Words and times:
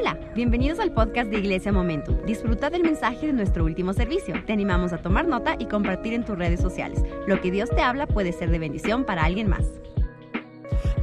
Hola, 0.00 0.14
bienvenidos 0.32 0.78
al 0.78 0.94
podcast 0.94 1.28
de 1.28 1.40
Iglesia 1.40 1.72
Momento. 1.72 2.12
Disfruta 2.24 2.70
del 2.70 2.84
mensaje 2.84 3.26
de 3.26 3.32
nuestro 3.32 3.64
último 3.64 3.92
servicio. 3.92 4.32
Te 4.46 4.52
animamos 4.52 4.92
a 4.92 5.02
tomar 5.02 5.26
nota 5.26 5.56
y 5.58 5.66
compartir 5.66 6.12
en 6.12 6.24
tus 6.24 6.38
redes 6.38 6.60
sociales. 6.60 7.00
Lo 7.26 7.40
que 7.40 7.50
Dios 7.50 7.68
te 7.68 7.82
habla 7.82 8.06
puede 8.06 8.32
ser 8.32 8.48
de 8.50 8.60
bendición 8.60 9.04
para 9.04 9.24
alguien 9.24 9.48
más. 9.48 9.64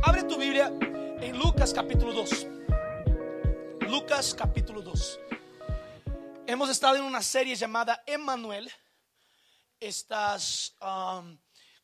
Abre 0.02 0.23
tu 0.23 0.38
Biblia 0.38 0.71
en 1.20 1.38
Lucas 1.38 1.73
capítulo 1.73 2.13
2. 2.13 2.47
Lucas 3.89 4.34
capítulo 4.34 4.81
2. 4.81 5.20
Hemos 6.48 6.70
estado 6.70 6.96
en 6.96 7.04
una 7.04 7.21
serie 7.21 7.55
llamada 7.55 8.02
Emmanuel. 8.07 8.71
Estas 9.77 10.73
um, 10.82 11.38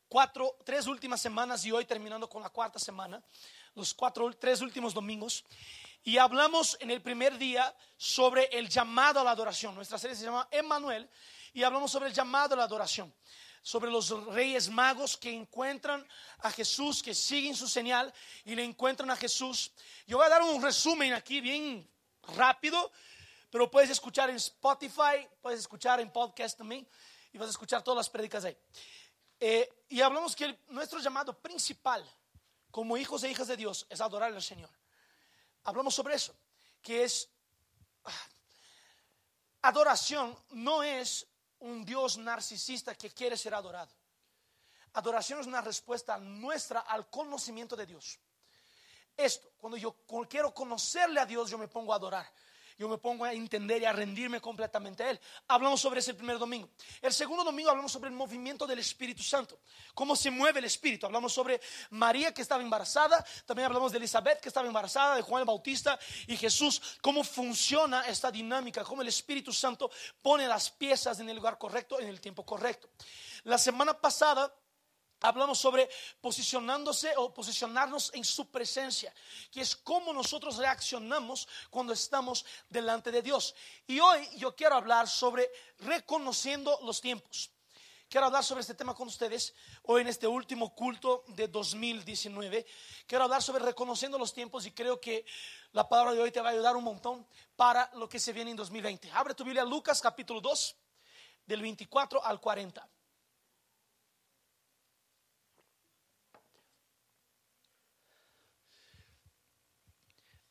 cuatro, 0.07 0.55
tres 0.63 0.87
últimas 0.87 1.19
semanas 1.19 1.65
y 1.65 1.73
hoy 1.73 1.83
terminando 1.83 2.29
con 2.29 2.41
la 2.41 2.49
cuarta 2.49 2.79
semana. 2.79 3.21
Los 3.75 3.93
cuatro, 3.93 4.31
tres 4.31 4.61
últimos 4.61 4.93
domingos. 4.93 5.43
Y 6.03 6.17
hablamos 6.17 6.77
en 6.79 6.89
el 6.89 7.01
primer 7.01 7.37
día 7.37 7.75
sobre 7.95 8.45
el 8.45 8.67
llamado 8.69 9.19
a 9.19 9.23
la 9.23 9.31
adoración. 9.31 9.75
Nuestra 9.75 9.99
serie 9.99 10.15
se 10.15 10.25
llama 10.25 10.47
Emmanuel 10.49 11.07
y 11.53 11.61
hablamos 11.61 11.91
sobre 11.91 12.07
el 12.07 12.13
llamado 12.13 12.55
a 12.55 12.57
la 12.57 12.63
adoración. 12.63 13.13
Sobre 13.61 13.91
los 13.91 14.09
reyes 14.25 14.67
magos 14.69 15.15
que 15.15 15.31
encuentran 15.31 16.07
a 16.39 16.49
Jesús, 16.49 17.03
que 17.03 17.13
siguen 17.13 17.55
su 17.55 17.67
señal 17.67 18.11
y 18.45 18.55
le 18.55 18.63
encuentran 18.63 19.11
a 19.11 19.15
Jesús. 19.15 19.71
Yo 20.07 20.17
voy 20.17 20.25
a 20.25 20.29
dar 20.29 20.41
un 20.41 20.59
resumen 20.59 21.13
aquí 21.13 21.39
bien 21.39 21.87
rápido, 22.35 22.91
pero 23.51 23.69
puedes 23.69 23.91
escuchar 23.91 24.31
en 24.31 24.37
Spotify, 24.37 25.27
puedes 25.39 25.59
escuchar 25.59 25.99
en 25.99 26.11
podcast 26.11 26.57
también 26.57 26.87
y 27.31 27.37
vas 27.37 27.49
a 27.49 27.51
escuchar 27.51 27.83
todas 27.83 27.97
las 27.97 28.09
prédicas 28.09 28.43
ahí. 28.43 28.57
Eh, 29.39 29.69
y 29.89 30.01
hablamos 30.01 30.35
que 30.35 30.61
nuestro 30.69 30.99
llamado 30.99 31.37
principal 31.39 32.03
como 32.71 32.97
hijos 32.97 33.23
e 33.23 33.29
hijas 33.29 33.47
de 33.47 33.57
Dios 33.57 33.85
es 33.87 34.01
adorar 34.01 34.33
al 34.33 34.41
Señor 34.41 34.80
hablamos 35.63 35.93
sobre 35.93 36.15
eso, 36.15 36.35
que 36.81 37.03
es 37.03 37.29
ah, 38.05 38.27
adoración 39.63 40.37
no 40.51 40.83
es 40.83 41.27
un 41.59 41.85
Dios 41.85 42.17
narcisista 42.17 42.95
que 42.95 43.11
quiere 43.11 43.37
ser 43.37 43.53
adorado. 43.53 43.91
Adoración 44.93 45.39
es 45.39 45.47
una 45.47 45.61
respuesta 45.61 46.17
nuestra 46.17 46.81
al 46.81 47.09
conocimiento 47.09 47.75
de 47.75 47.85
Dios. 47.85 48.19
Esto, 49.15 49.51
cuando 49.57 49.77
yo 49.77 49.95
quiero 50.29 50.53
conocerle 50.53 51.19
a 51.19 51.25
Dios, 51.25 51.49
yo 51.49 51.57
me 51.57 51.67
pongo 51.67 51.93
a 51.93 51.97
adorar 51.97 52.31
yo 52.81 52.89
me 52.89 52.97
pongo 52.97 53.25
a 53.25 53.31
entender 53.31 53.79
y 53.83 53.85
a 53.85 53.93
rendirme 53.93 54.41
completamente 54.41 55.03
a 55.03 55.11
Él. 55.11 55.19
Hablamos 55.47 55.79
sobre 55.79 55.99
ese 55.99 56.15
primer 56.15 56.39
domingo. 56.39 56.67
El 56.99 57.13
segundo 57.13 57.43
domingo 57.43 57.69
hablamos 57.69 57.91
sobre 57.91 58.09
el 58.09 58.15
movimiento 58.15 58.65
del 58.65 58.79
Espíritu 58.79 59.21
Santo, 59.21 59.59
cómo 59.93 60.15
se 60.15 60.31
mueve 60.31 60.57
el 60.57 60.65
Espíritu. 60.65 61.05
Hablamos 61.05 61.31
sobre 61.31 61.61
María 61.91 62.33
que 62.33 62.41
estaba 62.41 62.63
embarazada, 62.63 63.23
también 63.45 63.67
hablamos 63.67 63.91
de 63.91 63.99
Elizabeth 63.99 64.41
que 64.41 64.49
estaba 64.49 64.65
embarazada, 64.65 65.15
de 65.15 65.21
Juan 65.21 65.41
el 65.41 65.45
Bautista 65.45 65.99
y 66.25 66.35
Jesús, 66.35 66.97
cómo 67.01 67.23
funciona 67.23 68.01
esta 68.07 68.31
dinámica, 68.31 68.83
cómo 68.83 69.03
el 69.03 69.09
Espíritu 69.09 69.53
Santo 69.53 69.91
pone 70.19 70.47
las 70.47 70.71
piezas 70.71 71.19
en 71.19 71.29
el 71.29 71.35
lugar 71.35 71.59
correcto, 71.59 71.99
en 71.99 72.07
el 72.07 72.19
tiempo 72.19 72.43
correcto. 72.43 72.89
La 73.43 73.59
semana 73.59 73.93
pasada 73.93 74.51
hablamos 75.21 75.59
sobre 75.59 75.89
posicionándose 76.19 77.13
o 77.17 77.33
posicionarnos 77.33 78.11
en 78.13 78.25
su 78.25 78.49
presencia, 78.49 79.13
que 79.51 79.61
es 79.61 79.75
cómo 79.75 80.11
nosotros 80.13 80.57
reaccionamos 80.57 81.47
cuando 81.69 81.93
estamos 81.93 82.45
delante 82.69 83.11
de 83.11 83.21
Dios. 83.21 83.55
Y 83.87 83.99
hoy 83.99 84.27
yo 84.37 84.55
quiero 84.55 84.75
hablar 84.75 85.07
sobre 85.07 85.49
reconociendo 85.79 86.79
los 86.83 86.99
tiempos. 86.99 87.51
Quiero 88.09 88.25
hablar 88.25 88.43
sobre 88.43 88.59
este 88.59 88.73
tema 88.73 88.93
con 88.93 89.07
ustedes 89.07 89.53
hoy 89.83 90.01
en 90.01 90.07
este 90.07 90.27
último 90.27 90.75
culto 90.75 91.23
de 91.29 91.47
2019. 91.47 92.65
Quiero 93.07 93.23
hablar 93.23 93.41
sobre 93.41 93.63
reconociendo 93.63 94.17
los 94.17 94.33
tiempos 94.33 94.65
y 94.65 94.71
creo 94.71 94.99
que 94.99 95.25
la 95.71 95.87
palabra 95.87 96.11
de 96.11 96.19
hoy 96.19 96.29
te 96.29 96.41
va 96.41 96.49
a 96.49 96.51
ayudar 96.51 96.75
un 96.75 96.83
montón 96.83 97.25
para 97.55 97.89
lo 97.93 98.09
que 98.09 98.19
se 98.19 98.33
viene 98.33 98.51
en 98.51 98.57
2020. 98.57 99.09
Abre 99.13 99.33
tu 99.33 99.45
Biblia 99.45 99.63
Lucas 99.63 100.01
capítulo 100.01 100.41
2 100.41 100.75
del 101.45 101.61
24 101.61 102.21
al 102.21 102.41
40. 102.41 102.90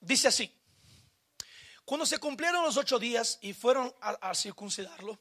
Dice 0.00 0.28
así, 0.28 0.50
cuando 1.84 2.06
se 2.06 2.18
cumplieron 2.18 2.64
los 2.64 2.76
ocho 2.76 2.98
días 2.98 3.38
y 3.42 3.52
fueron 3.52 3.92
a, 4.00 4.34
circuncidarlo, 4.34 5.18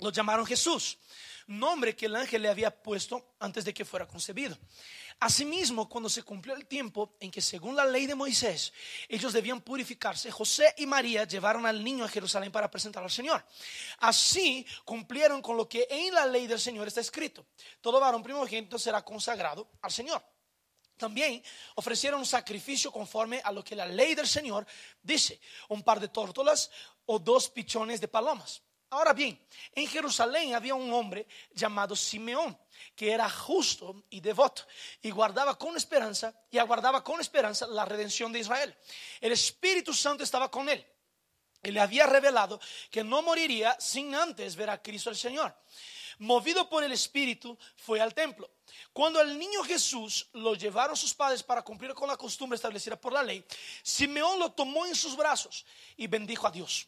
lo 0.00 0.10
llamaron 0.10 0.44
Jesús, 0.44 0.98
nombre 1.46 1.96
que 1.96 2.06
el 2.06 2.16
ángel 2.16 2.42
le 2.42 2.50
había 2.50 2.70
puesto 2.82 3.36
antes 3.38 3.64
de 3.64 3.72
que 3.72 3.84
fuera 3.84 4.06
concebido. 4.06 4.58
Asimismo, 5.18 5.88
cuando 5.88 6.10
se 6.10 6.22
cumplió 6.22 6.54
el 6.54 6.66
tiempo 6.66 7.16
en 7.20 7.30
que 7.30 7.40
según 7.40 7.74
la 7.74 7.86
ley 7.86 8.06
de 8.06 8.14
Moisés 8.14 8.72
ellos 9.08 9.32
debían 9.32 9.62
purificarse, 9.62 10.30
José 10.30 10.74
y 10.76 10.84
María 10.84 11.24
llevaron 11.24 11.64
al 11.64 11.82
niño 11.82 12.04
a 12.04 12.08
Jerusalén 12.08 12.52
para 12.52 12.70
presentarlo 12.70 13.06
al 13.06 13.12
Señor. 13.12 13.42
Así 14.00 14.66
cumplieron 14.84 15.40
con 15.40 15.56
lo 15.56 15.66
que 15.66 15.86
en 15.88 16.12
la 16.12 16.26
ley 16.26 16.46
del 16.46 16.60
Señor 16.60 16.86
está 16.86 17.00
escrito. 17.00 17.46
Todo 17.80 17.98
varón 17.98 18.22
primogénito 18.22 18.78
será 18.78 19.02
consagrado 19.02 19.70
al 19.80 19.90
Señor. 19.90 20.22
También 20.96 21.42
ofrecieron 21.74 22.20
un 22.20 22.26
sacrificio 22.26 22.90
conforme 22.90 23.40
a 23.44 23.52
lo 23.52 23.62
que 23.62 23.76
la 23.76 23.86
ley 23.86 24.14
del 24.14 24.26
Señor 24.26 24.66
dice, 25.02 25.40
un 25.68 25.82
par 25.82 26.00
de 26.00 26.08
tórtolas 26.08 26.70
o 27.06 27.18
dos 27.18 27.48
pichones 27.50 28.00
de 28.00 28.08
palomas. 28.08 28.62
Ahora 28.90 29.12
bien, 29.12 29.38
en 29.72 29.86
Jerusalén 29.88 30.54
había 30.54 30.74
un 30.74 30.92
hombre 30.92 31.26
llamado 31.52 31.96
Simeón, 31.96 32.56
que 32.94 33.10
era 33.10 33.28
justo 33.28 34.04
y 34.10 34.20
devoto, 34.20 34.62
y 35.02 35.10
guardaba 35.10 35.58
con 35.58 35.76
esperanza, 35.76 36.32
y 36.50 36.58
aguardaba 36.58 37.02
con 37.02 37.20
esperanza 37.20 37.66
la 37.66 37.84
redención 37.84 38.32
de 38.32 38.40
Israel. 38.40 38.74
El 39.20 39.32
Espíritu 39.32 39.92
Santo 39.92 40.22
estaba 40.22 40.50
con 40.50 40.68
él, 40.68 40.86
y 41.62 41.72
le 41.72 41.80
había 41.80 42.06
revelado 42.06 42.60
que 42.90 43.02
no 43.02 43.22
moriría 43.22 43.76
sin 43.80 44.14
antes 44.14 44.54
ver 44.54 44.70
a 44.70 44.80
Cristo 44.80 45.10
el 45.10 45.16
Señor 45.16 45.54
movido 46.18 46.68
por 46.68 46.84
el 46.84 46.92
Espíritu, 46.92 47.58
fue 47.76 48.00
al 48.00 48.14
templo. 48.14 48.50
Cuando 48.92 49.20
el 49.20 49.38
niño 49.38 49.62
Jesús 49.62 50.28
lo 50.32 50.54
llevaron 50.54 50.96
sus 50.96 51.14
padres 51.14 51.42
para 51.42 51.62
cumplir 51.62 51.94
con 51.94 52.08
la 52.08 52.16
costumbre 52.16 52.56
establecida 52.56 53.00
por 53.00 53.12
la 53.12 53.22
ley, 53.22 53.44
Simeón 53.82 54.38
lo 54.38 54.52
tomó 54.52 54.86
en 54.86 54.94
sus 54.94 55.16
brazos 55.16 55.64
y 55.96 56.06
bendijo 56.06 56.46
a 56.46 56.50
Dios. 56.50 56.86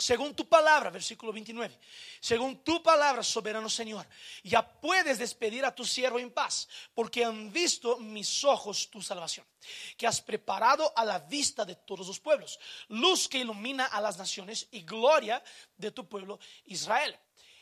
Según 0.00 0.32
tu 0.32 0.48
palabra, 0.48 0.90
versículo 0.90 1.32
29, 1.32 1.76
según 2.20 2.62
tu 2.62 2.80
palabra, 2.84 3.24
soberano 3.24 3.68
Señor, 3.68 4.06
ya 4.44 4.64
puedes 4.64 5.18
despedir 5.18 5.64
a 5.64 5.74
tu 5.74 5.84
siervo 5.84 6.20
en 6.20 6.30
paz, 6.30 6.68
porque 6.94 7.24
han 7.24 7.52
visto 7.52 7.98
mis 7.98 8.44
ojos 8.44 8.88
tu 8.90 9.02
salvación, 9.02 9.44
que 9.96 10.06
has 10.06 10.20
preparado 10.20 10.92
a 10.94 11.04
la 11.04 11.18
vista 11.18 11.64
de 11.64 11.74
todos 11.74 12.06
los 12.06 12.20
pueblos, 12.20 12.60
luz 12.86 13.28
que 13.28 13.38
ilumina 13.38 13.86
a 13.86 14.00
las 14.00 14.16
naciones 14.18 14.68
y 14.70 14.82
gloria 14.82 15.42
de 15.76 15.90
tu 15.90 16.08
pueblo 16.08 16.38
Israel. 16.66 17.18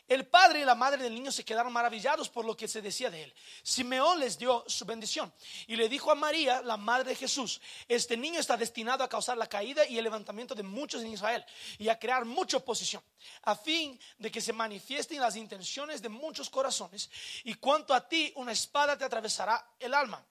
El 0.07 0.25
padre 0.25 0.61
y 0.61 0.65
la 0.65 0.75
madre 0.75 1.03
del 1.03 1.13
niño 1.13 1.31
se 1.31 1.43
quedaron 1.43 1.73
maravillados 1.73 2.29
por 2.29 2.45
lo 2.45 2.55
que 2.55 2.67
se 2.67 2.81
decía 2.81 3.09
de 3.09 3.23
él. 3.23 3.33
Simeón 3.61 4.19
les 4.19 4.37
dio 4.37 4.63
su 4.67 4.85
bendición 4.85 5.33
y 5.67 5.75
le 5.75 5.89
dijo 5.89 6.09
a 6.11 6.15
María, 6.15 6.61
la 6.61 6.77
madre 6.77 7.09
de 7.09 7.15
Jesús, 7.15 7.59
este 7.89 8.15
niño 8.15 8.39
está 8.39 8.55
destinado 8.55 9.03
a 9.03 9.09
causar 9.09 9.37
la 9.37 9.47
caída 9.47 9.85
y 9.85 9.97
el 9.97 10.05
levantamiento 10.05 10.55
de 10.55 10.63
muchos 10.63 11.01
en 11.01 11.11
Israel 11.11 11.45
y 11.77 11.89
a 11.89 11.99
crear 11.99 12.23
mucha 12.23 12.57
oposición, 12.57 13.03
a 13.41 13.55
fin 13.55 13.99
de 14.17 14.31
que 14.31 14.39
se 14.39 14.53
manifiesten 14.53 15.19
las 15.19 15.35
intenciones 15.35 16.01
de 16.01 16.09
muchos 16.09 16.49
corazones. 16.49 17.09
Y 17.43 17.55
cuanto 17.55 17.93
a 17.93 18.07
ti, 18.07 18.31
una 18.35 18.53
espada 18.53 18.97
te 18.97 19.03
atravesará 19.03 19.73
el 19.77 19.93
alma. 19.93 20.25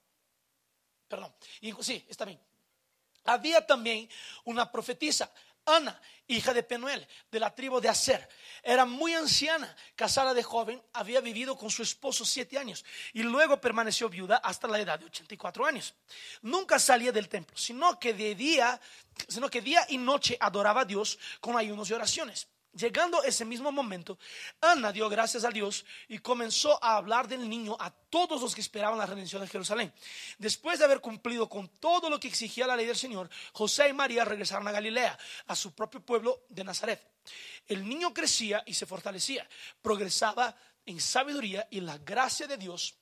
Perdón, 1.07 1.35
y, 1.61 1.73
sí, 1.83 2.05
está 2.09 2.25
bien. 2.25 2.41
Había 3.25 3.67
también 3.67 4.09
una 4.45 4.71
profetisa, 4.71 5.31
Ana, 5.67 6.01
hija 6.29 6.55
de 6.55 6.63
Penuel, 6.63 7.07
de 7.31 7.41
la 7.41 7.55
tribu 7.55 7.81
de 7.81 7.89
Aser. 7.89 8.29
Era 8.63 8.85
muy 8.85 9.15
anciana, 9.15 9.75
casada 9.95 10.33
de 10.33 10.43
joven, 10.43 10.83
había 10.93 11.21
vivido 11.21 11.57
con 11.57 11.71
su 11.71 11.83
esposo 11.83 12.25
siete 12.25 12.57
años 12.57 12.85
y 13.13 13.23
luego 13.23 13.61
permaneció 13.61 14.09
viuda 14.09 14.37
hasta 14.37 14.69
la 14.69 14.81
edad 14.81 14.99
de 14.99 15.07
84 15.07 15.67
años. 15.67 15.95
Nunca 16.43 16.79
salía 16.79 17.13
del 17.13 17.29
templo, 17.29 17.57
sino 17.57 17.99
que 17.99 18.15
día, 18.15 18.81
sino 19.29 19.51
que 19.51 19.61
día 19.61 19.85
y 19.89 19.99
noche 19.99 20.37
adoraba 20.41 20.83
a 20.83 20.85
Dios 20.85 21.19
con 21.41 21.57
ayunos 21.57 21.91
y 21.91 21.95
oraciones. 21.95 22.49
Llegando 22.77 23.23
ese 23.23 23.47
mismo 23.47 23.73
momento, 23.73 24.19
Ana 24.61 24.93
dio 24.93 25.09
gracias 25.09 25.45
a 25.45 25.51
Dios 25.51 25.87
y 26.09 26.19
comenzó 26.19 26.79
a 26.85 26.97
hablar 26.97 27.27
del 27.27 27.49
niño 27.49 27.75
a 27.81 27.91
todos 27.91 28.43
los 28.43 28.55
que 28.55 28.61
esperaban 28.61 28.99
la 28.99 29.07
redención 29.07 29.41
de 29.41 29.49
Jerusalén. 29.49 29.95
Después 30.37 30.79
de 30.79 30.85
haber 30.85 31.01
cumplido 31.01 31.49
con 31.49 31.69
todo 31.69 32.11
lo 32.11 32.21
que 32.21 32.29
exigía 32.29 32.67
la 32.67 32.77
ley 32.77 32.85
del 32.85 32.97
Señor, 32.97 33.31
José 33.53 33.89
y 33.89 33.95
María 33.95 34.27
regresaron 34.27 34.69
a 34.69 34.73
Galilea, 34.73 35.19
a 35.47 35.57
su 35.57 35.75
propio 35.75 36.05
pueblo 36.05 36.45
de 36.51 36.65
Nazaret. 36.65 37.03
El 37.67 37.89
niño 37.89 38.13
crecía 38.13 38.63
y 38.67 38.75
se 38.75 38.85
fortalecía, 38.85 39.49
progresaba 39.81 40.55
en 40.85 41.01
sabiduría 41.01 41.67
y 41.71 41.81
la 41.81 41.97
gracia 41.97 42.47
de 42.47 42.59
Dios 42.59 42.95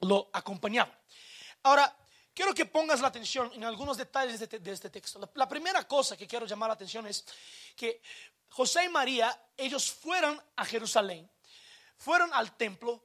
lo 0.00 0.28
acompañaba. 0.34 1.00
Ahora, 1.62 1.96
quiero 2.34 2.52
que 2.52 2.66
pongas 2.66 3.00
la 3.00 3.08
atención 3.08 3.50
en 3.54 3.64
algunos 3.64 3.96
detalles 3.96 4.38
de, 4.38 4.70
este 4.70 4.90
texto. 4.90 5.30
la 5.34 5.48
primera 5.48 5.88
cosa 5.88 6.14
que 6.14 6.26
quiero 6.26 6.44
llamar 6.44 6.68
la 6.68 6.74
atención 6.74 7.06
es 7.06 7.24
que 7.74 8.02
José 8.50 8.84
y 8.84 8.88
María, 8.88 9.38
ellos 9.56 9.90
fueron 9.90 10.42
a 10.56 10.64
Jerusalén, 10.64 11.30
fueron 11.96 12.32
al 12.32 12.56
templo 12.56 13.04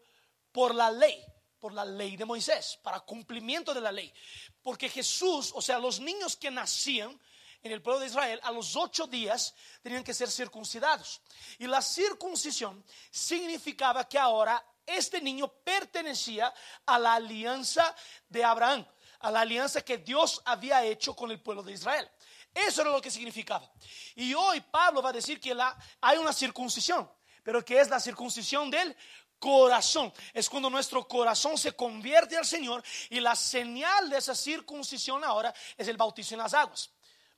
por 0.52 0.74
la 0.74 0.90
ley, 0.92 1.24
por 1.60 1.74
la 1.74 1.86
ley 1.86 2.18
de 2.18 2.26
Moisés, 2.26 2.80
para 2.84 3.00
cumplimiento 3.02 3.74
de 3.74 3.82
la 3.82 3.92
ley. 3.92 4.14
Porque 4.62 4.90
Jesús, 4.90 5.52
o 5.56 5.62
sea, 5.62 5.80
los 5.80 6.00
niños 6.00 6.36
que 6.36 6.52
nacían 6.52 7.20
en 7.62 7.72
el 7.72 7.82
pueblo 7.82 8.02
de 8.02 8.08
Israel, 8.08 8.40
a 8.44 8.52
los 8.52 8.76
ocho 8.76 9.08
días 9.08 9.56
tenían 9.82 10.04
que 10.04 10.14
ser 10.14 10.30
circuncidados. 10.30 11.22
Y 11.58 11.68
la 11.68 11.82
circuncisión 11.82 12.84
significaba 13.10 14.08
que 14.08 14.20
ahora 14.20 14.64
este 14.86 15.22
niño 15.22 15.48
pertenecía 15.64 16.54
a 16.86 17.00
la 17.00 17.16
alianza 17.16 17.96
de 18.28 18.44
Abraham, 18.44 18.86
a 19.20 19.32
la 19.32 19.42
alianza 19.42 19.82
que 19.82 19.98
Dios 19.98 20.42
había 20.44 20.84
hecho 20.84 21.16
con 21.16 21.32
el 21.32 21.42
pueblo 21.42 21.64
de 21.64 21.72
Israel. 21.72 22.10
Eso 22.54 22.82
era 22.82 22.92
lo 22.92 23.02
que 23.02 23.10
significaba. 23.10 23.70
Y 24.16 24.34
hoy 24.34 24.62
Pablo 24.62 25.02
va 25.02 25.10
a 25.10 25.14
decir 25.14 25.40
que 25.40 25.56
la, 25.56 25.76
hay 26.02 26.18
una 26.18 26.32
circuncisión, 26.32 27.10
pero 27.44 27.64
que 27.66 27.80
es 27.80 27.90
la 27.90 28.00
circuncisión 28.00 28.70
del 28.70 28.96
corazón. 29.40 30.14
Es 30.34 30.50
cuando 30.50 30.70
nuestro 30.70 31.08
corazón 31.08 31.58
se 31.58 31.74
convierte 31.74 32.38
al 32.38 32.46
Señor 32.46 32.84
y 33.10 33.20
la 33.20 33.36
señal 33.36 34.10
de 34.10 34.18
esa 34.18 34.36
circuncisión 34.36 35.24
ahora 35.24 35.54
es 35.76 35.88
el 35.88 35.98
bautizo 35.98 36.36
en 36.36 36.40
las 36.40 36.54
aguas. 36.54 36.90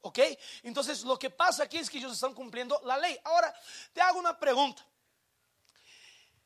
¿Ok? 0.01 0.19
Entonces 0.61 1.03
lo 1.03 1.17
que 1.17 1.31
pasa 1.31 1.63
aquí 1.63 1.77
es 1.77 1.89
que 1.89 1.97
ellos 1.97 2.13
están 2.13 2.35
cumpliendo 2.35 2.79
la 2.83 2.97
ley. 2.97 3.17
Ahora, 3.23 3.51
te 3.91 4.01
hago 4.01 4.19
una 4.19 4.37
pregunta. 4.37 4.85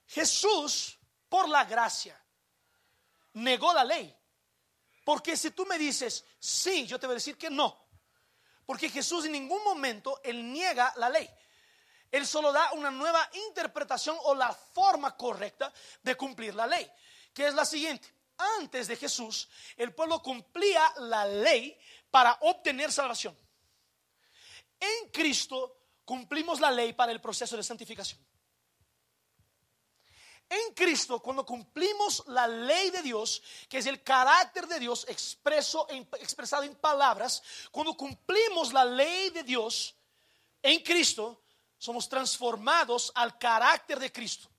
Jesús, 0.08 0.98
por 1.28 1.50
la 1.50 1.66
gracia, 1.66 2.18
negó 3.34 3.74
la 3.74 3.84
ley. 3.84 4.16
Porque 5.04 5.36
si 5.36 5.52
tú 5.52 5.66
me 5.66 5.78
dices, 5.78 6.24
sí, 6.40 6.88
yo 6.88 6.98
te 7.00 7.06
voy 7.06 7.16
a 7.16 7.16
decir 7.16 7.38
que 7.38 7.50
no. 7.50 7.89
Porque 8.70 8.88
Jesús 8.88 9.26
en 9.26 9.32
ningún 9.32 9.64
momento, 9.64 10.22
él 10.24 10.54
niega 10.54 10.94
la 10.98 11.10
ley. 11.10 11.28
Él 12.12 12.28
solo 12.28 12.52
da 12.52 12.72
una 12.74 12.92
nueva 12.92 13.28
interpretación 13.48 14.16
o 14.26 14.36
la 14.36 14.54
forma 14.54 15.18
correcta 15.18 15.74
de 16.04 16.16
cumplir 16.16 16.54
la 16.54 16.68
ley, 16.68 16.88
que 17.34 17.48
es 17.48 17.56
la 17.56 17.66
siguiente. 17.66 18.14
Antes 18.60 18.88
de 18.88 18.96
Jesús, 18.96 19.50
el 19.76 19.92
pueblo 19.96 20.22
cumplía 20.22 20.84
la 20.98 21.26
ley 21.26 21.76
para 22.12 22.38
obtener 22.42 22.92
salvación. 22.92 23.36
En 24.80 25.10
Cristo 25.10 25.86
cumplimos 26.06 26.60
la 26.60 26.70
ley 26.70 26.94
para 26.94 27.12
el 27.12 27.20
proceso 27.20 27.58
de 27.58 27.64
santificación. 27.64 28.24
En 30.50 30.74
Cristo, 30.74 31.20
cuando 31.20 31.46
cumplimos 31.46 32.24
la 32.28 32.48
ley 32.48 32.90
de 32.90 33.04
Dios, 33.04 33.44
que 33.70 33.78
es 33.78 33.86
el 33.86 34.02
carácter 34.02 34.68
de 34.68 34.80
Dios 34.80 35.06
expreso, 35.08 35.88
expresado 36.20 36.64
en 36.64 36.76
palabras, 36.76 37.44
cuando 37.72 37.96
cumplimos 37.96 38.74
la 38.74 38.84
ley 38.84 39.30
de 39.30 39.44
Dios 39.44 39.96
en 40.64 40.82
Cristo, 40.82 41.44
somos 41.78 42.10
transformados 42.10 43.12
al 43.14 43.38
carácter 43.38 44.00
de 44.00 44.12
Cristo. 44.12 44.50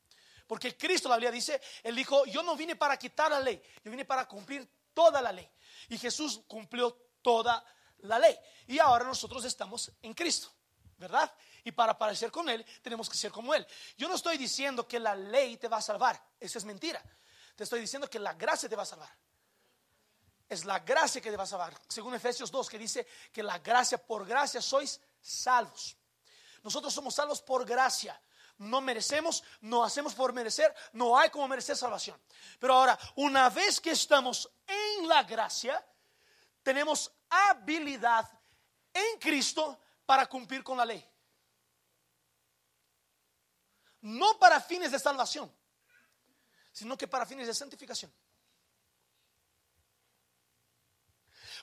Porque 0.46 0.76
Cristo, 0.76 1.08
la 1.08 1.16
Biblia 1.16 1.32
dice, 1.32 1.60
Él 1.82 1.96
dijo, 1.96 2.24
yo 2.26 2.42
no 2.42 2.56
vine 2.56 2.76
para 2.76 2.96
quitar 2.96 3.30
la 3.30 3.40
ley, 3.40 3.60
yo 3.84 3.90
vine 3.90 4.04
para 4.04 4.26
cumplir 4.28 4.68
toda 4.94 5.20
la 5.20 5.32
ley. 5.32 5.48
Y 5.88 5.98
Jesús 5.98 6.40
cumplió 6.46 6.96
toda 7.20 7.64
la 7.98 8.18
ley. 8.18 8.36
Y 8.68 8.78
ahora 8.78 9.04
nosotros 9.04 9.44
estamos 9.44 9.90
en 10.02 10.14
Cristo, 10.14 10.52
¿verdad? 10.98 11.32
Y 11.64 11.72
para 11.72 11.96
parecer 11.96 12.30
con 12.30 12.48
Él, 12.48 12.64
tenemos 12.82 13.08
que 13.08 13.16
ser 13.16 13.30
como 13.30 13.54
Él. 13.54 13.66
Yo 13.96 14.08
no 14.08 14.14
estoy 14.14 14.38
diciendo 14.38 14.86
que 14.86 14.98
la 14.98 15.14
ley 15.14 15.56
te 15.56 15.68
va 15.68 15.78
a 15.78 15.82
salvar, 15.82 16.22
eso 16.38 16.58
es 16.58 16.64
mentira. 16.64 17.02
Te 17.56 17.64
estoy 17.64 17.80
diciendo 17.80 18.08
que 18.08 18.18
la 18.18 18.32
gracia 18.34 18.68
te 18.68 18.76
va 18.76 18.84
a 18.84 18.86
salvar. 18.86 19.14
Es 20.48 20.64
la 20.64 20.78
gracia 20.80 21.20
que 21.20 21.30
te 21.30 21.36
va 21.36 21.44
a 21.44 21.46
salvar. 21.46 21.78
Según 21.88 22.14
Efesios 22.14 22.50
2, 22.50 22.68
que 22.68 22.78
dice 22.78 23.06
que 23.32 23.42
la 23.42 23.58
gracia, 23.58 23.98
por 23.98 24.26
gracia 24.26 24.60
sois 24.60 25.00
salvos. 25.20 25.96
Nosotros 26.62 26.92
somos 26.92 27.14
salvos 27.14 27.40
por 27.40 27.64
gracia. 27.64 28.20
No 28.58 28.80
merecemos, 28.80 29.42
no 29.60 29.84
hacemos 29.84 30.14
por 30.14 30.32
merecer, 30.32 30.74
no 30.92 31.18
hay 31.18 31.30
como 31.30 31.48
merecer 31.48 31.76
salvación. 31.76 32.20
Pero 32.58 32.74
ahora, 32.74 32.98
una 33.16 33.48
vez 33.48 33.80
que 33.80 33.92
estamos 33.92 34.50
en 34.66 35.08
la 35.08 35.22
gracia, 35.22 35.82
tenemos 36.62 37.10
habilidad 37.30 38.28
en 38.92 39.18
Cristo 39.18 39.78
para 40.04 40.26
cumplir 40.26 40.62
con 40.62 40.76
la 40.76 40.84
ley. 40.84 41.09
No 44.02 44.38
para 44.38 44.60
fines 44.60 44.92
de 44.92 44.98
salvación, 44.98 45.52
sino 46.72 46.96
que 46.96 47.06
para 47.06 47.26
fines 47.26 47.46
de 47.46 47.54
santificación. 47.54 48.12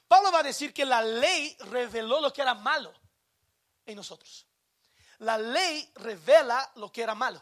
Pablo 0.08 0.32
va 0.32 0.40
a 0.40 0.44
decir 0.44 0.74
que 0.74 0.86
la 0.86 1.02
ley 1.02 1.56
reveló 1.60 2.22
lo 2.22 2.32
que 2.32 2.42
era 2.42 2.54
malo 2.54 2.94
en 3.86 3.96
nosotros. 3.96 4.46
La 5.20 5.38
ley 5.38 5.92
revela 5.96 6.72
lo 6.76 6.92
que 6.92 7.02
era 7.02 7.16
malo, 7.16 7.42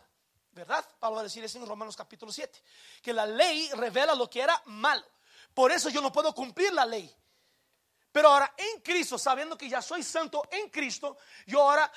¿verdad? 0.51 0.85
Pablo 0.99 1.15
va 1.15 1.21
a 1.21 1.25
decir 1.25 1.43
eso 1.43 1.57
en 1.57 1.67
Romanos 1.67 1.95
capítulo 1.95 2.31
7, 2.31 2.63
que 3.01 3.13
la 3.13 3.25
ley 3.25 3.69
revela 3.73 4.15
lo 4.15 4.29
que 4.29 4.41
era 4.41 4.61
malo. 4.65 5.05
Por 5.53 5.71
eso 5.71 5.89
yo 5.89 6.01
no 6.01 6.11
puedo 6.11 6.33
cumplir 6.33 6.73
la 6.73 6.85
ley. 6.85 7.13
Pero 8.11 8.29
ahora 8.29 8.53
en 8.55 8.81
Cristo, 8.81 9.17
sabiendo 9.17 9.57
que 9.57 9.67
ya 9.67 9.81
soy 9.81 10.01
santo 10.01 10.47
en 10.49 10.69
Cristo, 10.69 11.17
yo 11.45 11.61
ahora 11.61 11.91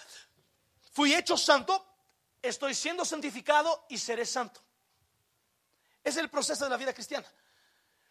fui 0.92 1.14
hecho 1.14 1.36
santo, 1.36 1.87
estoy 2.42 2.74
siendo 2.74 3.04
santificado 3.04 3.86
y 3.88 3.98
seré 3.98 4.24
santo. 4.24 4.60
Es 6.02 6.16
el 6.16 6.30
proceso 6.30 6.64
de 6.64 6.70
la 6.70 6.76
vida 6.76 6.92
cristiana. 6.92 7.26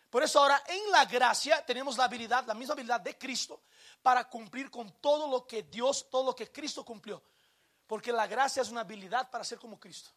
Por 0.10 0.24
eso 0.24 0.40
ahora 0.40 0.62
en 0.68 0.92
la 0.92 1.06
gracia 1.06 1.66
tenemos 1.66 1.98
la 1.98 2.06
habilidad, 2.06 2.46
la 2.46 2.54
misma 2.54 2.74
habilidad 2.74 3.02
de 3.02 3.18
Cristo 3.18 3.64
para 4.02 4.30
cumplir 4.30 4.72
con 4.72 4.92
todo 5.02 5.30
lo 5.30 5.46
que 5.46 5.64
Dios, 5.64 6.10
todo 6.10 6.28
lo 6.28 6.36
que 6.36 6.52
Cristo 6.52 6.86
cumplió. 6.86 7.22
Porque 7.86 8.12
la 8.12 8.28
gracia 8.28 8.62
es 8.62 8.70
una 8.70 8.82
habilidad 8.82 9.30
para 9.30 9.44
ser 9.44 9.60
como 9.60 9.80
Cristo. 9.80 10.12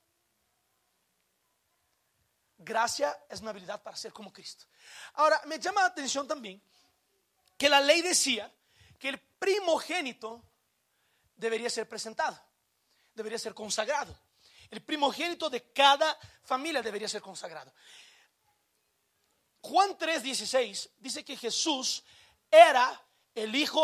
Gracia 2.58 3.18
es 3.28 3.40
una 3.40 3.50
habilidad 3.50 3.82
para 3.82 3.96
ser 3.96 4.12
como 4.12 4.32
Cristo. 4.32 4.66
Ahora, 5.14 5.40
me 5.46 5.58
llama 5.58 5.80
la 5.80 5.86
atención 5.86 6.28
también 6.28 6.62
que 7.56 7.68
la 7.68 7.80
ley 7.80 8.02
decía 8.02 8.52
que 8.98 9.08
el 9.08 9.18
primogénito 9.18 10.42
debería 11.36 11.70
ser 11.70 11.88
presentado, 11.88 12.38
debería 13.14 13.38
ser 13.38 13.54
consagrado. 13.54 14.16
El 14.70 14.82
primogénito 14.82 15.50
de 15.50 15.72
cada 15.72 16.18
familia 16.44 16.82
debería 16.82 17.08
ser 17.08 17.22
consagrado. 17.22 17.72
Juan 19.62 19.96
3:16 19.98 20.90
dice 20.98 21.24
que 21.24 21.36
Jesús 21.36 22.02
era 22.50 23.06
el 23.34 23.54
hijo 23.54 23.82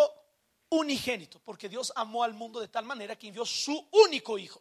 unigénito, 0.69 1.39
porque 1.41 1.69
Dios 1.69 1.93
amó 1.95 2.25
al 2.25 2.35
mundo 2.35 2.61
de 2.61 2.69
tal 2.69 2.85
manera 2.85 3.17
que 3.17 3.29
envió 3.29 3.45
su 3.45 3.89
único 3.93 4.39
hijo. 4.39 4.61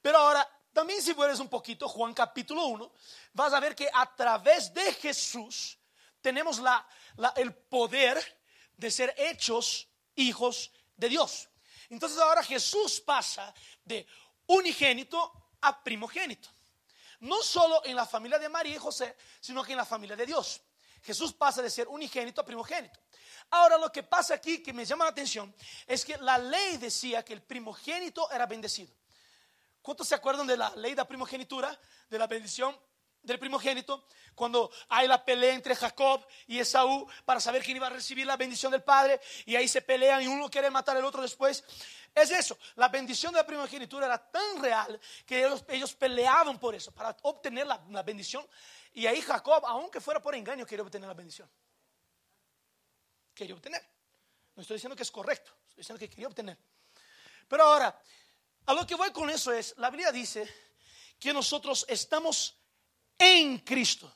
Pero 0.00 0.18
ahora, 0.18 0.48
también 0.72 1.02
si 1.02 1.14
fueres 1.14 1.38
un 1.40 1.48
poquito, 1.48 1.88
Juan 1.88 2.14
capítulo 2.14 2.64
1, 2.66 2.92
vas 3.32 3.52
a 3.52 3.60
ver 3.60 3.74
que 3.74 3.88
a 3.92 4.14
través 4.14 4.72
de 4.72 4.94
Jesús 4.94 5.78
tenemos 6.20 6.58
la, 6.58 6.86
el 7.36 7.54
poder 7.54 8.40
de 8.76 8.90
ser 8.90 9.14
hechos 9.18 9.88
hijos 10.14 10.70
de 10.96 11.08
Dios. 11.08 11.49
Entonces 11.90 12.18
ahora 12.18 12.42
Jesús 12.42 13.00
pasa 13.00 13.52
de 13.84 14.06
unigénito 14.46 15.32
a 15.60 15.82
primogénito. 15.82 16.48
No 17.20 17.42
solo 17.42 17.82
en 17.84 17.96
la 17.96 18.06
familia 18.06 18.38
de 18.38 18.48
María 18.48 18.76
y 18.76 18.78
José, 18.78 19.16
sino 19.40 19.62
que 19.62 19.72
en 19.72 19.78
la 19.78 19.84
familia 19.84 20.16
de 20.16 20.24
Dios. 20.24 20.62
Jesús 21.02 21.32
pasa 21.32 21.60
de 21.60 21.68
ser 21.68 21.88
unigénito 21.88 22.40
a 22.40 22.44
primogénito. 22.44 22.98
Ahora 23.50 23.76
lo 23.76 23.90
que 23.90 24.02
pasa 24.02 24.34
aquí 24.34 24.62
que 24.62 24.72
me 24.72 24.84
llama 24.84 25.04
la 25.04 25.10
atención 25.10 25.54
es 25.86 26.04
que 26.04 26.16
la 26.18 26.38
ley 26.38 26.76
decía 26.76 27.24
que 27.24 27.32
el 27.32 27.42
primogénito 27.42 28.30
era 28.30 28.46
bendecido. 28.46 28.92
¿Cuántos 29.82 30.08
se 30.08 30.14
acuerdan 30.14 30.46
de 30.46 30.56
la 30.56 30.70
ley 30.76 30.92
de 30.92 30.98
la 30.98 31.08
primogenitura, 31.08 31.78
de 32.08 32.18
la 32.18 32.26
bendición 32.26 32.78
del 33.22 33.38
primogénito? 33.38 34.06
Cuando 34.34 34.70
hay 34.88 35.08
la 35.08 35.24
pelea 35.24 35.54
entre 35.54 35.74
Jacob 35.74 36.24
y 36.46 36.58
Esaú 36.58 37.08
para 37.24 37.40
saber 37.40 37.62
quién 37.62 37.76
iba 37.76 37.86
a 37.86 37.90
recibir 37.90 38.26
la 38.26 38.36
bendición 38.36 38.72
del 38.72 38.82
padre 38.82 39.20
y 39.44 39.56
ahí 39.56 39.68
se 39.68 39.82
pelean 39.82 40.22
y 40.22 40.26
uno 40.26 40.50
quiere 40.50 40.70
matar 40.70 40.96
al 40.96 41.04
otro 41.04 41.22
después. 41.22 41.64
Es 42.14 42.30
eso, 42.30 42.58
la 42.76 42.88
bendición 42.88 43.32
de 43.32 43.38
la 43.38 43.46
primogenitura 43.46 44.06
era 44.06 44.18
tan 44.18 44.62
real 44.62 45.00
que 45.24 45.46
ellos, 45.68 45.94
peleaban 45.94 46.58
por 46.58 46.74
eso, 46.74 46.92
para 46.92 47.16
obtener 47.22 47.66
la 47.66 48.02
bendición. 48.02 48.46
Y 48.92 49.06
ahí 49.06 49.20
Jacob, 49.20 49.64
aunque 49.66 50.00
fuera 50.00 50.20
por 50.20 50.34
engaño, 50.34 50.66
quería 50.66 50.82
obtener 50.82 51.06
la 51.06 51.14
bendición 51.14 51.48
quería 53.40 53.54
obtener. 53.54 53.82
No 54.54 54.60
estoy 54.60 54.76
diciendo 54.76 54.94
que 54.94 55.02
es 55.02 55.10
correcto, 55.10 55.50
estoy 55.68 55.80
diciendo 55.80 55.98
que 55.98 56.10
quería 56.10 56.26
obtener. 56.26 56.58
Pero 57.48 57.64
ahora, 57.64 57.98
a 58.66 58.74
lo 58.74 58.86
que 58.86 58.94
voy 58.94 59.10
con 59.12 59.30
eso 59.30 59.50
es, 59.50 59.74
la 59.78 59.88
Biblia 59.88 60.12
dice 60.12 60.46
que 61.18 61.32
nosotros 61.32 61.86
estamos 61.88 62.59
en 63.20 63.58
Cristo. 63.58 64.12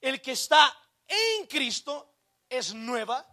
El 0.00 0.22
que 0.22 0.32
está 0.32 0.74
en 1.06 1.46
Cristo 1.46 2.14
es 2.48 2.72
nueva. 2.72 3.26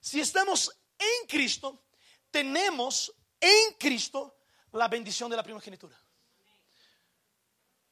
Si 0.00 0.20
estamos 0.20 0.70
en 0.98 1.28
Cristo, 1.28 1.84
tenemos 2.30 3.14
en 3.40 3.74
Cristo 3.78 4.38
la 4.72 4.88
bendición 4.88 5.30
de 5.30 5.36
la 5.36 5.42
primogenitura. 5.42 6.00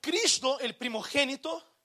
Cristo, 0.01 0.59
el 0.59 0.77
primogénito, 0.77 1.77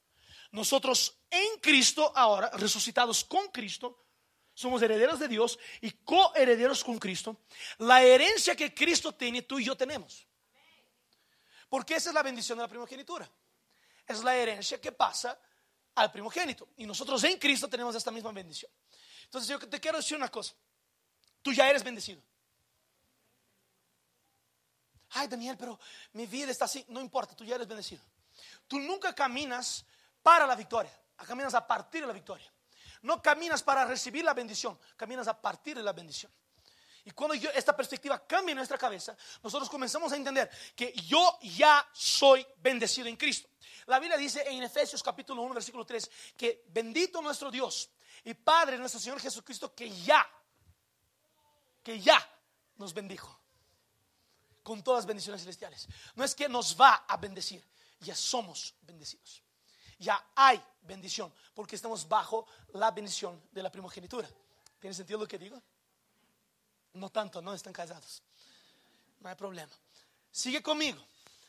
nosotros 0.51 1.19
en 1.29 1.59
Cristo 1.59 2.11
ahora, 2.15 2.49
resucitados 2.53 3.23
con 3.23 3.49
Cristo, 3.49 4.05
somos 4.53 4.81
herederos 4.81 5.19
de 5.19 5.27
Dios 5.27 5.59
y 5.81 5.91
coherederos 5.91 6.83
con 6.83 6.97
Cristo. 6.97 7.43
La 7.77 8.01
herencia 8.01 8.55
que 8.55 8.73
Cristo 8.73 9.13
tiene, 9.13 9.43
tú 9.43 9.59
y 9.59 9.65
yo 9.65 9.77
tenemos. 9.77 10.26
Porque 11.69 11.95
esa 11.95 12.09
es 12.09 12.13
la 12.13 12.23
bendición 12.23 12.57
de 12.57 12.63
la 12.63 12.67
primogenitura. 12.67 13.29
Es 14.05 14.23
la 14.23 14.35
herencia 14.35 14.79
que 14.79 14.91
pasa 14.91 15.37
al 15.95 16.11
primogénito. 16.11 16.69
Y 16.77 16.85
nosotros 16.85 17.23
en 17.23 17.37
Cristo 17.37 17.67
tenemos 17.67 17.95
esta 17.95 18.11
misma 18.11 18.31
bendición. 18.31 18.71
Entonces 19.25 19.49
yo 19.49 19.59
te 19.59 19.79
quiero 19.79 19.97
decir 19.97 20.15
una 20.15 20.29
cosa. 20.29 20.53
Tú 21.41 21.51
ya 21.51 21.69
eres 21.69 21.83
bendecido. 21.83 22.21
Ay, 25.11 25.27
Daniel, 25.27 25.57
pero 25.57 25.79
mi 26.13 26.25
vida 26.25 26.51
está 26.51 26.65
así. 26.65 26.85
No 26.89 27.01
importa, 27.01 27.35
tú 27.35 27.43
ya 27.43 27.55
eres 27.55 27.67
bendecido. 27.67 28.03
Tú 28.67 28.79
nunca 28.79 29.13
caminas 29.13 29.85
para 30.21 30.45
la 30.45 30.55
victoria, 30.55 30.91
caminas 31.25 31.53
a 31.53 31.65
partir 31.65 32.01
de 32.01 32.07
la 32.07 32.13
victoria. 32.13 32.51
No 33.01 33.21
caminas 33.21 33.63
para 33.63 33.85
recibir 33.85 34.25
la 34.25 34.33
bendición, 34.33 34.77
caminas 34.95 35.27
a 35.27 35.39
partir 35.39 35.77
de 35.77 35.83
la 35.83 35.93
bendición. 35.93 36.31
Y 37.07 37.11
cuando 37.11 37.35
yo, 37.35 37.49
esta 37.51 37.73
perspectiva 37.73 38.19
cambia 38.27 38.51
en 38.51 38.57
nuestra 38.57 38.77
cabeza, 38.77 39.15
nosotros 39.41 39.69
comenzamos 39.69 40.11
a 40.11 40.17
entender 40.17 40.51
que 40.75 40.91
yo 40.91 41.39
ya 41.41 41.87
soy 41.93 42.45
bendecido 42.57 43.07
en 43.07 43.15
Cristo. 43.15 43.47
La 43.85 43.97
Biblia 43.97 44.17
dice 44.17 44.43
en 44.45 44.61
Efesios 44.61 45.01
capítulo 45.01 45.41
1, 45.43 45.53
versículo 45.53 45.85
3, 45.85 46.11
que 46.35 46.65
bendito 46.67 47.21
nuestro 47.21 47.49
Dios 47.49 47.89
y 48.25 48.33
Padre 48.33 48.77
nuestro 48.77 48.99
Señor 48.99 49.21
Jesucristo, 49.21 49.73
que 49.73 49.89
ya, 49.89 50.29
que 51.81 51.97
ya 51.97 52.19
nos 52.75 52.93
bendijo 52.93 53.39
con 54.61 54.83
todas 54.83 55.03
las 55.03 55.05
bendiciones 55.05 55.39
celestiales. 55.39 55.87
No 56.13 56.25
es 56.25 56.35
que 56.35 56.49
nos 56.49 56.75
va 56.77 57.05
a 57.07 57.15
bendecir, 57.15 57.65
ya 58.01 58.17
somos 58.17 58.75
bendecidos. 58.81 59.41
Ya 59.97 60.31
hay 60.35 60.61
bendición, 60.81 61.33
porque 61.53 61.77
estamos 61.77 62.05
bajo 62.05 62.45
la 62.73 62.91
bendición 62.91 63.41
de 63.53 63.63
la 63.63 63.71
primogenitura. 63.71 64.29
¿Tiene 64.77 64.93
sentido 64.93 65.19
lo 65.19 65.25
que 65.25 65.37
digo? 65.37 65.63
No 66.97 67.09
tanto, 67.09 67.41
no 67.41 67.53
están 67.53 67.73
casados. 67.73 68.23
No 69.19 69.29
hay 69.29 69.35
problema. 69.35 69.71
Sigue 70.31 70.61
conmigo, 70.63 70.99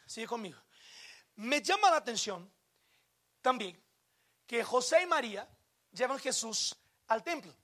sigue 0.07 0.27
conmigo. 0.27 0.59
Me 1.37 1.63
llama 1.63 1.91
la 1.91 1.97
atención 1.97 2.51
también 3.41 3.81
que 4.47 4.63
José 4.63 5.03
y 5.03 5.07
María 5.07 5.49
llevan 5.93 6.19
Jesús 6.19 6.77
al 7.07 7.23
templo. 7.23 7.55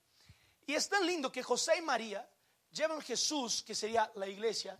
Y 0.66 0.74
es 0.74 0.88
tan 0.88 1.06
lindo 1.06 1.30
que 1.30 1.42
José 1.42 1.76
y 1.76 1.82
María 1.82 2.26
llevan 2.70 3.02
Jesús, 3.02 3.62
que 3.62 3.74
sería 3.74 4.10
la 4.14 4.26
iglesia, 4.26 4.78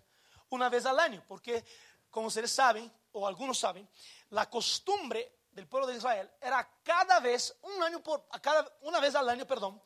una 0.51 0.69
vez 0.69 0.87
al 0.87 0.99
año, 0.99 1.23
porque 1.29 1.65
como 2.11 2.29
ustedes 2.29 2.53
saben, 2.53 2.91
o 3.13 3.27
algunos 3.27 3.59
saben, 3.59 3.89
la 4.31 4.49
costumbre 4.49 5.41
del 5.51 5.67
pueblo 5.67 5.87
de 5.87 5.97
Israel 5.97 6.31
era 6.41 6.67
cada 6.83 7.21
vez, 7.21 7.55
un 7.63 7.83
año 7.83 8.03
por, 8.03 8.27
cada, 8.41 8.71
una 8.83 8.99
vez 8.99 9.15
al 9.15 9.29
año, 9.29 9.47
perdón, 9.47 9.81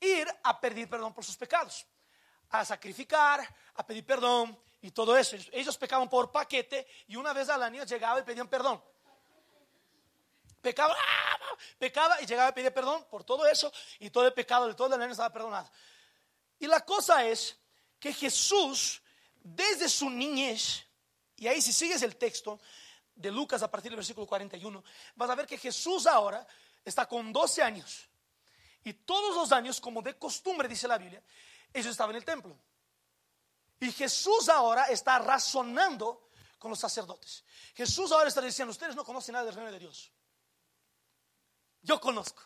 ir 0.00 0.28
a 0.42 0.60
pedir 0.60 0.88
perdón 0.90 1.14
por 1.14 1.24
sus 1.24 1.36
pecados 1.36 1.86
a 2.52 2.64
sacrificar, 2.64 3.42
a 3.74 3.86
pedir 3.86 4.04
perdón 4.04 4.56
y 4.82 4.90
todo 4.90 5.16
eso. 5.16 5.36
Ellos 5.50 5.76
pecaban 5.78 6.08
por 6.08 6.30
paquete 6.30 6.86
y 7.08 7.16
una 7.16 7.32
vez 7.32 7.48
al 7.48 7.62
año 7.62 7.84
llegaba 7.84 8.20
y 8.20 8.22
pedían 8.22 8.48
perdón. 8.48 8.82
Pecaba, 10.60 10.94
¡ah! 10.94 11.56
pecaba 11.78 12.20
y 12.20 12.26
llegaba 12.26 12.48
a 12.50 12.54
pedir 12.54 12.72
perdón 12.72 13.04
por 13.10 13.24
todo 13.24 13.46
eso 13.46 13.72
y 13.98 14.10
todo 14.10 14.26
el 14.26 14.32
pecado 14.32 14.68
de 14.68 14.74
todo 14.74 14.94
el 14.94 15.00
año 15.00 15.12
estaba 15.12 15.32
perdonado. 15.32 15.68
Y 16.58 16.66
la 16.66 16.84
cosa 16.84 17.24
es 17.26 17.58
que 17.98 18.12
Jesús, 18.12 19.02
desde 19.42 19.88
su 19.88 20.10
niñez, 20.10 20.84
y 21.36 21.48
ahí 21.48 21.60
si 21.60 21.72
sigues 21.72 22.02
el 22.02 22.16
texto 22.16 22.60
de 23.14 23.30
Lucas 23.30 23.62
a 23.62 23.70
partir 23.70 23.90
del 23.90 23.96
versículo 23.96 24.26
41, 24.26 24.84
vas 25.16 25.30
a 25.30 25.34
ver 25.34 25.46
que 25.46 25.58
Jesús 25.58 26.06
ahora 26.06 26.46
está 26.84 27.06
con 27.06 27.32
12 27.32 27.62
años. 27.62 28.08
Y 28.84 28.92
todos 28.92 29.34
los 29.34 29.52
años, 29.52 29.80
como 29.80 30.02
de 30.02 30.18
costumbre, 30.18 30.68
dice 30.68 30.86
la 30.86 30.98
Biblia, 30.98 31.22
ellos 31.72 31.90
estaban 31.90 32.14
en 32.14 32.18
el 32.18 32.24
templo. 32.24 32.56
Y 33.80 33.90
Jesús 33.90 34.48
ahora 34.48 34.84
está 34.84 35.18
razonando 35.18 36.28
con 36.58 36.70
los 36.70 36.78
sacerdotes. 36.78 37.44
Jesús 37.74 38.12
ahora 38.12 38.28
está 38.28 38.40
diciendo, 38.40 38.70
ustedes 38.70 38.94
no 38.94 39.04
conocen 39.04 39.32
nada 39.32 39.46
del 39.46 39.54
reino 39.54 39.72
de 39.72 39.78
Dios. 39.78 40.12
Yo 41.82 42.00
conozco, 42.00 42.42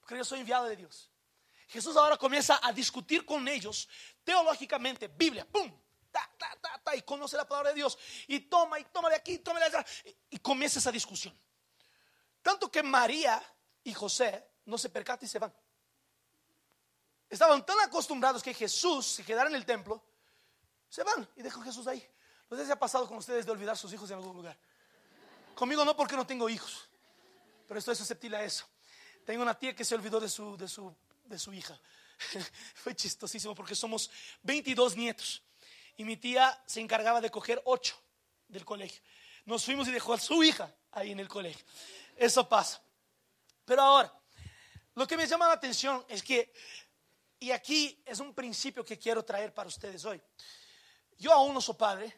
porque 0.00 0.16
yo 0.16 0.24
soy 0.24 0.40
enviado 0.40 0.64
de 0.64 0.76
Dios. 0.76 1.10
Jesús 1.68 1.96
ahora 1.96 2.16
comienza 2.16 2.60
a 2.62 2.72
discutir 2.72 3.26
con 3.26 3.46
ellos 3.46 3.88
teológicamente, 4.22 5.08
Biblia, 5.08 5.46
¡pum! 5.46 5.70
Ta, 6.10 6.30
ta, 6.38 6.56
ta, 6.60 6.80
ta, 6.82 6.96
y 6.96 7.02
conoce 7.02 7.36
la 7.36 7.46
palabra 7.46 7.70
de 7.70 7.76
Dios. 7.76 7.98
Y 8.28 8.40
toma, 8.40 8.78
y 8.78 8.84
toma 8.84 9.10
de 9.10 9.16
aquí, 9.16 9.38
toma 9.38 9.58
de 9.58 9.66
allá. 9.66 9.84
Y, 10.04 10.36
y 10.36 10.38
comienza 10.38 10.78
esa 10.78 10.92
discusión. 10.92 11.36
Tanto 12.40 12.70
que 12.70 12.82
María 12.82 13.42
y 13.82 13.92
José 13.92 14.48
no 14.66 14.78
se 14.78 14.88
percatan 14.88 15.26
y 15.26 15.28
se 15.28 15.38
van. 15.38 15.52
Estaban 17.34 17.66
tan 17.66 17.80
acostumbrados 17.80 18.44
que 18.44 18.54
Jesús 18.54 19.06
se 19.06 19.24
quedara 19.24 19.50
en 19.50 19.56
el 19.56 19.66
templo, 19.66 20.00
se 20.88 21.02
van 21.02 21.28
y 21.34 21.42
dejan 21.42 21.62
a 21.62 21.64
Jesús 21.64 21.84
ahí. 21.88 22.00
No 22.48 22.56
sé 22.56 22.64
si 22.64 22.70
ha 22.70 22.78
pasado 22.78 23.08
con 23.08 23.16
ustedes 23.16 23.44
de 23.44 23.50
olvidar 23.50 23.76
sus 23.76 23.92
hijos 23.92 24.08
en 24.12 24.18
algún 24.18 24.36
lugar. 24.36 24.56
Conmigo 25.56 25.84
no 25.84 25.96
porque 25.96 26.14
no 26.14 26.24
tengo 26.24 26.48
hijos, 26.48 26.88
pero 27.66 27.80
estoy 27.80 27.96
susceptible 27.96 28.36
a 28.36 28.44
eso. 28.44 28.64
Tengo 29.26 29.42
una 29.42 29.58
tía 29.58 29.74
que 29.74 29.84
se 29.84 29.96
olvidó 29.96 30.20
de 30.20 30.28
su, 30.28 30.56
de 30.56 30.68
su, 30.68 30.94
de 31.24 31.36
su 31.36 31.52
hija. 31.52 31.76
Fue 32.76 32.94
chistosísimo 32.94 33.52
porque 33.52 33.74
somos 33.74 34.12
22 34.44 34.94
nietos 34.94 35.42
y 35.96 36.04
mi 36.04 36.16
tía 36.16 36.62
se 36.66 36.78
encargaba 36.78 37.20
de 37.20 37.32
coger 37.32 37.60
8 37.64 37.96
del 38.46 38.64
colegio. 38.64 39.02
Nos 39.44 39.64
fuimos 39.64 39.88
y 39.88 39.90
dejó 39.90 40.14
a 40.14 40.20
su 40.20 40.44
hija 40.44 40.72
ahí 40.92 41.10
en 41.10 41.18
el 41.18 41.26
colegio. 41.26 41.66
Eso 42.14 42.48
pasa. 42.48 42.80
Pero 43.64 43.82
ahora, 43.82 44.16
lo 44.94 45.04
que 45.08 45.16
me 45.16 45.26
llama 45.26 45.48
la 45.48 45.54
atención 45.54 46.04
es 46.08 46.22
que 46.22 46.52
y 47.40 47.50
aquí 47.50 48.02
es 48.06 48.20
un 48.20 48.34
principio 48.34 48.84
que 48.84 48.98
quiero 48.98 49.24
traer 49.24 49.52
para 49.52 49.68
ustedes 49.68 50.04
hoy. 50.04 50.20
Yo 51.18 51.32
aún 51.32 51.54
no 51.54 51.60
soy 51.60 51.74
padre, 51.74 52.14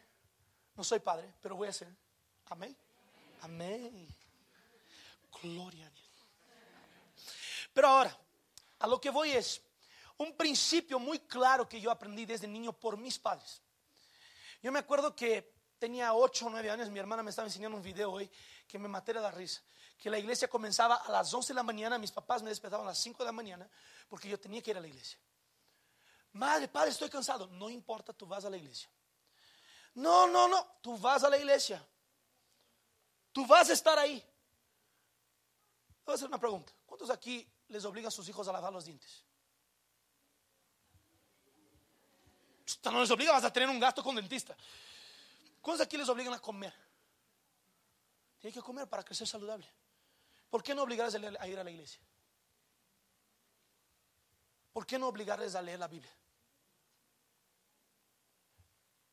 no 0.75 0.85
soy 0.85 1.01
padre, 1.01 1.35
pero 1.41 1.57
voy 1.57 1.69
a 1.69 1.73
ser. 1.73 1.89
Amén. 2.47 2.77
Amén. 3.43 4.09
Gloria 5.43 5.87
a 5.87 5.91
Dios. 5.91 6.07
Pero 7.73 7.89
ahora, 7.89 8.19
a 8.79 8.87
lo 8.87 9.01
que 9.01 9.11
voy 9.11 9.33
es 9.33 9.61
un 10.19 10.35
principio 10.37 10.99
muy 10.99 11.21
claro 11.21 11.69
que 11.69 11.81
yo 11.81 11.91
aprendí 11.91 12.25
desde 12.25 12.47
niño 12.47 12.73
por 12.73 12.97
mis 12.97 13.19
padres. 13.19 13.61
Yo 14.63 14.73
me 14.73 14.79
acuerdo 14.79 15.15
que 15.15 15.55
tenía 15.79 16.15
8 16.15 16.47
o 16.47 16.51
9 16.51 16.71
años, 16.71 16.91
mi 16.91 16.99
hermana 16.99 17.23
me 17.23 17.31
estaba 17.31 17.47
enseñando 17.47 17.77
un 17.77 17.83
video 17.83 18.13
hoy 18.13 18.31
que 18.67 18.79
me 18.79 18.89
maté 18.89 19.13
de 19.13 19.21
la 19.21 19.31
risa. 19.31 19.63
Que 19.99 20.11
la 20.11 20.19
iglesia 20.19 20.49
comenzaba 20.49 20.97
a 20.97 21.11
las 21.11 21.33
11 21.33 21.49
de 21.49 21.55
la 21.55 21.63
mañana, 21.63 21.99
mis 21.99 22.13
papás 22.13 22.43
me 22.43 22.51
despertaban 22.51 22.87
a 22.87 22.91
las 22.91 22.99
5 22.99 23.19
de 23.19 23.25
la 23.27 23.33
mañana 23.33 23.69
porque 24.09 24.29
yo 24.29 24.39
tenía 24.39 24.63
que 24.63 24.71
ir 24.71 24.77
a 24.77 24.81
la 24.81 24.89
iglesia. 24.89 25.19
Madre, 26.33 26.69
padre, 26.69 26.91
estoy 26.91 27.09
cansado. 27.09 27.47
No 27.47 27.71
importa, 27.71 28.13
tú 28.13 28.27
vas 28.27 28.45
a 28.45 28.51
la 28.51 28.57
iglesia. 28.57 28.89
No, 29.95 30.27
no, 30.27 30.47
no, 30.49 30.79
tú 30.83 30.99
vas 30.99 31.25
a 31.25 31.31
la 31.31 31.39
iglesia. 31.39 31.85
Tú 33.33 33.47
vas 33.47 33.71
a 33.71 33.73
estar 33.73 33.99
ahí. 33.99 34.23
Voy 36.05 36.13
a 36.13 36.15
hacer 36.15 36.29
una 36.29 36.39
pregunta. 36.39 36.73
¿Cuántos 36.85 37.11
aquí 37.11 37.51
les 37.69 37.85
obligan 37.85 38.09
a 38.09 38.11
sus 38.11 38.29
hijos 38.29 38.47
a 38.49 38.53
lavar 38.53 38.73
los 38.73 38.85
dientes? 38.85 39.25
No 42.85 43.01
les 43.01 43.11
obliga, 43.11 43.33
vas 43.33 43.45
a 43.45 43.53
tener 43.53 43.69
un 43.69 43.81
gasto 43.81 44.03
con 44.03 44.15
dentista. 44.17 44.57
¿Cuántos 45.61 45.87
aquí 45.87 45.97
les 45.97 46.09
obligan 46.09 46.35
a 46.35 46.39
comer? 46.39 46.75
Tienen 48.39 48.55
que 48.55 48.63
comer 48.63 48.89
para 48.89 49.03
crecer 49.03 49.27
saludable. 49.27 49.67
¿Por 50.51 50.63
qué 50.63 50.75
no 50.75 50.83
obligarles 50.83 51.15
a 51.15 51.49
ir 51.49 51.59
a 51.59 51.65
la 51.65 51.71
iglesia? 51.71 52.01
¿Por 54.77 54.87
qué 54.87 54.99
no 54.99 55.09
obligarles 55.09 55.55
a 55.55 55.63
leer 55.63 55.79
la 55.79 55.89
Biblia? 55.89 56.15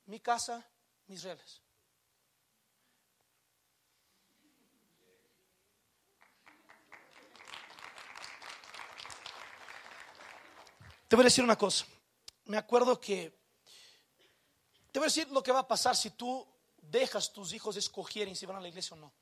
Mi 0.07 0.19
casa, 0.19 0.61
mis 1.07 1.23
reglas. 1.23 1.61
Te 11.07 11.15
voy 11.15 11.23
a 11.23 11.27
decir 11.27 11.45
una 11.45 11.57
cosa. 11.57 11.85
Me 12.43 12.57
acuerdo 12.57 12.99
que 12.99 13.33
te 14.91 14.99
voy 14.99 15.05
a 15.05 15.07
decir 15.07 15.31
lo 15.31 15.41
que 15.41 15.53
va 15.53 15.59
a 15.59 15.67
pasar 15.69 15.95
si 15.95 16.09
tú 16.09 16.45
dejas 16.75 17.31
tus 17.31 17.53
hijos 17.53 17.77
escoger 17.77 18.35
si 18.35 18.45
van 18.45 18.57
a 18.57 18.59
la 18.59 18.67
iglesia 18.67 18.97
o 18.97 18.99
no. 18.99 19.13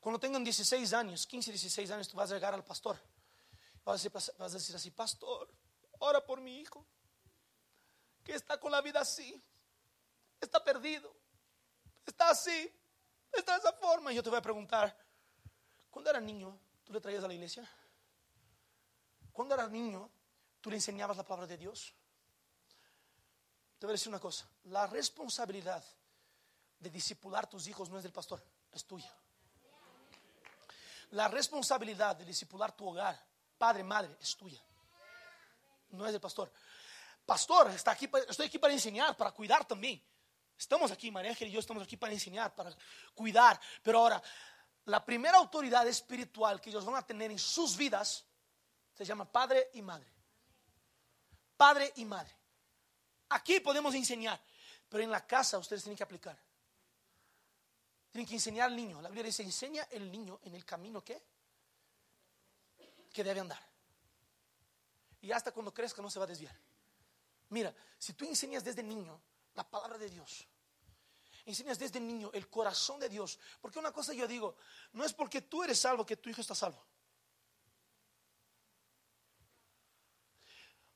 Cuando 0.00 0.18
tengan 0.18 0.42
16 0.42 0.92
años, 0.92 1.24
15, 1.24 1.52
16 1.52 1.90
años, 1.92 2.08
tú 2.08 2.16
vas 2.16 2.32
a 2.32 2.34
llegar 2.34 2.52
al 2.52 2.64
pastor 2.64 2.98
Vas 3.86 4.04
a, 4.40 4.48
decir, 4.48 4.74
así, 4.74 4.90
pastor, 4.90 5.48
ora 6.00 6.20
por 6.26 6.40
mi 6.40 6.58
hijo, 6.58 6.84
que 8.24 8.34
está 8.34 8.58
con 8.58 8.72
la 8.72 8.82
vida 8.82 8.98
así, 8.98 9.40
está 10.40 10.62
perdido, 10.64 11.14
está 12.04 12.30
así, 12.30 12.68
está 13.30 13.52
de 13.52 13.58
esa 13.60 13.72
forma. 13.74 14.12
Y 14.12 14.16
yo 14.16 14.24
te 14.24 14.28
voy 14.28 14.40
a 14.40 14.42
preguntar, 14.42 14.92
cuando 15.88 16.10
era 16.10 16.18
niño, 16.18 16.58
tú 16.82 16.92
le 16.92 17.00
traías 17.00 17.22
a 17.22 17.28
la 17.28 17.34
iglesia? 17.34 17.70
Cuando 19.32 19.54
era 19.54 19.68
niño, 19.68 20.10
tú 20.60 20.68
le 20.68 20.78
enseñabas 20.78 21.16
la 21.16 21.22
palabra 21.22 21.46
de 21.46 21.56
Dios? 21.56 21.94
Te 23.78 23.86
voy 23.86 23.92
a 23.92 23.94
decir 23.94 24.08
una 24.08 24.18
cosa, 24.18 24.50
la 24.64 24.88
responsabilidad 24.88 25.84
de 26.80 26.90
discipular 26.90 27.48
tus 27.48 27.68
hijos 27.68 27.88
no 27.88 27.98
es 27.98 28.02
del 28.02 28.12
pastor, 28.12 28.42
es 28.72 28.84
tuya. 28.84 29.16
La 31.12 31.28
responsabilidad 31.28 32.16
de 32.16 32.24
discipular 32.24 32.74
tu 32.74 32.88
hogar 32.88 33.35
padre, 33.58 33.82
madre, 33.82 34.16
es 34.20 34.36
tuya. 34.36 34.60
No 35.90 36.06
es 36.06 36.12
del 36.12 36.20
pastor. 36.20 36.52
Pastor, 37.24 37.70
está 37.70 37.92
aquí, 37.92 38.08
estoy 38.28 38.46
aquí 38.46 38.58
para 38.58 38.72
enseñar, 38.72 39.16
para 39.16 39.32
cuidar 39.32 39.66
también. 39.66 40.02
Estamos 40.58 40.90
aquí, 40.90 41.10
María 41.10 41.30
Ángel 41.30 41.48
y 41.48 41.52
yo 41.52 41.60
estamos 41.60 41.82
aquí 41.82 41.96
para 41.96 42.12
enseñar, 42.12 42.54
para 42.54 42.74
cuidar. 43.14 43.60
Pero 43.82 43.98
ahora, 43.98 44.22
la 44.86 45.04
primera 45.04 45.36
autoridad 45.38 45.86
espiritual 45.86 46.60
que 46.60 46.70
ellos 46.70 46.84
van 46.84 46.96
a 46.96 47.06
tener 47.06 47.30
en 47.30 47.38
sus 47.38 47.76
vidas 47.76 48.24
Se 48.94 49.04
llama 49.04 49.30
padre 49.30 49.70
y 49.74 49.82
madre. 49.82 50.10
Padre 51.56 51.92
y 51.96 52.04
madre. 52.04 52.34
Aquí 53.28 53.60
podemos 53.60 53.94
enseñar, 53.94 54.40
pero 54.88 55.02
en 55.02 55.10
la 55.10 55.26
casa 55.26 55.58
ustedes 55.58 55.82
tienen 55.82 55.96
que 55.96 56.04
aplicar. 56.04 56.38
Tienen 58.10 58.26
que 58.26 58.34
enseñar 58.34 58.70
al 58.70 58.76
niño. 58.76 59.02
La 59.02 59.08
Biblia 59.08 59.24
dice, 59.24 59.42
enseña 59.42 59.86
el 59.90 60.10
niño 60.10 60.40
en 60.44 60.54
el 60.54 60.64
camino 60.64 61.04
que, 61.04 61.22
que 63.16 63.24
debe 63.24 63.40
andar. 63.40 63.62
Y 65.22 65.32
hasta 65.32 65.50
cuando 65.50 65.72
crezca 65.72 66.02
no 66.02 66.10
se 66.10 66.18
va 66.18 66.26
a 66.26 66.28
desviar. 66.28 66.54
Mira, 67.48 67.74
si 67.98 68.12
tú 68.12 68.26
enseñas 68.26 68.62
desde 68.62 68.82
niño 68.82 69.18
la 69.54 69.66
palabra 69.66 69.96
de 69.96 70.10
Dios, 70.10 70.46
enseñas 71.46 71.78
desde 71.78 71.98
niño 71.98 72.30
el 72.34 72.50
corazón 72.50 73.00
de 73.00 73.08
Dios, 73.08 73.38
porque 73.62 73.78
una 73.78 73.90
cosa 73.90 74.12
yo 74.12 74.28
digo, 74.28 74.56
no 74.92 75.02
es 75.02 75.14
porque 75.14 75.40
tú 75.40 75.62
eres 75.62 75.80
salvo 75.80 76.04
que 76.04 76.18
tu 76.18 76.28
hijo 76.28 76.42
está 76.42 76.54
salvo. 76.54 76.84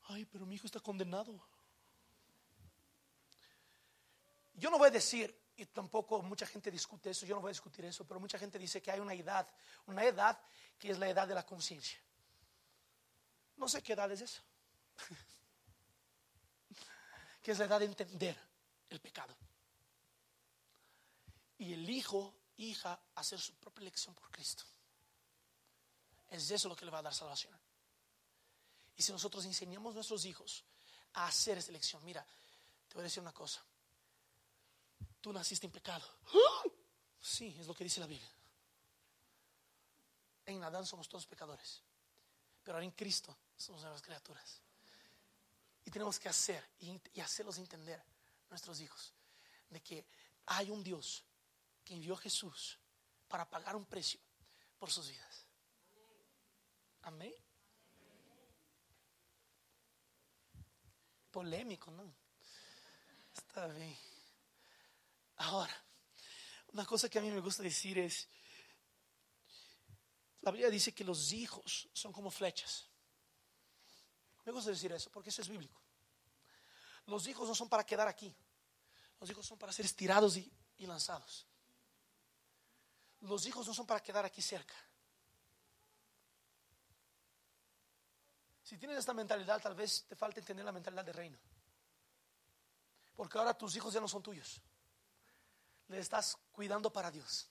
Ay, 0.09 0.27
pero 0.27 0.45
mi 0.45 0.57
hijo 0.57 0.67
está 0.67 0.81
condenado. 0.81 1.43
Yo 4.53 4.69
no 4.69 4.77
voy 4.77 4.89
a 4.89 4.91
decir, 4.91 5.35
y 5.57 5.65
tampoco 5.65 6.21
mucha 6.21 6.45
gente 6.45 6.71
discute 6.71 7.11
eso, 7.11 7.25
yo 7.25 7.35
no 7.35 7.41
voy 7.41 7.49
a 7.49 7.57
discutir 7.57 7.87
eso, 7.87 8.07
pero 8.07 8.21
mucha 8.21 8.39
gente 8.39 8.59
dice 8.59 8.83
que 8.83 8.91
hay 8.91 9.01
una 9.01 9.15
edad, 9.15 9.49
una 9.87 10.05
edad 10.05 10.39
que 10.79 10.91
es 10.91 10.99
la 10.99 11.09
edad 11.09 11.27
de 11.27 11.35
la 11.35 11.47
conciencia. 11.47 11.99
No 13.61 13.69
sé 13.69 13.81
qué 13.83 13.93
edad 13.93 14.11
es 14.11 14.23
eso. 14.23 14.41
que 17.43 17.53
es 17.53 17.59
la 17.59 17.67
edad 17.67 17.79
de 17.79 17.85
entender 17.85 18.35
el 18.89 19.01
pecado. 19.01 19.37
Y 21.59 21.75
el 21.75 21.91
hijo, 21.91 22.35
hija, 22.57 22.99
hacer 23.17 23.39
su 23.39 23.53
propia 23.57 23.83
elección 23.83 24.15
por 24.15 24.31
Cristo. 24.31 24.65
Es 26.31 26.51
eso 26.51 26.71
lo 26.71 26.77
que 26.77 26.87
le 26.87 26.91
va 26.91 27.01
a 27.01 27.03
dar 27.03 27.15
salvación. 27.15 27.53
Y 28.97 29.03
si 29.03 29.13
nosotros 29.13 29.45
enseñamos 29.45 29.93
a 29.93 29.97
nuestros 29.97 30.25
hijos 30.25 30.65
a 31.13 31.27
hacer 31.27 31.59
esa 31.59 31.69
elección, 31.69 32.03
mira, 32.03 32.25
te 32.89 32.95
voy 32.95 33.03
a 33.03 33.05
decir 33.05 33.23
una 33.23 33.35
cosa. 33.35 33.63
Tú 35.21 35.35
naciste 35.35 35.67
en 35.67 35.73
pecado. 35.73 36.07
Sí, 37.21 37.55
es 37.61 37.67
lo 37.67 37.75
que 37.75 37.85
dice 37.85 38.01
la 38.01 38.07
Biblia. 38.07 38.33
En 40.47 40.65
Adán 40.65 40.87
somos 40.87 41.11
todos 41.11 41.27
pecadores. 41.27 41.83
Pero 42.63 42.77
ahora 42.77 42.87
en 42.87 42.93
Cristo 42.93 43.37
somos 43.61 43.83
nuevas 43.83 44.01
criaturas. 44.01 44.63
Y 45.85 45.91
tenemos 45.91 46.19
que 46.19 46.29
hacer 46.29 46.67
y, 46.81 47.21
hacerlos 47.21 47.59
entender 47.59 48.03
nuestros 48.49 48.81
hijos 48.81 49.13
de 49.69 49.81
que 49.83 50.07
hay 50.47 50.71
un 50.71 50.83
Dios 50.83 51.23
que 51.85 51.95
envió 51.95 52.15
a 52.15 52.19
Jesús 52.19 52.79
para 53.29 53.49
pagar 53.49 53.77
un 53.77 53.85
precio 53.85 54.21
por 54.79 54.91
sus 54.91 55.09
vidas. 55.09 55.47
Amén. 57.03 57.35
Polémico, 61.31 61.91
¿no? 61.91 62.13
Está 63.37 63.67
bien. 63.69 63.97
Ahora, 65.37 65.85
una 66.73 66.85
cosa 66.85 67.09
que 67.09 67.19
a 67.19 67.23
mí 67.23 67.31
me 67.31 67.41
gusta 67.41 67.63
decir 67.63 67.99
es, 67.99 68.27
la 70.41 70.51
Biblia 70.51 70.71
dice 70.71 70.93
que 70.93 71.05
los 71.05 71.33
hijos 71.33 71.89
son 71.93 72.13
como 72.13 72.31
flechas. 72.31 72.90
Me 74.45 74.53
gusta 74.53 74.71
decir 74.71 74.93
eso 74.93 75.11
porque 75.11 75.31
eso 75.31 75.43
es 75.43 75.49
bíblico. 75.49 75.81
Los 77.07 77.27
hijos 77.27 77.49
no 77.49 77.55
son 77.55 77.69
para 77.69 77.85
quedar 77.85 78.09
aquí. 78.09 78.35
Los 79.21 79.31
hijos 79.31 79.47
son 79.47 79.59
para 79.59 79.73
ser 79.73 79.85
estirados 79.85 80.37
y, 80.37 80.51
lanzados. 80.87 81.47
Los 83.21 83.45
hijos 83.47 83.67
no 83.67 83.75
son 83.75 83.87
para 83.87 84.03
quedar 84.03 84.25
aquí 84.25 84.41
cerca. 84.41 84.75
Si 88.63 88.79
tienes 88.79 88.99
esta 88.99 89.13
mentalidad, 89.13 89.61
tal 89.61 89.75
vez 89.75 90.05
te 90.09 90.17
falta 90.17 90.41
entender 90.41 90.65
la 90.65 90.73
mentalidad 90.73 91.05
del 91.05 91.15
reino. 91.15 91.39
Porque 93.15 93.37
ahora 93.37 93.53
tus 93.53 93.77
hijos 93.77 93.93
ya 93.93 94.01
no 94.01 94.09
son 94.09 94.23
tuyos 94.23 94.63
le 95.91 95.99
estás 95.99 96.39
cuidando 96.53 96.93
para 96.93 97.11
Dios. 97.11 97.49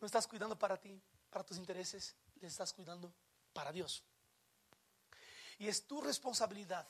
No 0.00 0.06
estás 0.06 0.26
cuidando 0.26 0.58
para 0.58 0.78
ti, 0.78 1.00
para 1.28 1.44
tus 1.44 1.58
intereses, 1.58 2.16
le 2.40 2.48
estás 2.48 2.72
cuidando 2.72 3.12
para 3.58 3.72
Dios. 3.72 4.04
Y 5.58 5.66
es 5.66 5.84
tu 5.84 6.00
responsabilidad 6.00 6.86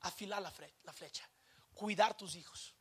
afilar 0.00 0.42
la, 0.42 0.92
flecha, 0.92 1.26
cuidar 1.72 2.14
tus 2.14 2.34
hijos. 2.34 2.74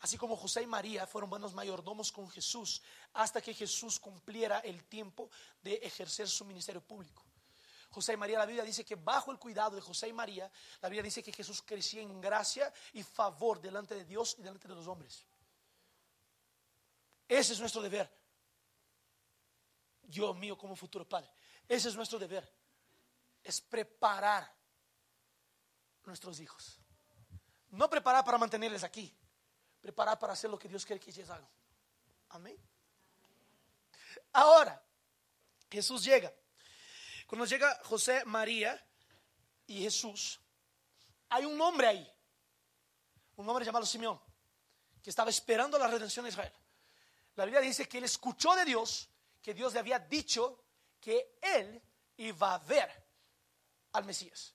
Así 0.00 0.16
como 0.16 0.34
José 0.34 0.62
y 0.62 0.66
María 0.66 1.06
fueron 1.06 1.28
buenos 1.28 1.52
mayordomos 1.52 2.10
con 2.10 2.26
Jesús 2.30 2.80
hasta 3.12 3.42
que 3.42 3.52
Jesús 3.52 4.00
cumpliera 4.00 4.60
el 4.60 4.84
tiempo 4.84 5.28
de 5.60 5.74
ejercer 5.74 6.26
su 6.26 6.46
ministerio 6.46 6.80
público. 6.80 7.22
José 7.90 8.14
y 8.14 8.16
María, 8.16 8.38
la 8.38 8.46
Biblia 8.46 8.64
dice 8.64 8.82
que 8.82 8.94
bajo 8.94 9.30
el 9.30 9.38
cuidado 9.38 9.76
de 9.76 9.82
José 9.82 10.08
y 10.08 10.14
María, 10.14 10.50
la 10.80 10.88
Biblia 10.88 11.02
dice 11.02 11.22
que 11.22 11.34
Jesús 11.34 11.60
crecía 11.60 12.00
en 12.00 12.18
gracia 12.18 12.72
y 12.94 13.02
favor 13.02 13.60
delante 13.60 13.94
de 13.94 14.06
Dios 14.06 14.36
y 14.38 14.42
delante 14.42 14.68
de 14.68 14.74
los 14.74 14.86
hombres. 14.86 15.26
Ese 17.28 17.52
es 17.52 17.60
nuestro 17.60 17.82
deber. 17.82 18.10
Yo 20.04 20.32
mío 20.32 20.56
como 20.56 20.74
futuro 20.74 21.06
padre. 21.06 21.30
Ese 21.68 21.88
es 21.88 21.96
nuestro 21.96 22.18
deber. 22.18 22.50
Es 23.42 23.60
preparar 23.60 24.52
nuestros 26.04 26.40
hijos. 26.40 26.78
No 27.70 27.88
preparar 27.88 28.24
para 28.24 28.38
mantenerles 28.38 28.84
aquí. 28.84 29.14
Preparar 29.80 30.18
para 30.18 30.32
hacer 30.32 30.50
lo 30.50 30.58
que 30.58 30.68
Dios 30.68 30.84
quiere 30.84 31.00
que 31.00 31.10
ellos 31.10 31.28
hagan. 31.28 31.48
Amén. 32.30 32.56
Ahora, 34.32 34.82
Jesús 35.70 36.04
llega. 36.04 36.32
Cuando 37.26 37.46
llega 37.46 37.80
José, 37.84 38.24
María 38.24 38.80
y 39.66 39.82
Jesús, 39.82 40.40
hay 41.28 41.44
un 41.44 41.60
hombre 41.60 41.86
ahí, 41.88 42.12
un 43.36 43.48
hombre 43.48 43.64
llamado 43.64 43.86
Simeón, 43.86 44.20
que 45.02 45.10
estaba 45.10 45.30
esperando 45.30 45.78
la 45.78 45.88
redención 45.88 46.24
de 46.24 46.30
Israel. 46.30 46.52
La 47.36 47.44
Biblia 47.44 47.60
dice 47.60 47.88
que 47.88 47.98
él 47.98 48.04
escuchó 48.04 48.54
de 48.54 48.64
Dios 48.64 49.08
que 49.42 49.52
Dios 49.52 49.74
le 49.74 49.80
había 49.80 49.98
dicho 49.98 50.63
que 51.04 51.36
él 51.42 51.82
iba 52.16 52.54
a 52.54 52.58
ver 52.60 52.90
al 53.92 54.06
Mesías, 54.06 54.54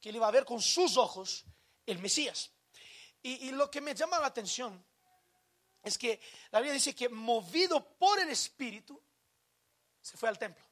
que 0.00 0.08
él 0.08 0.16
iba 0.16 0.26
a 0.26 0.32
ver 0.32 0.44
con 0.44 0.60
sus 0.60 0.96
ojos 0.96 1.44
el 1.86 2.00
Mesías. 2.00 2.50
Y, 3.22 3.52
lo 3.52 3.70
que 3.70 3.80
me 3.80 3.94
llama 3.94 4.18
la 4.18 4.26
atención 4.26 4.84
es 5.82 5.96
que 5.96 6.20
la 6.50 6.58
Biblia 6.58 6.74
dice 6.74 6.94
que 6.94 7.08
movido 7.08 7.96
por 7.96 8.18
el 8.20 8.28
Espíritu, 8.28 9.00
se 10.00 10.16
fue 10.16 10.28
al 10.28 10.38
templo. 10.38 10.64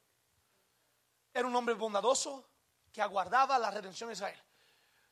Era 1.33 1.47
un 1.47 1.55
hombre 1.55 1.75
bondadoso 1.75 2.49
que 2.93 3.01
aguardaba 3.01 3.59
la 3.59 3.71
redención 3.71 4.09
de 4.09 4.15
Israel. 4.15 4.41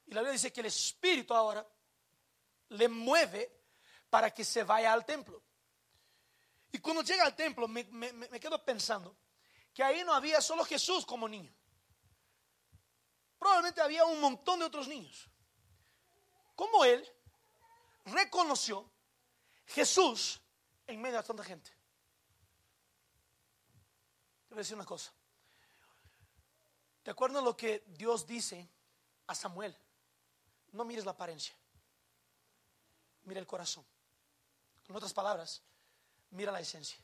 Y 0.07 0.15
la 0.15 0.21
Biblia 0.21 0.33
dice 0.33 0.53
que 0.53 0.61
el 0.61 0.67
Espíritu 0.67 1.35
ahora 1.35 1.67
le 2.71 2.88
mueve 2.88 3.51
para 4.11 4.33
que 4.33 4.45
se 4.45 4.62
vaya 4.62 4.93
al 4.93 5.05
templo. 5.05 5.43
Y 6.73 6.79
cuando 6.79 7.03
llega 7.03 7.25
al 7.25 7.37
templo 7.37 7.69
me, 7.69 7.85
quedo 8.41 8.65
pensando 8.65 9.17
que 9.74 9.82
ahí 9.82 10.04
no 10.04 10.12
había 10.12 10.40
solo 10.40 10.64
Jesús 10.64 11.06
como 11.06 11.28
niño. 11.28 11.52
Probablemente 13.38 13.80
había 13.80 14.04
un 14.04 14.20
montón 14.20 14.61
de 14.61 14.66
otros 14.66 14.87
niños. 14.87 15.28
Como 16.54 16.85
él 16.85 17.06
reconoció 18.04 18.88
Jesús 19.66 20.40
en 20.87 21.00
medio 21.00 21.16
de 21.16 21.22
tanta 21.22 21.44
gente. 21.44 21.70
Te 24.48 24.54
voy 24.54 24.58
a 24.58 24.62
decir 24.62 24.76
una 24.76 24.85
cosa. 24.85 25.12
¿Te 27.02 27.11
acuerdas 27.11 27.42
lo 27.42 27.56
que 27.56 27.82
Dios 27.88 28.26
dice 28.26 28.68
a 29.26 29.35
Samuel? 29.35 29.76
No 30.72 30.85
mires 30.85 31.04
la 31.04 31.11
apariencia, 31.11 31.54
mira 33.24 33.40
el 33.40 33.46
corazón. 33.46 33.85
Con 34.87 34.96
otras 34.96 35.12
palabras, 35.12 35.62
mira 36.30 36.52
la 36.52 36.61
esencia. 36.61 36.98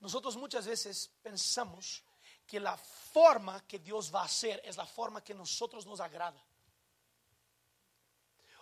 Nosotros 0.00 0.36
muchas 0.36 0.66
veces 0.66 1.10
pensamos 1.22 2.02
que 2.46 2.60
la 2.60 2.76
forma 2.76 3.66
que 3.66 3.78
Dios 3.78 4.14
va 4.14 4.22
a 4.22 4.24
hacer 4.26 4.60
es 4.64 4.76
la 4.76 4.86
forma 4.86 5.22
que 5.22 5.32
a 5.32 5.36
nosotros 5.36 5.86
nos 5.86 6.00
agrada. 6.00 6.40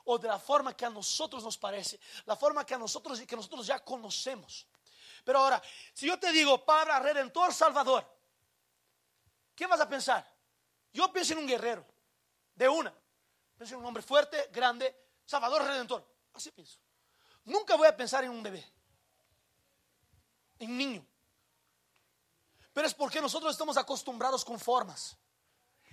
O 0.05 0.19
de 0.19 0.29
la 0.29 0.39
forma 0.39 0.77
que 0.77 0.85
a 0.85 0.91
nosotros 0.91 1.43
nos 1.43 1.57
parece, 1.57 1.99
la 2.27 2.37
forma 2.37 2.65
que 2.65 2.75
a 2.75 2.79
nosotros 2.79 3.21
que 3.23 3.37
nosotros 3.37 3.67
ya 3.67 3.79
conocemos. 3.83 4.67
Pero 5.25 5.39
ahora, 5.39 5.63
si 5.95 6.07
yo 6.07 6.19
te 6.19 6.31
digo, 6.33 6.65
Padre 6.65 6.99
Redentor 7.01 7.53
Salvador, 7.53 8.15
¿Qué 9.55 9.67
vas 9.67 9.81
a 9.81 9.89
pensar? 9.89 10.27
Yo 10.93 11.13
pienso 11.13 11.33
en 11.33 11.41
un 11.41 11.47
guerrero, 11.47 11.85
de 12.55 12.69
una. 12.69 12.93
Pienso 13.57 13.75
en 13.75 13.81
un 13.81 13.87
hombre 13.87 14.03
fuerte, 14.03 14.49
grande, 14.53 14.95
salvador, 15.25 15.63
redentor. 15.63 16.07
Así 16.33 16.51
pienso. 16.51 16.79
Nunca 17.45 17.77
voy 17.77 17.87
a 17.87 17.97
pensar 17.97 18.25
en 18.25 18.31
un 18.31 18.43
bebé, 18.43 18.65
en 20.59 20.71
un 20.71 20.79
niño. 20.79 21.07
Pero 22.75 22.87
es 22.87 22.93
porque 22.93 23.23
nosotros 23.23 23.53
estamos 23.53 23.79
acostumbrados 23.79 24.45
con 24.45 24.61
formas, 24.61 25.17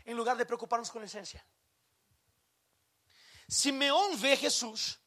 en 0.04 0.18
lugar 0.18 0.36
de 0.36 0.46
preocuparnos 0.46 0.92
con 0.92 1.02
la 1.02 1.06
esencia. 1.06 1.46
Simeón 3.48 4.20
ve 4.20 4.34
a 4.34 4.38
Jesús, 4.38 5.00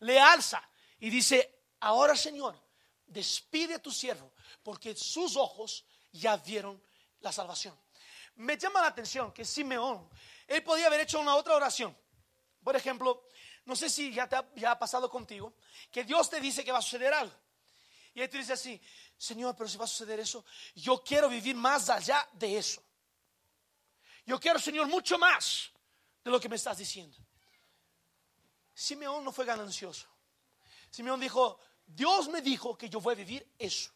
le 0.00 0.20
alza 0.20 0.62
y 1.00 1.08
dice, 1.10 1.64
ahora 1.80 2.14
Señor, 2.14 2.60
despide 3.06 3.74
a 3.74 3.82
tu 3.82 3.90
siervo, 3.90 4.32
porque 4.62 4.94
sus 4.94 5.36
ojos 5.36 5.84
ya 6.12 6.36
vieron 6.36 6.80
la 7.20 7.32
salvación. 7.32 7.76
Me 8.34 8.56
llama 8.56 8.80
la 8.80 8.88
atención 8.88 9.32
que 9.32 9.44
Simeón, 9.44 10.08
él 10.46 10.62
podía 10.62 10.86
haber 10.86 11.00
hecho 11.00 11.18
una 11.18 11.34
otra 11.34 11.56
oración. 11.56 11.96
Por 12.62 12.76
ejemplo, 12.76 13.26
no 13.64 13.74
sé 13.74 13.88
si 13.88 14.12
ya, 14.12 14.28
ha 14.68 14.78
pasado 14.78 15.08
contigo, 15.08 15.54
que 15.90 16.04
Dios 16.04 16.28
te 16.28 16.40
dice 16.40 16.64
que 16.64 16.72
va 16.72 16.78
a 16.78 16.82
suceder 16.82 17.14
algo. 17.14 17.34
Y 18.14 18.20
ahí 18.20 18.28
tú 18.28 18.36
dices 18.36 18.60
así, 18.60 18.80
Señor, 19.22 19.54
pero 19.54 19.68
si 19.68 19.78
va 19.78 19.84
a 19.84 19.86
suceder 19.86 20.18
eso, 20.18 20.44
yo 20.74 21.00
quiero 21.04 21.28
vivir 21.28 21.54
más 21.54 21.88
allá 21.88 22.28
de 22.32 22.58
eso. 22.58 22.82
Yo 24.26 24.40
quiero, 24.40 24.58
Señor, 24.58 24.88
mucho 24.88 25.16
más 25.16 25.70
de 26.24 26.28
lo 26.32 26.40
que 26.40 26.48
me 26.48 26.56
estás 26.56 26.78
diciendo. 26.78 27.16
Simeón 28.74 29.24
no 29.24 29.30
fue 29.30 29.44
ganancioso. 29.44 30.08
Simeón 30.90 31.20
dijo, 31.20 31.60
Dios 31.86 32.28
me 32.30 32.42
dijo 32.42 32.76
que 32.76 32.88
yo 32.88 33.00
voy 33.00 33.14
a 33.14 33.18
vivir 33.18 33.48
eso. 33.60 33.92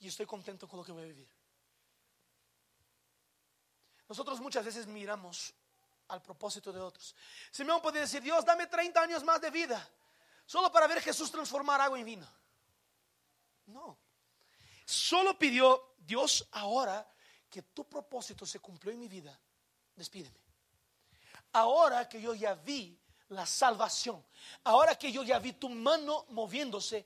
Y 0.00 0.08
estoy 0.08 0.26
contento 0.26 0.66
con 0.66 0.80
lo 0.80 0.84
que 0.84 0.90
voy 0.90 1.04
a 1.04 1.06
vivir. 1.06 1.30
Nosotros 4.08 4.40
muchas 4.40 4.64
veces 4.64 4.88
miramos 4.88 5.54
al 6.08 6.20
propósito 6.20 6.72
de 6.72 6.80
otros. 6.80 7.14
Simeón 7.52 7.80
puede 7.80 8.00
decir, 8.00 8.20
Dios, 8.20 8.44
dame 8.44 8.66
30 8.66 9.00
años 9.00 9.22
más 9.22 9.40
de 9.40 9.52
vida, 9.52 9.88
solo 10.44 10.72
para 10.72 10.88
ver 10.88 11.00
Jesús 11.00 11.30
transformar 11.30 11.80
agua 11.80 11.96
en 11.96 12.04
vino. 12.04 12.40
No, 13.70 13.98
solo 14.84 15.38
pidió 15.38 15.94
Dios 15.98 16.46
ahora 16.52 17.08
que 17.48 17.62
tu 17.62 17.88
propósito 17.88 18.46
se 18.46 18.60
cumplió 18.60 18.92
en 18.92 19.00
mi 19.00 19.08
vida, 19.08 19.38
despídeme. 19.96 20.38
Ahora 21.52 22.08
que 22.08 22.20
yo 22.20 22.34
ya 22.34 22.54
vi 22.54 22.98
la 23.28 23.46
salvación, 23.46 24.24
ahora 24.64 24.96
que 24.96 25.10
yo 25.10 25.22
ya 25.22 25.38
vi 25.38 25.52
tu 25.52 25.68
mano 25.68 26.26
moviéndose, 26.30 27.04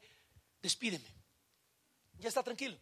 despídeme. 0.61 1.09
Ya 2.19 2.29
está 2.29 2.43
tranquilo. 2.43 2.79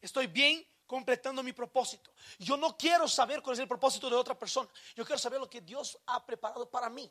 Estoy 0.00 0.26
bien 0.26 0.64
completando 0.86 1.42
mi 1.42 1.52
propósito. 1.52 2.12
Yo 2.38 2.56
no 2.56 2.76
quiero 2.76 3.08
saber 3.08 3.42
cuál 3.42 3.54
es 3.54 3.60
el 3.60 3.68
propósito 3.68 4.08
de 4.08 4.16
otra 4.16 4.38
persona. 4.38 4.68
Yo 4.94 5.04
quiero 5.04 5.18
saber 5.18 5.40
lo 5.40 5.48
que 5.48 5.60
Dios 5.60 5.98
ha 6.06 6.24
preparado 6.24 6.68
para 6.68 6.88
mí. 6.88 7.10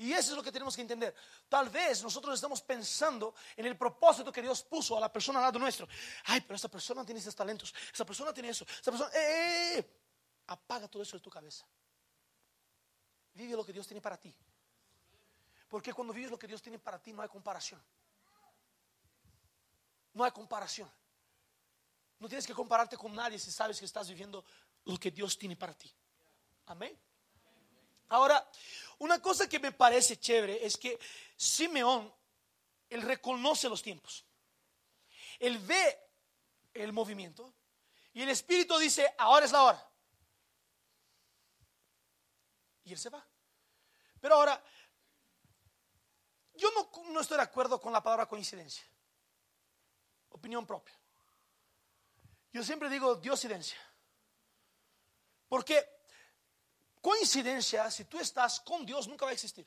Y 0.00 0.14
eso 0.14 0.30
es 0.30 0.36
lo 0.36 0.42
que 0.42 0.50
tenemos 0.50 0.74
que 0.74 0.80
entender. 0.80 1.14
Tal 1.46 1.68
vez 1.68 2.02
nosotros 2.02 2.34
estamos 2.34 2.62
pensando 2.62 3.34
en 3.54 3.66
el 3.66 3.76
propósito 3.76 4.32
que 4.32 4.40
Dios 4.40 4.62
puso 4.62 4.96
a 4.96 5.00
la 5.00 5.12
persona 5.12 5.40
al 5.40 5.44
lado 5.44 5.58
nuestro. 5.58 5.86
Ay, 6.24 6.40
pero 6.40 6.54
esta 6.54 6.68
persona 6.68 7.04
tiene 7.04 7.20
esos 7.20 7.36
talentos, 7.36 7.74
esta 7.92 8.06
persona 8.06 8.32
tiene 8.32 8.48
eso, 8.48 8.64
esta 8.64 8.90
persona... 8.90 9.10
¡Eh, 9.12 9.18
eh, 9.18 9.78
eh! 9.78 9.96
Apaga 10.46 10.88
todo 10.88 11.02
eso 11.02 11.18
de 11.18 11.20
tu 11.22 11.28
cabeza. 11.28 11.66
Vive 13.34 13.54
lo 13.54 13.62
que 13.62 13.74
Dios 13.74 13.86
tiene 13.86 14.00
para 14.00 14.16
ti. 14.16 14.34
Porque 15.68 15.92
cuando 15.92 16.14
vives 16.14 16.30
lo 16.30 16.38
que 16.38 16.46
Dios 16.46 16.62
tiene 16.62 16.78
para 16.78 16.98
ti 16.98 17.12
no 17.12 17.20
hay 17.20 17.28
comparación. 17.28 17.82
No 20.14 20.24
hay 20.24 20.30
comparación. 20.30 20.90
No 22.18 22.26
tienes 22.26 22.46
que 22.46 22.54
compararte 22.54 22.96
con 22.96 23.14
nadie 23.14 23.38
si 23.38 23.52
sabes 23.52 23.78
que 23.78 23.84
estás 23.84 24.08
viviendo 24.08 24.42
lo 24.86 24.96
que 24.96 25.10
Dios 25.10 25.36
tiene 25.36 25.56
para 25.56 25.74
ti. 25.74 25.92
Amén. 26.68 26.98
Ahora, 28.10 28.46
una 28.98 29.22
cosa 29.22 29.48
que 29.48 29.58
me 29.58 29.72
parece 29.72 30.18
chévere 30.18 30.64
es 30.64 30.76
que 30.76 30.98
Simeón, 31.36 32.12
él 32.88 33.02
reconoce 33.02 33.68
los 33.68 33.82
tiempos. 33.82 34.26
Él 35.38 35.58
ve 35.58 35.98
el 36.74 36.92
movimiento 36.92 37.54
y 38.12 38.22
el 38.22 38.28
Espíritu 38.30 38.76
dice, 38.78 39.14
ahora 39.16 39.46
es 39.46 39.52
la 39.52 39.62
hora. 39.62 39.90
Y 42.84 42.92
él 42.92 42.98
se 42.98 43.10
va. 43.10 43.24
Pero 44.20 44.34
ahora, 44.34 44.62
yo 46.54 46.68
no, 46.72 46.90
no 47.12 47.20
estoy 47.20 47.36
de 47.36 47.44
acuerdo 47.44 47.80
con 47.80 47.92
la 47.92 48.02
palabra 48.02 48.26
coincidencia. 48.26 48.84
Opinión 50.30 50.66
propia. 50.66 50.98
Yo 52.52 52.64
siempre 52.64 52.90
digo 52.90 53.14
diosidencia. 53.14 53.78
Porque 55.48 55.99
coincidencia, 57.00 57.90
si 57.90 58.04
tú 58.04 58.18
estás 58.18 58.60
con 58.60 58.84
Dios, 58.84 59.08
nunca 59.08 59.24
va 59.24 59.30
a 59.30 59.34
existir. 59.34 59.66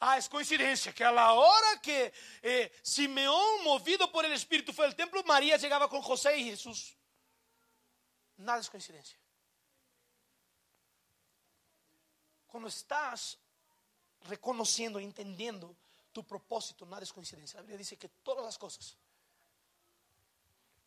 Ah, 0.00 0.18
es 0.18 0.28
coincidencia 0.28 0.94
que 0.94 1.04
a 1.04 1.10
la 1.10 1.32
hora 1.32 1.80
que 1.80 2.12
eh, 2.42 2.72
Simeón, 2.82 3.64
movido 3.64 4.10
por 4.12 4.24
el 4.24 4.32
Espíritu, 4.32 4.72
fue 4.72 4.84
al 4.84 4.94
templo, 4.94 5.22
María 5.24 5.56
llegaba 5.56 5.88
con 5.88 6.02
José 6.02 6.36
y 6.38 6.44
Jesús. 6.44 6.94
Nada 8.36 8.60
es 8.60 8.68
coincidencia. 8.68 9.18
Cuando 12.46 12.68
estás 12.68 13.38
reconociendo, 14.22 14.98
entendiendo 14.98 15.74
tu 16.12 16.26
propósito, 16.26 16.84
nada 16.84 17.02
es 17.02 17.12
coincidencia. 17.12 17.56
La 17.56 17.62
Biblia 17.62 17.78
dice 17.78 17.96
que 17.96 18.08
todas 18.08 18.44
las 18.44 18.58
cosas 18.58 18.96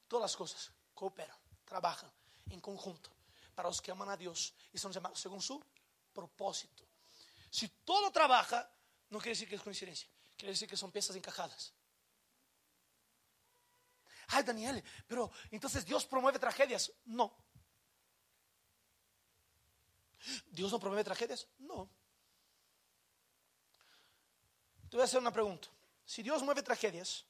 Todas 0.10 0.24
las 0.24 0.36
cosas 0.36 0.72
cooperan, 0.96 1.38
trabajan 1.64 2.12
en 2.50 2.60
conjunto 2.60 3.12
para 3.60 3.68
los 3.68 3.82
que 3.82 3.92
aman 3.92 4.08
a 4.08 4.16
Dios 4.16 4.54
y 4.72 4.78
son 4.78 4.90
llamados 4.94 5.20
según 5.20 5.42
su 5.42 5.62
propósito. 6.14 6.88
Si 7.52 7.68
todo 7.84 8.10
trabaja, 8.10 8.72
no 9.10 9.18
quiere 9.18 9.32
decir 9.32 9.50
que 9.50 9.56
es 9.56 9.62
coincidencia, 9.62 10.08
quiere 10.38 10.54
decir 10.54 10.66
que 10.66 10.78
son 10.78 10.94
piezas 10.94 11.14
encajadas. 11.18 11.74
Ay, 14.30 14.44
Daniel, 14.44 14.82
pero 15.06 15.30
entonces 15.52 15.86
Dios 15.86 16.06
promueve 16.06 16.40
tragedias. 16.40 16.90
No. 17.04 17.36
¿Dios 20.46 20.72
no 20.72 20.80
promueve 20.80 21.04
tragedias? 21.04 21.46
No. 21.58 21.90
Te 24.90 24.96
voy 24.96 25.02
a 25.02 25.04
hacer 25.04 25.20
una 25.20 25.34
pregunta. 25.34 25.68
Si 26.06 26.24
Dios 26.24 26.42
mueve 26.44 26.64
tragedias, 26.64 27.26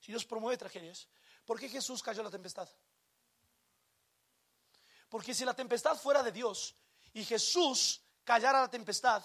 si 0.00 0.10
Dios 0.10 0.24
promueve 0.24 0.58
tragedias, 0.58 1.06
¿Por 1.50 1.58
qué 1.58 1.68
Jesús 1.68 2.00
cayó 2.00 2.22
la 2.22 2.30
tempestad? 2.30 2.68
Porque 5.10 5.34
si 5.34 5.44
la 5.44 5.54
tempestad 5.54 5.98
fuera 5.98 6.22
de 6.22 6.32
Dios 6.32 6.74
y 7.12 7.24
Jesús 7.24 8.00
callara 8.24 8.60
la 8.60 8.70
tempestad, 8.70 9.22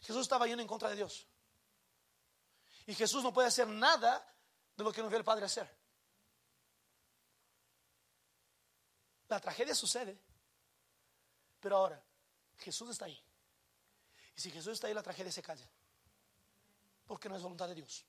Jesús 0.00 0.22
estaba 0.22 0.46
yendo 0.46 0.62
en 0.62 0.68
contra 0.68 0.90
de 0.90 0.96
Dios. 0.96 1.26
Y 2.86 2.94
Jesús 2.94 3.22
no 3.22 3.32
puede 3.32 3.48
hacer 3.48 3.68
nada 3.68 4.22
de 4.76 4.84
lo 4.84 4.92
que 4.92 5.00
no 5.00 5.08
vio 5.08 5.16
el 5.16 5.24
Padre 5.24 5.46
hacer. 5.46 5.70
La 9.28 9.40
tragedia 9.40 9.74
sucede, 9.74 10.20
pero 11.60 11.76
ahora 11.76 12.02
Jesús 12.58 12.90
está 12.90 13.06
ahí. 13.06 13.24
Y 14.36 14.40
si 14.40 14.50
Jesús 14.50 14.74
está 14.74 14.88
ahí, 14.88 14.94
la 14.94 15.02
tragedia 15.02 15.32
se 15.32 15.42
calla. 15.42 15.66
Porque 17.06 17.28
no 17.28 17.36
es 17.36 17.42
voluntad 17.42 17.68
de 17.68 17.76
Dios. 17.76 18.04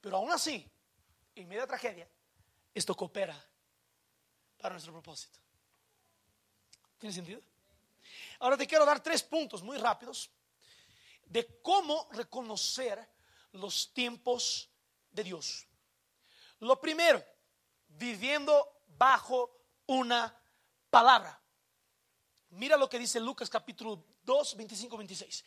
Pero 0.00 0.16
aún 0.16 0.32
así, 0.32 0.68
en 1.34 1.46
medio 1.46 1.60
de 1.62 1.68
tragedia, 1.68 2.08
esto 2.74 2.96
coopera 2.96 3.38
para 4.58 4.72
nuestro 4.72 4.92
propósito. 4.92 5.38
¿Tiene 7.00 7.14
sentido? 7.14 7.40
Ahora 8.40 8.58
te 8.58 8.66
quiero 8.66 8.84
dar 8.84 9.02
tres 9.02 9.22
puntos 9.22 9.62
muy 9.62 9.78
rápidos 9.78 10.30
de 11.24 11.60
cómo 11.62 12.06
reconocer 12.12 13.08
los 13.52 13.92
tiempos 13.94 14.68
de 15.10 15.24
Dios. 15.24 15.66
Lo 16.58 16.78
primero, 16.78 17.24
viviendo 17.88 18.82
bajo 18.86 19.50
una 19.86 20.38
palabra. 20.90 21.40
Mira 22.50 22.76
lo 22.76 22.88
que 22.90 22.98
dice 22.98 23.18
Lucas 23.18 23.48
capítulo 23.48 24.04
2, 24.22 24.56
25, 24.56 24.96
26. 24.98 25.44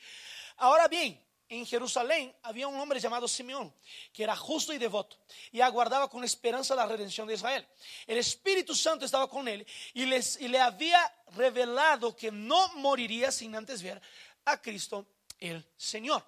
Ahora 0.57 0.87
bien, 0.87 1.23
en 1.57 1.65
Jerusalén 1.65 2.35
había 2.41 2.67
un 2.67 2.79
hombre 2.79 2.99
llamado 2.99 3.27
Simeón, 3.27 3.73
que 4.11 4.23
era 4.23 4.35
justo 4.35 4.73
y 4.73 4.77
devoto, 4.77 5.17
y 5.51 5.61
aguardaba 5.61 6.09
con 6.09 6.23
esperanza 6.23 6.75
la 6.75 6.85
redención 6.85 7.27
de 7.27 7.35
Israel. 7.35 7.67
El 8.07 8.17
Espíritu 8.17 8.75
Santo 8.75 9.05
estaba 9.05 9.29
con 9.29 9.47
él 9.47 9.65
y, 9.93 10.05
les, 10.05 10.39
y 10.39 10.47
le 10.47 10.59
había 10.59 10.99
revelado 11.35 12.15
que 12.15 12.31
no 12.31 12.73
moriría 12.75 13.31
sin 13.31 13.55
antes 13.55 13.81
ver 13.81 14.01
a 14.45 14.61
Cristo 14.61 15.05
el 15.39 15.65
Señor. 15.77 16.25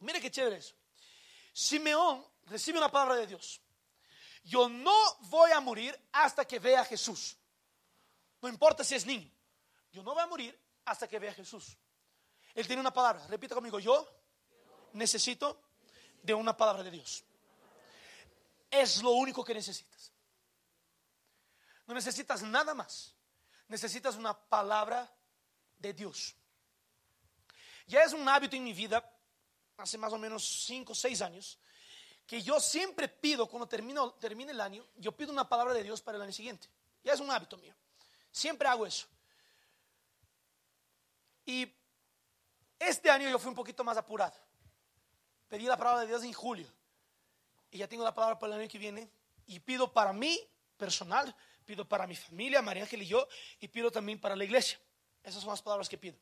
Mire 0.00 0.20
qué 0.20 0.30
chévere 0.30 0.56
eso. 0.56 0.74
Simeón 1.52 2.24
recibe 2.46 2.78
una 2.78 2.90
palabra 2.90 3.16
de 3.16 3.26
Dios. 3.26 3.60
Yo 4.44 4.68
no 4.68 4.94
voy 5.20 5.52
a 5.52 5.60
morir 5.60 5.98
hasta 6.12 6.44
que 6.44 6.58
vea 6.58 6.80
a 6.80 6.84
Jesús. 6.84 7.36
No 8.42 8.48
importa 8.48 8.84
si 8.84 8.94
es 8.94 9.06
niño. 9.06 9.30
Yo 9.92 10.02
no 10.02 10.12
voy 10.12 10.22
a 10.22 10.26
morir 10.26 10.58
hasta 10.84 11.08
que 11.08 11.18
vea 11.18 11.30
a 11.30 11.34
Jesús. 11.34 11.76
Él 12.54 12.66
tiene 12.66 12.80
una 12.80 12.92
palabra. 12.92 13.26
Repita 13.26 13.54
conmigo. 13.54 13.78
Yo 13.78 14.08
necesito 14.92 15.60
de 16.22 16.34
una 16.34 16.56
palabra 16.56 16.82
de 16.82 16.90
Dios. 16.90 17.24
Es 18.70 19.02
lo 19.02 19.10
único 19.10 19.44
que 19.44 19.54
necesitas. 19.54 20.12
No 21.86 21.94
necesitas 21.94 22.42
nada 22.42 22.74
más. 22.74 23.14
Necesitas 23.68 24.16
una 24.16 24.38
palabra 24.38 25.12
de 25.78 25.92
Dios. 25.92 26.34
Ya 27.86 28.02
es 28.02 28.12
un 28.12 28.26
hábito 28.28 28.56
en 28.56 28.64
mi 28.64 28.72
vida, 28.72 29.04
hace 29.76 29.98
más 29.98 30.12
o 30.12 30.18
menos 30.18 30.64
5 30.66 30.92
o 30.92 30.94
6 30.94 31.20
años, 31.22 31.58
que 32.26 32.42
yo 32.42 32.58
siempre 32.58 33.08
pido, 33.08 33.46
cuando 33.46 33.68
termino, 33.68 34.12
termine 34.14 34.52
el 34.52 34.60
año, 34.60 34.86
yo 34.96 35.12
pido 35.12 35.30
una 35.30 35.46
palabra 35.46 35.74
de 35.74 35.82
Dios 35.82 36.00
para 36.00 36.16
el 36.16 36.22
año 36.22 36.32
siguiente. 36.32 36.68
Ya 37.02 37.12
es 37.12 37.20
un 37.20 37.30
hábito 37.30 37.58
mío. 37.58 37.74
Siempre 38.30 38.66
hago 38.66 38.86
eso. 38.86 39.06
Y 41.44 41.70
este 42.78 43.10
año 43.10 43.28
yo 43.28 43.38
fui 43.38 43.48
un 43.48 43.54
poquito 43.54 43.82
más 43.84 43.96
apurado. 43.96 44.34
Pedí 45.48 45.64
la 45.64 45.76
palabra 45.76 46.00
de 46.02 46.06
Dios 46.08 46.22
en 46.24 46.32
julio. 46.32 46.70
y 47.70 47.78
ya 47.78 47.88
tengo 47.88 48.04
la 48.04 48.14
palabra 48.14 48.38
para 48.38 48.54
el 48.54 48.60
año 48.60 48.68
que 48.70 48.78
viene. 48.78 49.10
Y 49.46 49.58
pido 49.60 49.92
para 49.92 50.12
mí, 50.12 50.38
personal, 50.76 51.34
pido 51.64 51.86
para 51.88 52.06
mi 52.06 52.14
familia, 52.16 52.62
María 52.62 52.84
Ángel 52.84 53.02
y 53.02 53.06
yo, 53.06 53.26
y 53.60 53.68
pido 53.68 53.90
también 53.90 54.20
para 54.20 54.36
la 54.36 54.44
iglesia. 54.44 54.80
Esas 55.22 55.42
son 55.42 55.50
las 55.50 55.60
palabras 55.62 55.88
que 55.88 55.98
pido. 55.98 56.16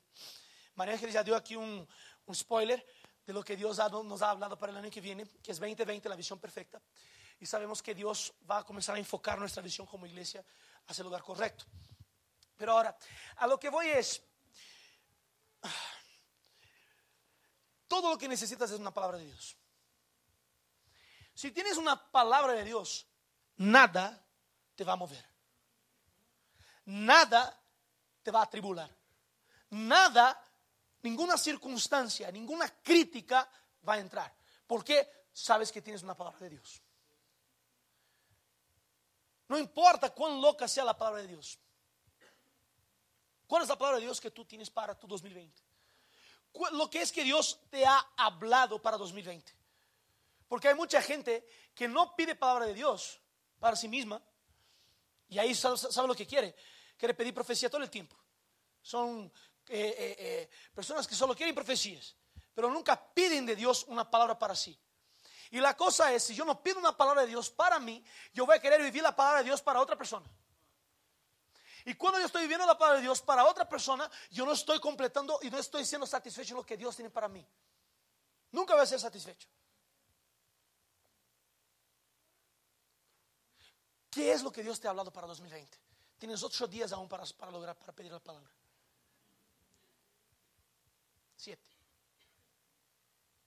María 0.75 0.95
Ángel 0.95 1.11
ya 1.11 1.23
dio 1.23 1.37
aquí 1.37 1.55
un, 1.57 1.87
un 2.27 2.35
spoiler 2.35 2.85
de 3.27 3.33
lo 3.33 3.45
que 3.45 3.55
Dios 3.57 3.79
ha- 3.79 3.89
nos 3.89 4.23
ha 4.23 4.31
hablado 4.31 4.59
para 4.59 4.73
el 4.73 4.79
año 4.79 4.91
que 4.91 5.01
viene, 5.01 5.27
que 5.43 5.53
es 5.53 5.61
2020, 5.61 6.09
la 6.09 6.17
visión 6.17 6.39
perfecta. 6.41 6.81
Y 7.39 7.47
sabemos 7.47 7.83
que 7.83 7.95
Dios 7.95 8.33
va 8.51 8.59
a 8.59 8.65
comenzar 8.65 8.97
a 8.97 8.99
enfocar 8.99 9.39
nuestra 9.39 9.63
visión 9.63 9.87
como 9.87 10.07
iglesia 10.07 10.45
hacia 10.87 11.03
el 11.03 11.07
lugar 11.07 11.23
correcto. 11.23 11.65
Pero 12.57 12.73
ahora, 12.73 12.97
a 13.37 13.47
lo 13.47 13.59
que 13.61 13.69
voy 13.69 13.89
es, 13.89 14.23
todo 17.93 18.09
lo 18.09 18.17
que 18.17 18.27
necesitas 18.27 18.71
es 18.71 18.81
una 18.81 18.91
palabra 18.91 19.19
de 19.19 19.27
Dios. 19.27 19.55
Si 21.35 21.51
tienes 21.51 21.77
una 21.77 22.11
palabra 22.11 22.55
de 22.55 22.65
Dios, 22.65 23.07
nada 23.57 24.27
te 24.75 24.83
va 24.83 24.95
a 24.95 24.97
mover. 24.97 25.23
Nada 26.87 27.55
te 28.23 28.31
va 28.31 28.41
a 28.41 28.45
atribular. 28.45 28.91
Nada, 29.69 30.43
ninguna 31.03 31.37
circunstancia, 31.37 32.33
ninguna 32.33 32.67
crítica 32.83 33.47
va 33.87 33.93
a 33.93 33.99
entrar. 33.99 34.35
Porque 34.67 35.27
sabes 35.31 35.71
que 35.71 35.83
tienes 35.83 36.03
una 36.03 36.17
palabra 36.17 36.41
de 36.41 36.49
Dios. 36.49 36.81
No 39.49 39.59
importa 39.59 40.15
cuán 40.15 40.41
loca 40.41 40.67
sea 40.67 40.85
la 40.85 40.97
palabra 40.97 41.21
de 41.21 41.29
Dios. 41.29 41.59
¿Cuál 43.47 43.65
es 43.65 43.69
la 43.69 43.77
palabra 43.77 43.99
de 43.99 44.07
Dios 44.07 44.19
que 44.19 44.31
tú 44.31 44.47
tienes 44.47 44.71
para 44.71 44.99
tu 44.99 45.07
2020? 45.07 45.72
Lo 46.73 46.91
que 46.91 47.03
es 47.03 47.13
que 47.13 47.25
Dios 47.25 47.61
te 47.71 47.85
ha 47.87 47.99
hablado 48.17 48.81
para 48.81 48.97
2020. 48.97 49.53
Porque 50.49 50.69
hay 50.69 50.75
mucha 50.75 51.01
gente 51.01 51.47
que 51.75 51.89
no 51.89 52.15
pide 52.15 52.35
palabra 52.35 52.67
de 52.67 52.75
Dios 52.75 53.21
para 53.59 53.77
sí 53.77 53.89
misma. 53.89 54.23
Y 55.29 55.39
ahí 55.39 55.55
sabe, 55.55 55.79
sabe 55.79 56.09
lo 56.09 56.15
que 56.15 56.27
quiere. 56.27 56.55
Quiere 56.97 57.15
pedir 57.15 57.33
profecía 57.33 57.71
todo 57.71 57.83
el 57.83 57.91
tiempo. 57.91 58.17
Son 58.83 59.33
eh, 59.69 59.95
eh, 59.99 60.17
eh, 60.19 60.51
personas 60.75 61.07
que 61.07 61.15
solo 61.15 61.35
quieren 61.35 61.55
profecías. 61.55 62.15
Pero 62.55 62.69
nunca 62.71 63.03
piden 63.15 63.47
de 63.47 63.57
Dios 63.57 63.85
una 63.89 64.11
palabra 64.11 64.39
para 64.39 64.55
sí. 64.55 64.79
Y 65.51 65.61
la 65.61 65.77
cosa 65.77 66.13
es, 66.13 66.23
si 66.23 66.35
yo 66.35 66.45
no 66.45 66.63
pido 66.63 66.79
una 66.79 66.97
palabra 66.97 67.23
de 67.23 67.29
Dios 67.29 67.51
para 67.51 67.79
mí, 67.79 68.03
yo 68.33 68.47
voy 68.47 68.57
a 68.57 68.61
querer 68.61 68.83
vivir 68.83 69.03
la 69.03 69.15
palabra 69.15 69.39
de 69.39 69.45
Dios 69.45 69.63
para 69.63 69.81
otra 69.81 69.97
persona. 69.97 70.27
Y 71.85 71.95
cuando 71.95 72.19
yo 72.19 72.27
estoy 72.27 72.43
viviendo 72.43 72.67
la 72.67 72.79
palabra 72.79 72.99
de 72.99 73.03
Dios 73.03 73.21
para 73.23 73.45
otra 73.45 73.69
persona, 73.69 74.11
yo 74.31 74.47
no 74.47 74.53
estoy 74.53 74.79
completando 74.79 75.39
y 75.43 75.51
no 75.51 75.59
estoy 75.59 75.85
siendo 75.85 76.07
satisfecho 76.07 76.55
en 76.55 76.59
lo 76.59 76.67
que 76.67 76.77
Dios 76.77 76.95
tiene 76.95 77.11
para 77.11 77.29
mí. 77.29 77.45
Nunca 78.53 78.75
voy 78.75 78.83
a 78.83 78.87
ser 78.87 79.01
satisfecho. 79.01 79.49
¿Qué 84.11 84.33
es 84.33 84.43
lo 84.43 84.53
que 84.53 84.63
Dios 84.63 84.79
te 84.79 84.87
ha 84.87 84.91
hablado 84.91 85.13
para 85.13 85.27
2020? 85.27 85.79
Tienes 86.19 86.43
ocho 86.43 86.67
días 86.67 86.93
aún 86.93 87.09
para, 87.09 87.25
para 87.25 87.51
lograr, 87.51 87.77
para 87.77 87.93
pedir 87.93 88.13
la 88.13 88.21
palabra. 88.21 88.51
Siete. 91.37 91.69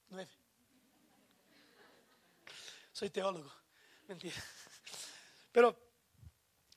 Nueve. 0.09 0.31
Soy 2.91 3.09
teólogo. 3.09 3.51
Mentira. 4.07 4.35
Pero 5.51 5.75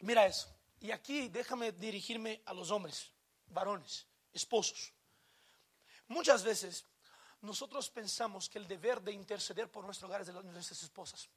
mira 0.01 0.27
eso. 0.27 0.58
Y 0.81 0.91
aquí 0.91 1.29
déjame 1.29 1.73
dirigirme 1.73 2.43
a 2.47 2.55
los 2.55 2.71
hombres, 2.71 3.11
varones, 3.49 4.07
esposos. 4.33 4.93
Muchas 6.07 6.43
veces 6.43 6.85
nosotros 7.41 7.91
pensamos 7.91 8.49
que 8.49 8.59
el 8.59 8.69
deber 8.69 9.01
de 9.03 9.13
interceder 9.13 9.71
por 9.71 9.85
nuestro 9.85 10.09
hogar 10.09 10.21
es 10.21 10.29
de 10.29 10.33
nuestras 10.33 10.83
esposas. 10.83 11.29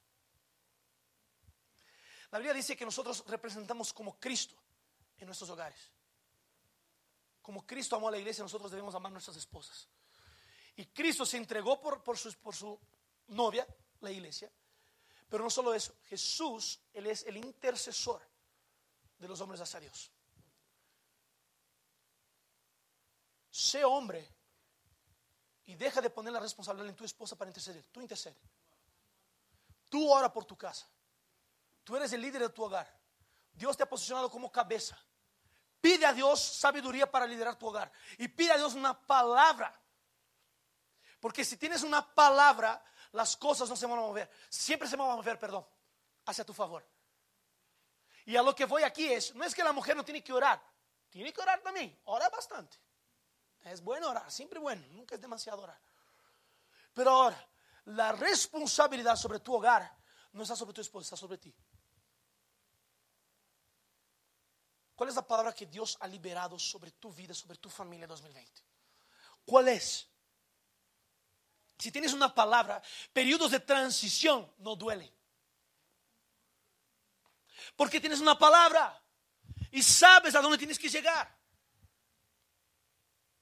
La 2.30 2.38
Biblia 2.38 2.54
dice 2.54 2.76
que 2.76 2.84
nosotros 2.84 3.24
representamos 3.26 3.92
como 3.92 4.18
Cristo 4.18 4.56
en 5.18 5.26
nuestros 5.26 5.50
hogares. 5.50 5.90
Como 7.42 7.66
Cristo 7.66 7.96
amó 7.96 8.08
a 8.08 8.12
la 8.12 8.18
iglesia, 8.18 8.42
nosotros 8.42 8.70
debemos 8.70 8.94
amar 8.94 9.10
a 9.10 9.14
nuestras 9.14 9.36
esposas. 9.36 9.88
Y 10.76 10.86
Cristo 10.86 11.26
se 11.26 11.36
entregó 11.36 11.80
por, 11.80 12.02
por, 12.02 12.16
su, 12.16 12.32
por 12.34 12.54
su 12.54 12.78
novia, 13.28 13.66
la 14.00 14.10
iglesia. 14.10 14.50
Pero 15.28 15.44
no 15.44 15.50
solo 15.50 15.74
eso, 15.74 15.94
Jesús, 16.04 16.80
Él 16.94 17.08
es 17.08 17.24
el 17.24 17.36
intercesor 17.36 18.31
de 19.22 19.28
los 19.28 19.40
hombres 19.40 19.60
hacia 19.60 19.80
Dios. 19.80 20.10
Sé 23.50 23.84
hombre 23.84 24.28
y 25.66 25.76
deja 25.76 26.00
de 26.00 26.10
poner 26.10 26.32
la 26.32 26.40
responsabilidad 26.40 26.88
en 26.88 26.96
tu 26.96 27.04
esposa 27.04 27.36
para 27.36 27.48
interceder. 27.48 27.84
Tú 27.92 28.00
intercede. 28.00 28.36
Tú 29.88 30.10
ora 30.10 30.32
por 30.32 30.44
tu 30.44 30.56
casa. 30.56 30.88
Tú 31.84 31.96
eres 31.96 32.12
el 32.12 32.20
líder 32.20 32.42
de 32.42 32.48
tu 32.48 32.64
hogar. 32.64 32.92
Dios 33.52 33.76
te 33.76 33.84
ha 33.84 33.88
posicionado 33.88 34.28
como 34.28 34.50
cabeza. 34.50 34.98
Pide 35.80 36.04
a 36.04 36.12
Dios 36.12 36.40
sabiduría 36.40 37.10
para 37.10 37.26
liderar 37.26 37.56
tu 37.56 37.68
hogar. 37.68 37.92
Y 38.18 38.26
pide 38.28 38.52
a 38.52 38.56
Dios 38.56 38.74
una 38.74 38.98
palabra. 39.06 39.80
Porque 41.20 41.44
si 41.44 41.56
tienes 41.56 41.82
una 41.82 42.14
palabra, 42.14 42.84
las 43.12 43.36
cosas 43.36 43.68
no 43.68 43.76
se 43.76 43.86
van 43.86 43.98
a 43.98 44.02
mover. 44.02 44.30
Siempre 44.48 44.88
se 44.88 44.96
van 44.96 45.10
a 45.10 45.16
mover, 45.16 45.38
perdón, 45.38 45.64
hacia 46.26 46.44
tu 46.44 46.52
favor. 46.52 46.84
Y 48.26 48.36
a 48.36 48.42
lo 48.42 48.54
que 48.54 48.64
voy 48.64 48.82
aquí 48.82 49.12
es, 49.12 49.34
no 49.34 49.44
es 49.44 49.54
que 49.54 49.64
la 49.64 49.72
mujer 49.72 49.96
no 49.96 50.04
tiene 50.04 50.22
que 50.22 50.32
orar. 50.32 50.62
Tiene 51.10 51.32
que 51.32 51.40
orar 51.40 51.60
también. 51.60 51.98
Ora 52.04 52.28
bastante. 52.28 52.78
Es 53.64 53.82
bueno 53.82 54.08
orar, 54.08 54.30
siempre 54.30 54.58
bueno. 54.58 54.84
Nunca 54.90 55.14
es 55.14 55.20
demasiado 55.20 55.62
orar. 55.62 55.80
Pero 56.94 57.10
ahora, 57.10 57.48
la 57.86 58.12
responsabilidad 58.12 59.16
sobre 59.16 59.40
tu 59.40 59.54
hogar 59.54 59.96
no 60.32 60.42
está 60.42 60.56
sobre 60.56 60.72
tu 60.72 60.80
esposa, 60.80 61.04
está 61.04 61.16
sobre 61.16 61.38
ti. 61.38 61.54
¿Cuál 64.94 65.08
es 65.08 65.16
la 65.16 65.26
palabra 65.26 65.52
que 65.52 65.66
Dios 65.66 65.96
ha 66.00 66.06
liberado 66.06 66.58
sobre 66.58 66.92
tu 66.92 67.12
vida, 67.12 67.34
sobre 67.34 67.58
tu 67.58 67.68
familia 67.68 68.04
en 68.04 68.10
2020? 68.10 68.62
¿Cuál 69.44 69.68
es? 69.68 70.08
Si 71.78 71.90
tienes 71.90 72.12
una 72.12 72.32
palabra, 72.32 72.80
periodos 73.12 73.50
de 73.50 73.58
transición 73.58 74.48
no 74.58 74.76
duele. 74.76 75.12
Porque 77.76 78.00
tienes 78.00 78.20
una 78.20 78.38
palabra 78.38 79.02
y 79.70 79.82
sabes 79.82 80.34
a 80.34 80.40
dónde 80.40 80.58
tienes 80.58 80.78
que 80.78 80.88
llegar. 80.88 81.36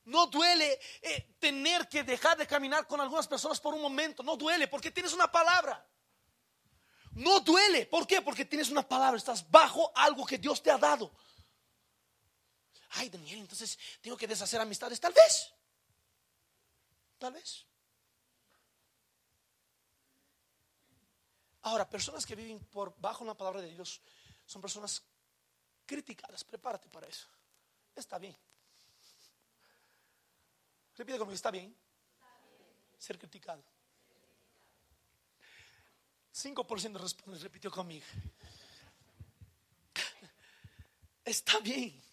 No 0.04 0.26
duele 0.26 0.80
eh, 1.02 1.36
tener 1.38 1.88
que 1.88 2.02
dejar 2.02 2.36
de 2.36 2.46
caminar 2.46 2.86
con 2.86 3.00
algunas 3.00 3.28
personas 3.28 3.60
por 3.60 3.74
un 3.74 3.82
momento. 3.82 4.22
No 4.22 4.36
duele 4.36 4.66
porque 4.66 4.90
tienes 4.90 5.12
una 5.12 5.30
palabra. 5.30 5.86
No 7.12 7.40
duele. 7.40 7.86
¿Por 7.86 8.06
qué? 8.06 8.22
Porque 8.22 8.44
tienes 8.44 8.70
una 8.70 8.86
palabra. 8.86 9.18
Estás 9.18 9.48
bajo 9.50 9.92
algo 9.94 10.26
que 10.26 10.38
Dios 10.38 10.62
te 10.62 10.70
ha 10.70 10.78
dado. 10.78 11.12
Ay, 12.90 13.08
Daniel, 13.08 13.40
entonces 13.40 13.78
tengo 14.00 14.16
que 14.16 14.26
deshacer 14.26 14.60
amistades. 14.60 14.98
Tal 14.98 15.12
vez. 15.12 15.52
Tal 17.18 17.32
vez. 17.32 17.66
Ahora, 21.62 21.88
personas 21.88 22.24
que 22.24 22.34
viven 22.34 22.58
por 22.66 22.94
bajo 22.98 23.24
la 23.24 23.36
palabra 23.36 23.60
de 23.60 23.68
Dios 23.68 24.00
son 24.46 24.62
personas 24.62 25.02
criticadas. 25.84 26.44
Prepárate 26.44 26.88
para 26.88 27.06
eso. 27.06 27.28
Está 27.94 28.18
bien. 28.18 28.36
Repite 30.96 31.18
conmigo, 31.18 31.34
está 31.34 31.50
bien. 31.50 31.74
Ser 32.98 33.18
criticado. 33.18 33.62
5% 36.34 36.98
responde, 36.98 37.38
repitió 37.38 37.70
conmigo. 37.70 38.06
Está 41.24 41.58
bien. 41.60 42.09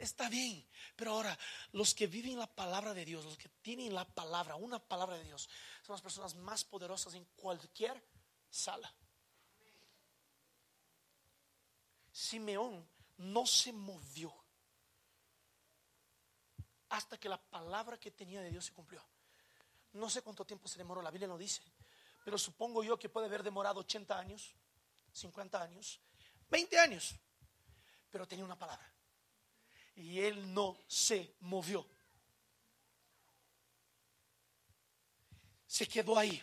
Está 0.00 0.30
bien. 0.30 0.66
Pero 0.96 1.12
ahora, 1.12 1.38
los 1.72 1.94
que 1.94 2.06
viven 2.06 2.38
la 2.38 2.46
palabra 2.46 2.94
de 2.94 3.04
Dios, 3.04 3.22
los 3.22 3.36
que 3.36 3.50
tienen 3.60 3.94
la 3.94 4.06
palabra, 4.06 4.56
una 4.56 4.78
palabra 4.78 5.16
de 5.16 5.24
Dios, 5.24 5.48
son 5.82 5.92
las 5.92 6.00
personas 6.00 6.34
más 6.36 6.64
poderosas 6.64 7.12
en 7.12 7.26
cualquier 7.36 8.02
sala. 8.48 8.92
Simeón 12.10 12.88
no 13.18 13.44
se 13.46 13.74
movió 13.74 14.34
hasta 16.88 17.18
que 17.18 17.28
la 17.28 17.40
palabra 17.40 18.00
que 18.00 18.10
tenía 18.10 18.40
de 18.40 18.50
Dios 18.50 18.64
se 18.64 18.72
cumplió. 18.72 19.04
No 19.92 20.08
sé 20.08 20.22
cuánto 20.22 20.46
tiempo 20.46 20.66
se 20.66 20.78
demoró, 20.78 21.02
la 21.02 21.10
Biblia 21.10 21.28
no 21.28 21.36
dice, 21.36 21.62
pero 22.24 22.38
supongo 22.38 22.82
yo 22.82 22.98
que 22.98 23.10
puede 23.10 23.26
haber 23.26 23.42
demorado 23.42 23.80
80 23.80 24.18
años, 24.18 24.54
50 25.12 25.60
años, 25.60 26.00
20 26.48 26.78
años, 26.78 27.14
pero 28.10 28.26
tenía 28.26 28.46
una 28.46 28.58
palabra. 28.58 28.90
Y 29.94 30.20
él 30.20 30.52
no 30.54 30.78
se 30.86 31.34
movió. 31.40 31.86
Se 35.66 35.86
quedó 35.86 36.18
ahí. 36.18 36.42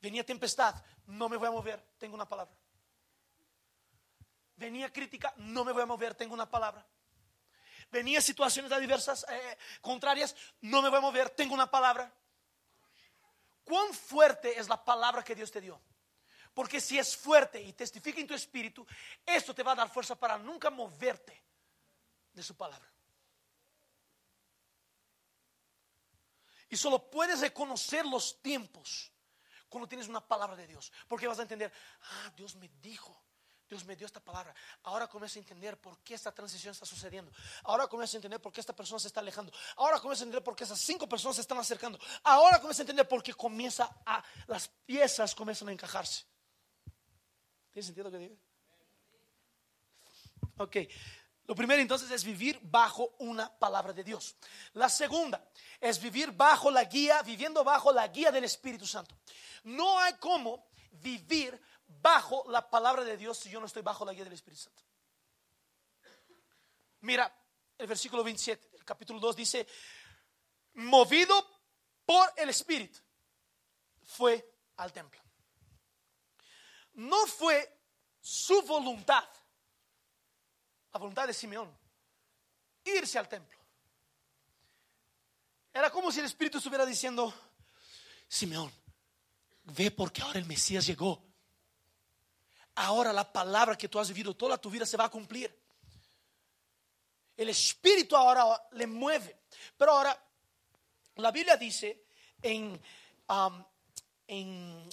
Venía 0.00 0.24
tempestad, 0.24 0.74
no 1.06 1.28
me 1.28 1.36
voy 1.36 1.48
a 1.48 1.50
mover, 1.50 1.80
tengo 1.98 2.14
una 2.14 2.28
palabra. 2.28 2.54
Venía 4.56 4.92
crítica, 4.92 5.32
no 5.36 5.64
me 5.64 5.72
voy 5.72 5.82
a 5.82 5.86
mover, 5.86 6.14
tengo 6.14 6.34
una 6.34 6.50
palabra. 6.50 6.84
Venía 7.90 8.20
situaciones 8.20 8.70
adversas, 8.70 9.24
eh, 9.28 9.58
contrarias, 9.80 10.34
no 10.60 10.82
me 10.82 10.88
voy 10.88 10.98
a 10.98 11.02
mover, 11.02 11.30
tengo 11.30 11.54
una 11.54 11.70
palabra. 11.70 12.12
cuán 13.64 13.92
fuerte 13.92 14.58
es 14.58 14.66
la 14.66 14.82
palabra 14.82 15.22
que 15.22 15.34
Dios 15.34 15.50
te 15.50 15.60
dio. 15.60 15.80
Porque 16.54 16.80
si 16.80 16.98
es 16.98 17.16
fuerte 17.16 17.60
y 17.60 17.72
testifica 17.72 18.20
en 18.20 18.26
tu 18.26 18.34
espíritu, 18.34 18.86
esto 19.24 19.54
te 19.54 19.62
va 19.62 19.72
a 19.72 19.76
dar 19.76 19.90
fuerza 19.90 20.14
para 20.16 20.38
nunca 20.38 20.70
moverte 20.70 21.47
de 22.38 22.44
su 22.44 22.56
palabra. 22.56 22.88
Y 26.70 26.76
solo 26.76 27.10
puedes 27.10 27.40
reconocer 27.40 28.06
los 28.06 28.40
tiempos 28.40 29.10
cuando 29.68 29.88
tienes 29.88 30.08
una 30.08 30.26
palabra 30.26 30.56
de 30.56 30.66
Dios. 30.66 30.92
Porque 31.08 31.26
vas 31.26 31.38
a 31.38 31.42
entender, 31.42 31.72
ah, 32.02 32.32
Dios 32.36 32.54
me 32.56 32.68
dijo. 32.80 33.24
Dios 33.68 33.84
me 33.84 33.96
dio 33.96 34.06
esta 34.06 34.20
palabra. 34.20 34.54
Ahora 34.84 35.06
comienzo 35.08 35.38
a 35.38 35.42
entender 35.42 35.78
por 35.78 35.98
qué 35.98 36.14
esta 36.14 36.32
transición 36.32 36.72
está 36.72 36.86
sucediendo. 36.86 37.30
Ahora 37.64 37.86
comienzo 37.86 38.16
a 38.16 38.18
entender 38.18 38.40
por 38.40 38.50
qué 38.50 38.60
esta 38.60 38.74
persona 38.74 38.98
se 38.98 39.08
está 39.08 39.20
alejando. 39.20 39.52
Ahora 39.76 40.00
comienzo 40.00 40.22
a 40.22 40.26
entender 40.26 40.42
por 40.42 40.56
qué 40.56 40.64
esas 40.64 40.80
cinco 40.80 41.06
personas 41.06 41.36
se 41.36 41.42
están 41.42 41.58
acercando. 41.58 41.98
Ahora 42.22 42.60
comienzo 42.60 42.80
a 42.80 42.84
entender 42.84 43.06
por 43.06 43.22
qué 43.22 43.34
comienza 43.34 44.00
a, 44.06 44.24
las 44.46 44.68
piezas 44.68 45.34
comienzan 45.34 45.68
a 45.68 45.72
encajarse. 45.72 46.24
¿Tiene 47.72 47.84
sentido 47.84 48.10
que 48.10 48.18
diga? 48.18 48.36
Ok. 50.56 50.76
Lo 51.48 51.56
primero 51.56 51.82
entonces 51.82 52.08
es 52.12 52.22
vivir 52.22 52.60
bajo 52.62 53.16
una 53.18 53.52
palabra 53.52 53.92
de 53.92 54.04
Dios. 54.04 54.36
La 54.74 54.88
segunda 54.88 55.44
es 55.80 56.00
vivir 56.00 56.30
bajo 56.30 56.70
la 56.70 56.84
guía, 56.84 57.20
viviendo 57.22 57.64
bajo 57.64 57.92
la 57.92 58.06
guía 58.06 58.30
del 58.30 58.44
Espíritu 58.44 58.86
Santo. 58.86 59.18
No 59.64 59.98
hay 59.98 60.14
cómo 60.20 60.68
vivir 60.92 61.60
bajo 61.86 62.44
la 62.48 62.70
palabra 62.70 63.02
de 63.02 63.16
Dios 63.16 63.38
si 63.38 63.50
yo 63.50 63.58
no 63.58 63.66
estoy 63.66 63.82
bajo 63.82 64.04
la 64.04 64.12
guía 64.12 64.24
del 64.24 64.34
Espíritu 64.34 64.62
Santo. 64.62 64.82
Mira, 67.00 67.34
el 67.76 67.86
versículo 67.88 68.22
27 68.22 68.68
del 68.70 68.84
capítulo 68.84 69.18
2 69.18 69.34
dice, 69.34 69.66
movido 70.74 71.44
por 72.04 72.32
el 72.36 72.50
Espíritu, 72.50 73.00
fue 74.04 74.54
al 74.76 74.92
templo 74.92 75.20
no 76.98 77.26
fue 77.26 77.78
su 78.20 78.60
voluntad, 78.62 79.24
la 80.92 80.98
voluntad 80.98 81.26
de 81.26 81.34
Simeón, 81.34 81.70
irse 82.84 83.18
al 83.18 83.28
templo. 83.28 83.58
Era 85.72 85.90
como 85.90 86.10
si 86.10 86.20
el 86.20 86.26
Espíritu 86.26 86.58
estuviera 86.58 86.84
diciendo, 86.86 87.32
Simeón, 88.26 88.72
ve 89.64 89.90
porque 89.90 90.22
ahora 90.22 90.38
el 90.38 90.46
Mesías 90.46 90.86
llegó. 90.86 91.22
Ahora 92.74 93.12
la 93.12 93.30
palabra 93.32 93.76
que 93.76 93.88
tú 93.88 93.98
has 93.98 94.08
vivido 94.08 94.34
toda 94.34 94.58
tu 94.58 94.70
vida 94.70 94.86
se 94.86 94.96
va 94.96 95.04
a 95.04 95.10
cumplir. 95.10 95.54
El 97.36 97.48
Espíritu 97.50 98.16
ahora 98.16 98.68
le 98.72 98.86
mueve. 98.86 99.42
Pero 99.76 99.92
ahora, 99.92 100.20
la 101.16 101.30
Biblia 101.30 101.56
dice 101.56 102.06
en, 102.42 102.80
um, 103.28 103.64
en 104.26 104.90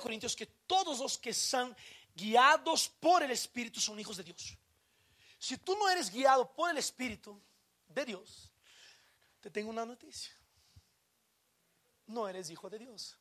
Corintios 0.00 0.36
que 0.36 0.46
todos 0.66 0.98
los 0.98 1.18
que 1.18 1.34
son 1.34 1.76
guiados 2.14 2.88
por 2.88 3.22
el 3.22 3.30
Espíritu 3.30 3.80
son 3.80 3.98
hijos 3.98 4.16
de 4.16 4.24
Dios. 4.24 4.56
Si 5.46 5.56
tú 5.58 5.76
no 5.76 5.88
eres 5.88 6.10
guiado 6.10 6.52
por 6.52 6.68
el 6.68 6.76
Espíritu 6.76 7.40
de 7.86 8.04
Dios, 8.04 8.50
te 9.38 9.48
tengo 9.48 9.70
una 9.70 9.86
noticia. 9.86 10.34
No 12.06 12.26
eres 12.28 12.50
hijo 12.50 12.68
de 12.68 12.80
Dios. 12.80 13.16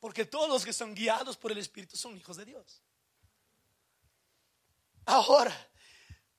Porque 0.00 0.24
todos 0.24 0.48
los 0.48 0.64
que 0.64 0.72
son 0.72 0.92
guiados 0.92 1.36
por 1.36 1.52
el 1.52 1.58
Espíritu 1.58 1.96
son 1.96 2.16
hijos 2.16 2.36
de 2.36 2.46
Dios. 2.46 2.82
Ahora, 5.04 5.54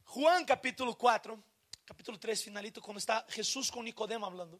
Juan 0.03 0.43
capítulo 0.43 0.97
4, 0.97 1.41
capítulo 1.86 2.19
3, 2.19 2.43
finalito, 2.43 2.82
cuando 2.82 2.99
está 2.99 3.25
Jesús 3.29 3.71
con 3.71 3.86
Nicodemo 3.86 4.25
hablando. 4.25 4.60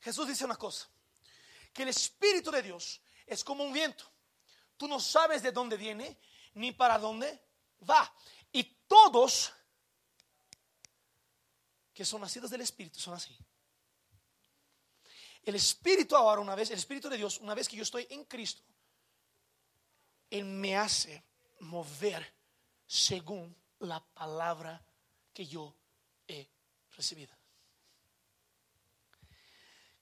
Jesús 0.00 0.26
dice 0.26 0.46
una 0.46 0.56
cosa, 0.56 0.88
que 1.74 1.82
el 1.82 1.90
Espíritu 1.90 2.50
de 2.50 2.62
Dios 2.62 3.02
es 3.26 3.44
como 3.44 3.62
un 3.62 3.74
viento. 3.74 4.10
Tú 4.78 4.88
no 4.88 4.98
sabes 4.98 5.42
de 5.42 5.52
dónde 5.52 5.76
viene 5.76 6.18
ni 6.54 6.72
para 6.72 6.98
dónde 6.98 7.44
va. 7.86 8.10
Y 8.52 8.64
todos 8.86 9.52
que 11.92 12.04
son 12.04 12.20
nacidos 12.20 12.50
del 12.50 12.60
Espíritu 12.60 12.98
son 12.98 13.14
así. 13.14 13.36
El 15.42 15.54
Espíritu 15.56 16.16
ahora, 16.16 16.40
una 16.40 16.54
vez, 16.54 16.70
el 16.70 16.78
Espíritu 16.78 17.08
de 17.08 17.16
Dios, 17.16 17.38
una 17.38 17.54
vez 17.54 17.68
que 17.68 17.76
yo 17.76 17.82
estoy 17.82 18.06
en 18.10 18.24
Cristo, 18.24 18.62
Él 20.30 20.44
me 20.44 20.76
hace 20.76 21.24
mover 21.60 22.34
según 22.86 23.56
la 23.80 24.04
palabra 24.04 24.84
que 25.32 25.46
yo 25.46 25.74
he 26.28 26.48
recibido. 26.92 27.36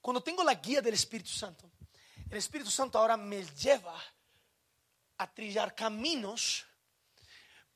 Cuando 0.00 0.22
tengo 0.22 0.42
la 0.42 0.54
guía 0.54 0.80
del 0.80 0.94
Espíritu 0.94 1.30
Santo, 1.30 1.70
el 2.28 2.36
Espíritu 2.36 2.70
Santo 2.70 2.98
ahora 2.98 3.16
me 3.16 3.44
lleva 3.44 4.00
a 5.18 5.32
trillar 5.32 5.74
caminos 5.74 6.66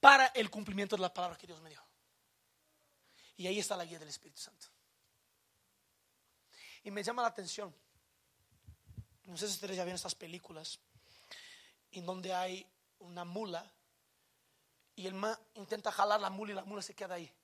para 0.04 0.26
el 0.34 0.50
cumplimiento 0.50 0.96
de 0.96 1.00
la 1.00 1.14
palabra 1.14 1.38
que 1.38 1.46
Dios 1.46 1.62
me 1.62 1.70
dio. 1.70 1.82
Y 3.38 3.46
ahí 3.46 3.58
está 3.58 3.74
la 3.74 3.86
guía 3.86 3.98
del 3.98 4.10
Espíritu 4.10 4.38
Santo. 4.38 4.66
Y 6.82 6.90
me 6.90 7.02
llama 7.02 7.22
la 7.22 7.28
atención. 7.28 7.74
No 9.24 9.38
sé 9.38 9.46
si 9.46 9.54
ustedes 9.54 9.78
ya 9.78 9.82
vieron 9.82 9.96
estas 9.96 10.14
películas 10.14 10.78
en 11.92 12.04
donde 12.04 12.34
hay 12.34 12.70
una 12.98 13.24
mula 13.24 13.72
y 14.94 15.06
el 15.06 15.14
man 15.14 15.38
intenta 15.54 15.90
jalar 15.90 16.20
la 16.20 16.28
mula 16.28 16.52
y 16.52 16.54
la 16.54 16.64
mula 16.64 16.82
se 16.82 16.94
queda 16.94 17.14
ahí. 17.14 17.34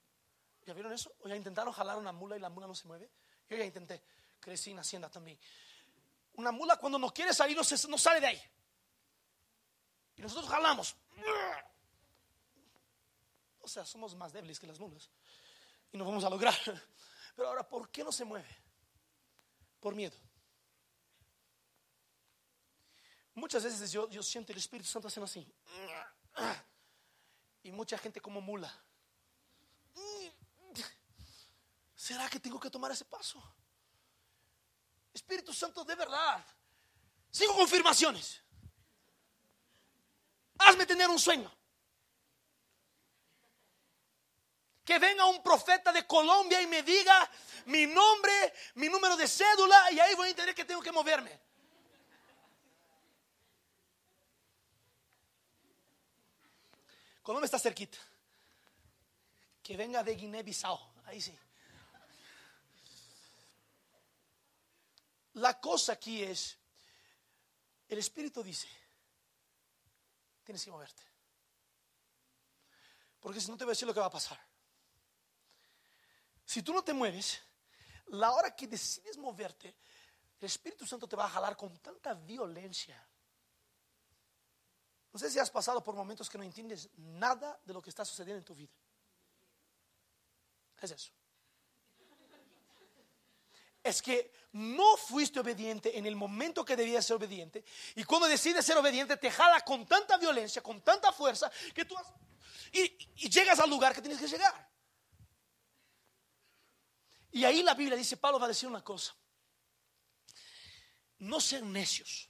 ¿Ya 0.67 0.75
vieron 0.75 0.93
eso? 0.93 1.15
¿O 1.21 1.29
ya 1.29 1.37
intentaron 1.37 1.73
jalar 1.73 1.97
una 1.97 2.13
mula 2.13 2.37
y 2.37 2.41
la 2.41 2.51
mula 2.51 2.67
no 2.67 2.75
se 2.75 2.87
mueve? 2.87 3.11
Yo 3.49 3.57
ya 3.57 3.65
intenté, 3.65 4.03
crecí 4.39 4.73
en 4.73 4.81
Hacienda 4.81 5.09
también. 5.09 5.39
Una 6.35 6.53
mula 6.53 6.77
cuando 6.77 6.99
no 6.99 7.11
quiere 7.11 7.33
salir 7.33 7.57
no, 7.57 7.63
no 7.89 7.97
sale 7.97 8.21
de 8.21 8.27
ahí. 8.27 8.43
Y 10.17 10.21
nosotros 10.21 10.51
jalamos. 10.51 10.95
O 13.61 13.69
sea, 13.69 13.85
somos 13.85 14.15
más 14.15 14.33
débiles 14.33 14.59
que 14.59 14.67
las 14.67 14.79
mulas. 14.79 15.11
Y 15.93 15.99
no 15.99 16.05
vamos 16.05 16.25
a 16.25 16.31
lograr. 16.31 16.55
Pero 17.37 17.49
ahora, 17.49 17.69
¿por 17.69 17.91
qué 17.91 18.05
no 18.05 18.13
se 18.13 18.25
mueve? 18.25 18.49
Por 19.81 19.95
miedo. 19.95 20.17
Muchas 23.35 23.65
veces 23.65 23.93
yo, 23.93 24.09
yo 24.11 24.23
siento 24.23 24.53
el 24.53 24.59
Espíritu 24.59 24.89
Santo 24.89 25.09
haciendo 25.09 25.27
así. 25.27 25.47
Y 27.63 27.73
mucha 27.73 27.99
gente 27.99 28.23
como 28.23 28.41
mula. 28.41 28.75
¿Será 31.95 32.27
que 32.31 32.41
tengo 32.41 32.59
que 32.59 32.71
tomar 32.71 32.91
ese 32.91 33.05
paso? 33.05 33.39
Espíritu 35.13 35.53
Santo, 35.53 35.85
de 35.85 35.95
verdad. 35.95 36.43
Cinco 37.31 37.57
confirmaciones. 37.57 38.41
Hazme 40.59 40.87
tener 40.87 41.09
un 41.09 41.19
sueño. 41.19 41.51
Que 44.85 44.99
venga 44.99 45.27
un 45.27 45.43
profeta 45.43 45.93
de 45.93 46.07
Colombia 46.07 46.61
y 46.61 46.67
me 46.67 46.83
diga 46.83 47.31
mi 47.67 47.87
nombre, 47.87 48.53
mi 48.75 48.89
número 48.89 49.17
de 49.17 49.29
cédula 49.29 49.91
y 49.93 50.01
ahí 50.01 50.15
voy 50.15 50.27
a 50.27 50.31
entender 50.31 50.55
que 50.55 50.65
tengo 50.65 50.83
que 50.83 50.93
moverme. 50.93 51.39
Colombia 57.23 57.45
está 57.47 57.59
cerquita. 57.59 57.99
Que 59.63 59.77
venga 59.77 60.03
de 60.03 60.17
Guinea-Bissau. 60.17 60.79
Ahí 61.05 61.21
sí. 61.21 61.39
La 65.35 65.61
cosa 65.61 65.93
aquí 65.93 66.23
es, 66.23 66.59
el 67.89 67.99
Espíritu 67.99 68.43
dice, 68.43 68.69
tienes 70.45 70.65
que 70.65 70.71
moverte. 70.71 71.03
Porque 73.21 73.41
si 73.41 73.51
no 73.51 73.57
te 73.57 73.65
voy 73.65 73.71
a 73.71 73.75
decir 73.75 73.87
lo 73.87 73.95
que 73.95 74.01
va 74.01 74.07
a 74.07 74.11
pasar. 74.11 74.50
Si 76.51 76.65
tú 76.65 76.73
no 76.73 76.83
te 76.83 76.93
mueves, 76.93 77.41
la 78.07 78.33
hora 78.33 78.57
que 78.57 78.67
decides 78.67 79.17
moverte, 79.17 79.77
el 80.41 80.47
Espíritu 80.47 80.85
Santo 80.85 81.07
te 81.07 81.15
va 81.15 81.27
a 81.27 81.29
jalar 81.29 81.57
con 81.57 81.79
tanta 81.79 82.13
violencia. 82.13 83.01
No 85.13 85.21
sé 85.21 85.31
si 85.31 85.39
has 85.39 85.49
pasado 85.49 85.81
por 85.85 85.95
momentos 85.95 86.29
que 86.29 86.39
no 86.39 86.43
entiendes 86.43 86.91
nada 86.97 87.57
de 87.65 87.73
lo 87.73 87.81
que 87.81 87.91
está 87.91 88.05
sucediendo 88.05 88.39
en 88.39 88.45
tu 88.45 88.57
vida. 88.57 88.73
Es 90.81 90.91
eso 90.91 91.13
es 93.83 94.03
que 94.03 94.33
no 94.53 94.97
fuiste 94.97 95.41
obediente 95.41 95.97
en 95.97 96.05
el 96.05 96.15
momento 96.17 96.65
que 96.65 96.77
debías 96.77 97.07
ser 97.07 97.17
obediente. 97.17 97.65
Y 97.95 98.05
cuando 98.05 98.29
decides 98.29 98.67
ser 98.67 98.77
obediente, 98.77 99.17
te 99.17 99.31
jala 99.31 99.63
con 99.63 99.87
tanta 99.87 100.19
violencia, 100.19 100.63
con 100.63 100.83
tanta 100.83 101.13
fuerza, 101.13 101.51
que 101.75 101.85
tú 101.85 101.95
y, 102.73 103.29
llegas 103.31 103.59
al 103.59 103.71
lugar 103.71 103.95
que 103.95 104.03
tienes 104.03 104.21
que 104.21 104.29
llegar. 104.29 104.70
Y 107.33 107.45
ahí 107.45 107.63
la 107.63 107.75
Biblia 107.75 107.97
dice, 107.97 108.17
Pablo 108.17 108.39
va 108.39 108.47
a 108.47 108.49
decir 108.49 108.69
una 108.69 108.83
cosa. 108.83 109.15
No 111.19 111.41
sean 111.41 111.73
necios. 111.73 112.29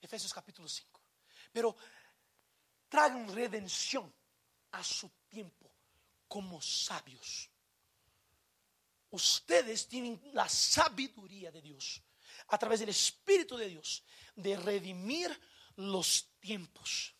Efesios 0.00 0.32
capítulo 0.32 0.68
5. 0.68 1.00
Pero 1.52 1.76
tragan 2.88 3.34
redención 3.34 4.12
a 4.72 4.84
su 4.84 5.08
tiempo 5.28 5.72
como 6.28 6.60
sabios 6.60 7.50
ustedes 9.16 9.88
tienen 9.88 10.20
la 10.32 10.48
sabiduría 10.48 11.50
de 11.50 11.62
Dios. 11.62 12.02
a 12.48 12.58
través 12.58 12.80
del 12.80 12.90
Espíritu 12.90 13.56
de 13.56 13.68
Dios 13.68 14.04
de 14.34 14.56
redimir 14.56 15.40
los 15.76 16.32
tiempos. 16.38 17.14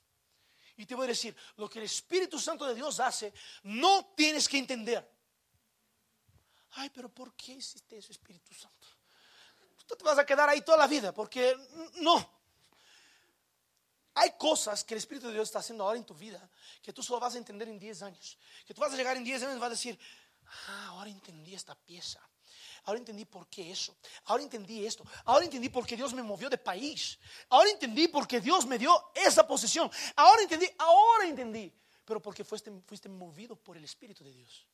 Y 0.76 0.84
te 0.84 0.94
voy 0.94 1.06
a 1.06 1.08
decir, 1.08 1.34
lo 1.56 1.70
que 1.70 1.78
el 1.78 1.86
Espíritu 1.86 2.38
Santo 2.38 2.66
de 2.66 2.74
Dios 2.74 3.00
hace, 3.00 3.32
no 3.62 4.12
tienes 4.14 4.46
que 4.48 4.58
entender. 4.58 5.15
Ay, 6.78 6.90
pero 6.90 7.08
¿por 7.08 7.34
qué 7.34 7.54
existe 7.54 7.98
ese 7.98 8.12
Espíritu 8.12 8.52
Santo? 8.54 8.86
Tú 9.86 9.96
te 9.96 10.04
vas 10.04 10.18
a 10.18 10.26
quedar 10.26 10.48
ahí 10.48 10.60
toda 10.60 10.78
la 10.78 10.86
vida, 10.86 11.12
porque 11.12 11.56
no. 11.96 12.36
Hay 14.14 14.32
cosas 14.38 14.82
que 14.84 14.94
el 14.94 14.98
Espíritu 14.98 15.28
de 15.28 15.34
Dios 15.34 15.48
está 15.48 15.60
haciendo 15.60 15.84
ahora 15.84 15.98
en 15.98 16.04
tu 16.04 16.14
vida 16.14 16.50
que 16.82 16.92
tú 16.92 17.02
solo 17.02 17.20
vas 17.20 17.34
a 17.34 17.38
entender 17.38 17.68
en 17.68 17.78
10 17.78 18.02
años. 18.02 18.38
Que 18.66 18.74
tú 18.74 18.80
vas 18.80 18.92
a 18.92 18.96
llegar 18.96 19.16
en 19.16 19.24
10 19.24 19.42
años 19.42 19.56
y 19.56 19.60
vas 19.60 19.68
a 19.68 19.70
decir, 19.70 19.98
ah, 20.68 20.86
ahora 20.88 21.10
entendí 21.10 21.54
esta 21.54 21.74
pieza. 21.74 22.20
Ahora 22.84 22.98
entendí 22.98 23.24
por 23.24 23.48
qué 23.48 23.70
eso. 23.70 23.96
Ahora 24.24 24.42
entendí 24.42 24.86
esto. 24.86 25.04
Ahora 25.24 25.44
entendí 25.44 25.68
por 25.68 25.86
qué 25.86 25.96
Dios 25.96 26.14
me 26.14 26.22
movió 26.22 26.48
de 26.48 26.58
país. 26.58 27.18
Ahora 27.48 27.70
entendí 27.70 28.08
por 28.08 28.26
qué 28.26 28.40
Dios 28.40 28.66
me 28.66 28.78
dio 28.78 29.10
esa 29.14 29.46
posición. 29.46 29.90
Ahora 30.14 30.42
entendí, 30.42 30.66
ahora 30.78 31.26
entendí. 31.26 31.72
Pero 32.04 32.20
porque 32.22 32.44
fuiste 32.44 33.08
movido 33.08 33.56
por 33.56 33.76
el 33.76 33.84
Espíritu 33.84 34.24
de 34.24 34.32
Dios. 34.32 34.66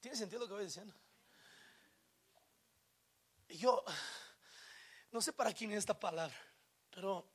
¿Tiene 0.00 0.16
sentido 0.16 0.40
lo 0.40 0.48
que 0.48 0.54
voy 0.54 0.64
diciendo? 0.64 0.94
Yo 3.48 3.84
no 5.12 5.20
sé 5.20 5.32
para 5.32 5.52
quién 5.52 5.72
es 5.72 5.78
esta 5.78 5.98
palabra, 5.98 6.36
pero 6.90 7.32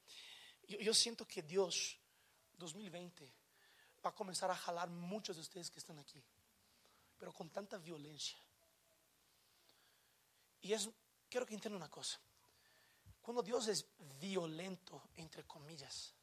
yo, 0.67 0.93
siento 0.93 1.27
que 1.27 1.43
Dios 1.43 1.99
2020 2.53 3.31
va 4.03 4.09
a 4.09 4.15
comenzar 4.15 4.49
a 4.49 4.55
jalar 4.55 4.89
muchos 4.89 5.35
de 5.35 5.41
ustedes 5.41 5.69
que 5.69 5.79
están 5.79 5.99
aquí 5.99 6.23
pero 7.17 7.33
con 7.33 7.49
tanta 7.49 7.77
violencia. 7.77 8.37
Y 10.61 10.73
es, 10.73 10.89
quiero 11.29 11.45
que 11.45 11.53
entiendan 11.53 11.81
una 11.81 11.89
cosa. 11.89 12.19
Cuando 13.21 13.41
Dios 13.41 13.67
es 13.67 13.85
violento, 14.19 15.09
entre 15.15 15.45
comillas, 15.45 16.13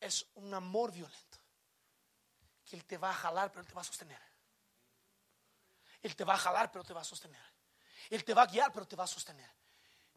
es 0.00 0.26
un 0.34 0.52
amor 0.54 0.92
violento. 0.92 1.38
Que 2.64 2.76
Él 2.76 2.84
te 2.84 2.96
va 2.96 3.10
a 3.10 3.14
jalar, 3.14 3.50
pero 3.50 3.62
Él 3.62 3.68
te 3.68 3.74
va 3.74 3.82
a 3.82 3.84
sostener. 3.84 4.31
Él 6.02 6.16
te 6.16 6.24
va 6.24 6.34
a 6.34 6.38
jalar, 6.38 6.70
pero 6.70 6.84
te 6.84 6.92
va 6.92 7.00
a 7.00 7.04
sostener. 7.04 7.42
Él 8.10 8.24
te 8.24 8.34
va 8.34 8.42
a 8.42 8.46
guiar, 8.46 8.72
pero 8.72 8.86
te 8.86 8.96
va 8.96 9.04
a 9.04 9.06
sostener. 9.06 9.50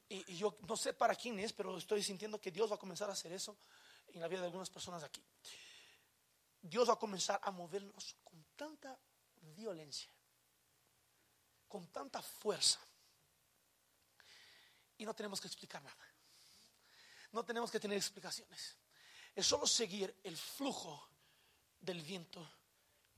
Y, 0.10 0.36
yo 0.36 0.58
no 0.68 0.76
sé 0.76 0.94
para 0.94 1.16
quién 1.16 1.40
es, 1.40 1.54
pero 1.54 1.78
estoy 1.78 2.04
sintiendo 2.04 2.40
que 2.40 2.52
Dios 2.52 2.72
va 2.72 2.76
a 2.76 2.80
comenzar 2.80 3.10
a 3.10 3.14
hacer 3.14 3.32
eso 3.32 3.58
en 4.08 4.22
la 4.22 4.28
vida 4.28 4.42
de 4.42 4.48
algunas 4.48 4.70
personas 4.70 5.04
aquí. 5.04 5.24
Dios 6.62 6.90
va 6.90 6.94
a 6.94 7.00
comenzar 7.00 7.40
a 7.44 7.52
movernos 7.52 8.16
con 8.24 8.44
tanta 8.56 8.98
violencia, 9.56 10.10
con 11.68 11.88
tanta 11.88 12.22
fuerza. 12.22 12.80
Y 14.98 15.06
no 15.06 15.14
tenemos 15.14 15.40
que 15.42 15.48
explicar 15.48 15.84
nada. 15.84 16.08
No 17.32 17.44
tenemos 17.44 17.70
que 17.70 17.80
tener 17.80 17.98
explicaciones. 17.98 18.78
Es 19.36 19.46
solo 19.46 19.68
seguir 19.68 20.20
el 20.24 20.38
flujo 20.38 21.10
del 21.80 22.02
viento 22.02 22.50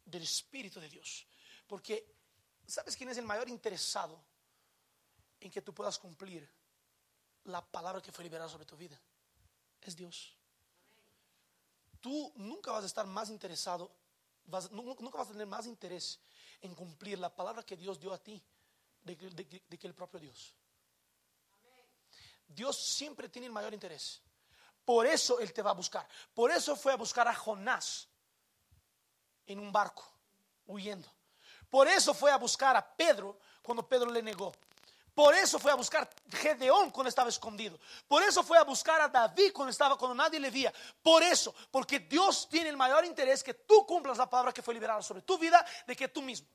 del 0.04 0.24
Espíritu 0.24 0.80
de 0.80 0.90
Dios. 0.90 1.28
Porque, 1.68 2.16
¿sabes 2.68 2.96
quién 2.96 3.10
es 3.10 3.18
el 3.18 3.26
mayor 3.26 3.50
interesado 3.50 4.20
en 5.40 5.50
que 5.52 5.62
tú 5.62 5.74
puedas 5.74 5.98
cumplir 5.98 6.50
la 7.46 7.66
palabra 7.66 8.02
que 8.02 8.12
fue 8.12 8.24
liberada 8.24 8.50
sobre 8.50 8.66
tu 8.66 8.78
vida? 8.78 9.00
Es 9.82 9.96
Dios. 9.96 10.36
Tú 12.00 12.32
nunca 12.36 12.72
vas 12.72 12.84
a 12.84 12.88
estar 12.88 13.08
más 13.08 13.30
interesado 13.30 13.92
nunca 14.72 15.18
vas 15.18 15.28
a 15.30 15.32
tener 15.32 15.48
más 15.48 15.66
interés 15.66 16.20
en 16.62 16.74
cumplir 16.74 17.20
la 17.20 17.34
palabra 17.34 17.64
que 17.64 17.76
Dios 17.76 18.00
dio 18.00 18.14
a 18.14 18.18
ti 18.18 18.42
de, 19.02 19.18
que 19.18 19.88
el 19.88 19.94
propio 19.94 20.20
Dios. 20.20 20.54
Dios 22.48 22.78
siempre 22.78 23.30
tiene 23.30 23.48
el 23.48 23.54
mayor 23.54 23.74
interés. 23.74 24.22
Por 24.86 25.06
eso 25.06 25.40
Él 25.40 25.52
te 25.54 25.62
va 25.62 25.72
a 25.72 25.74
buscar. 25.74 26.08
Por 26.34 26.50
eso 26.50 26.76
fue 26.76 26.94
a 26.94 26.96
buscar 26.96 27.28
a 27.28 27.36
Jonás 27.36 28.08
en 29.46 29.60
un 29.60 29.72
barco, 29.72 30.10
huyendo. 30.66 31.12
Por 31.70 31.88
eso 31.88 32.14
fue 32.14 32.32
a 32.32 32.38
buscar 32.38 32.76
a 32.76 32.96
Pedro 32.96 33.38
cuando 33.62 33.88
Pedro 33.88 34.12
le 34.12 34.22
negó. 34.22 34.54
Por 35.18 35.34
eso 35.34 35.58
fue 35.58 35.72
a 35.72 35.76
buscar 35.76 36.08
Gedeón 36.30 36.92
cuando 36.92 37.10
estaba 37.10 37.30
escondido. 37.30 37.80
Por 38.08 38.22
eso 38.22 38.44
fue 38.44 38.56
a 38.58 38.64
buscar 38.64 39.02
a 39.02 39.08
David 39.08 39.52
cuando 39.52 39.72
estaba 39.72 39.98
cuando 39.98 40.14
nadie 40.14 40.40
le 40.40 40.52
veía. 40.52 40.72
Por 41.02 41.24
eso, 41.24 41.56
porque 41.72 42.02
Dios 42.02 42.48
tiene 42.48 42.70
el 42.70 42.78
mayor 42.78 43.04
interés 43.04 43.44
que 43.44 43.56
tú 43.56 43.84
cumplas 43.88 44.20
la 44.20 44.30
palabra 44.30 44.54
que 44.54 44.62
fue 44.62 44.76
liberada 44.76 45.02
sobre 45.02 45.24
tu 45.24 45.40
vida 45.40 45.66
de 45.88 45.96
que 45.96 46.08
tú 46.10 46.22
mismo. 46.22 46.48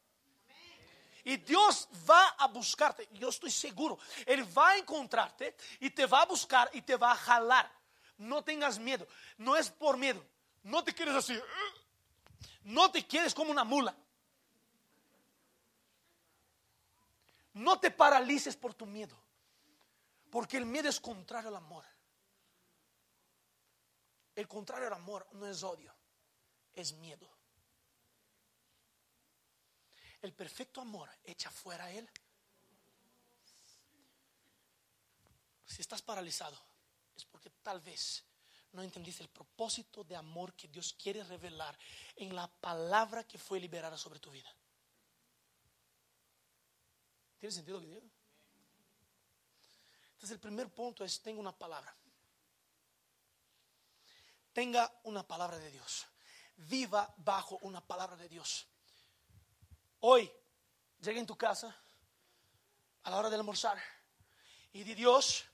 Y 1.25 1.39
Dios 1.39 1.89
va 2.09 2.29
a 2.39 2.47
buscarte. 2.47 3.09
Yo 3.13 3.31
estoy 3.31 3.51
seguro. 3.51 3.99
Él 4.27 4.47
va 4.57 4.71
a 4.71 4.77
encontrarte 4.77 5.57
y 5.81 5.91
te 5.91 6.07
va 6.07 6.23
a 6.23 6.27
buscar 6.27 6.71
y 6.73 6.83
te 6.83 6.97
va 6.97 7.11
a 7.11 7.17
jalar. 7.17 7.69
No 8.19 8.45
tengas 8.45 8.79
miedo. 8.79 9.09
No 9.39 9.57
es 9.57 9.71
por 9.71 9.97
miedo. 9.97 10.25
No 10.63 10.85
te 10.85 10.95
quieres 10.95 11.17
así. 11.17 11.37
No 12.63 12.93
te 12.93 13.05
quieres 13.07 13.35
como 13.35 13.51
una 13.51 13.65
mula. 13.65 13.93
No 17.55 17.79
te 17.79 17.91
paralices 17.91 18.57
por 18.57 18.75
tu 18.75 18.87
miedo, 18.87 19.17
porque 20.31 20.57
el 20.57 20.67
miedo 20.67 20.89
es 20.89 21.01
contrario 21.01 21.49
al 21.49 21.57
amor. 21.57 21.85
El 24.35 24.49
contrario 24.49 24.87
al 24.87 24.95
amor 24.95 25.29
no 25.33 25.47
es 25.47 25.63
odio, 25.63 25.95
es 26.73 26.95
miedo. 26.95 27.29
El 30.23 30.33
perfecto 30.33 30.81
amor 30.81 31.11
echa 31.25 31.51
fuera 31.51 31.85
a 31.85 31.91
él. 31.91 32.09
Si 35.67 35.83
estás 35.83 36.01
paralizado, 36.01 36.57
es 37.15 37.25
porque 37.25 37.51
tal 37.51 37.81
vez 37.81 38.25
no 38.73 38.83
entendiste 38.83 39.23
el 39.23 39.29
propósito 39.29 40.05
de 40.05 40.17
amor 40.17 40.55
que 40.55 40.69
Dios 40.69 40.95
quiere 40.95 41.23
revelar 41.25 41.79
en 42.17 42.35
la 42.35 42.47
palabra 42.47 43.25
que 43.25 43.39
fue 43.39 43.61
liberada 43.61 43.99
sobre 43.99 44.21
tu 44.21 44.31
vida. 44.31 44.55
¿Tiene 47.43 47.57
sentido 47.57 47.79
lo 47.79 47.85
que 47.85 47.91
digo? 47.91 48.09
Entonces 50.13 50.31
el 50.31 50.39
primer 50.39 50.73
punto 50.73 51.05
es, 51.05 51.21
tenga 51.21 51.41
una 51.41 51.51
palabra. 51.51 51.93
Tenga 54.53 55.01
una 55.03 55.27
palabra 55.27 55.59
de 55.59 55.69
Dios. 55.73 56.07
Viva 56.55 57.13
bajo 57.17 57.59
una 57.63 57.85
palabra 57.85 58.15
de 58.15 58.29
Dios. 58.29 58.69
Hoy, 59.99 60.31
llegue 61.01 61.19
en 61.19 61.27
tu 61.27 61.37
casa 61.37 61.77
a 63.03 63.11
la 63.11 63.17
hora 63.17 63.29
del 63.29 63.41
almorzar 63.41 63.77
y 64.73 64.85
di 64.85 64.95
Dios, 64.95 65.45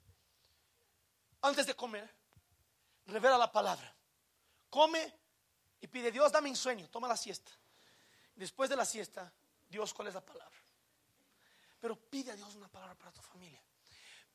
antes 1.40 1.64
de 1.64 1.74
comer, 1.74 2.06
revela 3.06 3.38
la 3.38 3.50
palabra. 3.50 3.96
Come 4.68 5.20
y 5.80 5.86
pide, 5.86 6.12
Dios, 6.12 6.30
dame 6.30 6.50
un 6.50 6.56
sueño, 6.56 6.90
toma 6.90 7.08
la 7.08 7.16
siesta. 7.16 7.50
Después 8.34 8.68
de 8.68 8.76
la 8.76 8.84
siesta, 8.84 9.32
Dios, 9.70 9.94
¿cuál 9.94 10.08
es 10.08 10.14
la 10.14 10.26
palabra? 10.26 10.57
Pero 11.80 11.96
pide 11.96 12.32
a 12.32 12.36
Dios 12.36 12.54
una 12.54 12.68
palabra 12.68 12.94
para 12.96 13.12
tu 13.12 13.22
familia. 13.22 13.62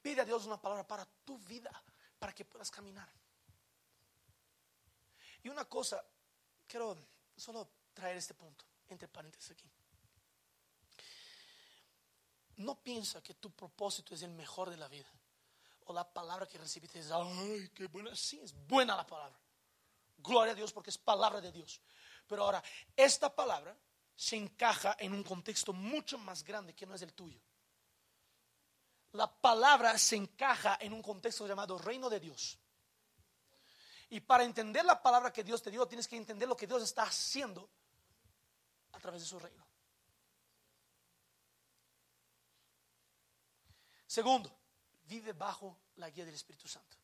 Pide 0.01 0.21
a 0.21 0.25
Dios 0.25 0.45
una 0.45 0.61
palabra 0.61 0.85
para 0.85 1.05
tu 1.25 1.37
vida, 1.39 1.71
para 2.19 2.33
que 2.33 2.45
puedas 2.45 2.69
caminar. 2.71 3.09
Y 5.43 5.49
una 5.49 5.65
cosa, 5.65 6.03
quiero 6.67 6.97
solo 7.35 7.69
traer 7.93 8.17
este 8.17 8.33
punto, 8.33 8.65
entre 8.89 9.07
paréntesis 9.07 9.51
aquí. 9.51 9.69
No 12.57 12.75
piensa 12.81 13.21
que 13.21 13.33
tu 13.33 13.51
propósito 13.51 14.13
es 14.13 14.21
el 14.21 14.31
mejor 14.31 14.69
de 14.69 14.77
la 14.77 14.87
vida. 14.87 15.09
O 15.85 15.93
la 15.93 16.07
palabra 16.07 16.47
que 16.47 16.57
recibiste 16.57 16.99
es, 16.99 17.11
ay, 17.11 17.69
qué 17.73 17.87
buena. 17.87 18.15
Sí, 18.15 18.39
es 18.39 18.53
buena 18.67 18.95
la 18.95 19.05
palabra. 19.05 19.37
Gloria 20.17 20.53
a 20.53 20.55
Dios 20.55 20.71
porque 20.71 20.91
es 20.91 20.97
palabra 20.97 21.41
de 21.41 21.51
Dios. 21.51 21.81
Pero 22.27 22.45
ahora, 22.45 22.63
esta 22.95 23.33
palabra 23.33 23.75
se 24.15 24.35
encaja 24.35 24.95
en 24.99 25.13
un 25.13 25.23
contexto 25.23 25.73
mucho 25.73 26.17
más 26.17 26.43
grande 26.43 26.73
que 26.73 26.85
no 26.85 26.95
es 26.95 27.01
el 27.01 27.13
tuyo. 27.13 27.39
La 29.13 29.31
palabra 29.31 29.97
se 29.97 30.15
encaja 30.15 30.77
en 30.81 30.93
un 30.93 31.01
contexto 31.01 31.47
llamado 31.47 31.77
reino 31.77 32.09
de 32.09 32.19
Dios. 32.19 32.57
Y 34.09 34.19
para 34.19 34.43
entender 34.43 34.85
la 34.85 35.01
palabra 35.01 35.33
que 35.33 35.43
Dios 35.43 35.61
te 35.61 35.71
dio, 35.71 35.87
tienes 35.87 36.07
que 36.07 36.15
entender 36.15 36.47
lo 36.47 36.55
que 36.55 36.67
Dios 36.67 36.83
está 36.83 37.03
haciendo 37.03 37.69
a 38.91 38.99
través 38.99 39.21
de 39.21 39.27
su 39.27 39.39
reino. 39.39 39.65
Segundo, 44.05 44.55
vive 45.05 45.33
bajo 45.33 45.79
la 45.95 46.09
guía 46.09 46.25
del 46.25 46.35
Espíritu 46.35 46.67
Santo. 46.67 46.97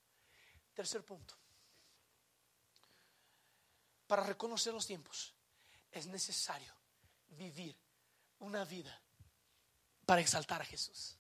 Tercer 0.73 1.03
punto. 1.03 1.35
Para 4.05 4.23
reconocer 4.23 4.73
los 4.73 4.85
tiempos 4.85 5.33
es 5.91 6.05
necesario 6.07 6.78
vivir 7.29 7.75
una 8.39 8.65
vida 8.65 8.99
para 10.05 10.21
exaltar 10.21 10.61
a 10.61 10.65
Jesús. 10.65 11.17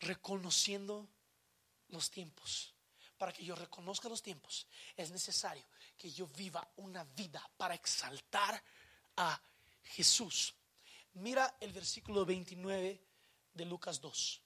Reconociendo 0.00 1.08
los 1.88 2.10
tiempos. 2.10 2.74
Para 3.18 3.32
que 3.32 3.44
yo 3.44 3.54
reconozca 3.54 4.08
los 4.08 4.22
tiempos, 4.22 4.66
es 4.96 5.10
necesario 5.10 5.64
que 5.98 6.10
yo 6.10 6.26
viva 6.26 6.66
una 6.76 7.04
vida 7.04 7.46
para 7.58 7.74
exaltar 7.74 8.62
a 9.16 9.38
Jesús. 9.82 10.54
Mira 11.14 11.56
el 11.60 11.72
versículo 11.72 12.24
29 12.24 13.02
de 13.52 13.64
Lucas 13.66 14.00
2. 14.00 14.40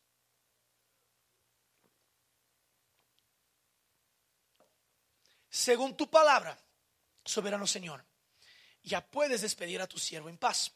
Según 5.50 5.96
tu 5.96 6.11
palabra, 6.11 6.59
soberano 7.24 7.66
Señor, 7.66 8.05
ya 8.85 9.05
puedes 9.05 9.41
despedir 9.41 9.80
a 9.80 9.89
tu 9.89 9.99
siervo 9.99 10.28
en 10.28 10.39
paz, 10.39 10.70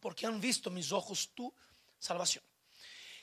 porque 0.00 0.26
han 0.26 0.40
visto 0.40 0.70
mis 0.70 0.90
ojos 0.90 1.30
tu 1.34 1.54
salvación, 1.98 2.42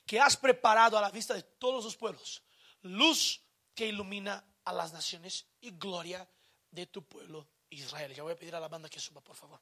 que 0.06 0.20
has 0.20 0.38
preparado 0.38 0.97
a 0.97 1.01
la 1.01 1.10
vista 1.10 1.34
de 1.34 1.43
todos 1.43 1.84
los 1.84 1.97
pueblos, 1.97 2.43
luz 2.84 3.41
que 3.74 3.88
ilumina 3.88 4.45
a 4.64 4.74
las 4.74 4.93
naciones 4.93 5.45
y 5.62 5.72
gloria 5.72 6.28
de 6.72 6.86
tu 6.88 7.03
pueblo 7.03 7.47
Israel. 7.70 8.14
Ya 8.14 8.24
voy 8.24 8.34
a 8.34 8.36
pedir 8.36 8.56
a 8.56 8.60
la 8.60 8.68
banda 8.68 8.89
que 8.89 8.99
suba, 8.99 9.22
por 9.22 9.36
favor. 9.36 9.60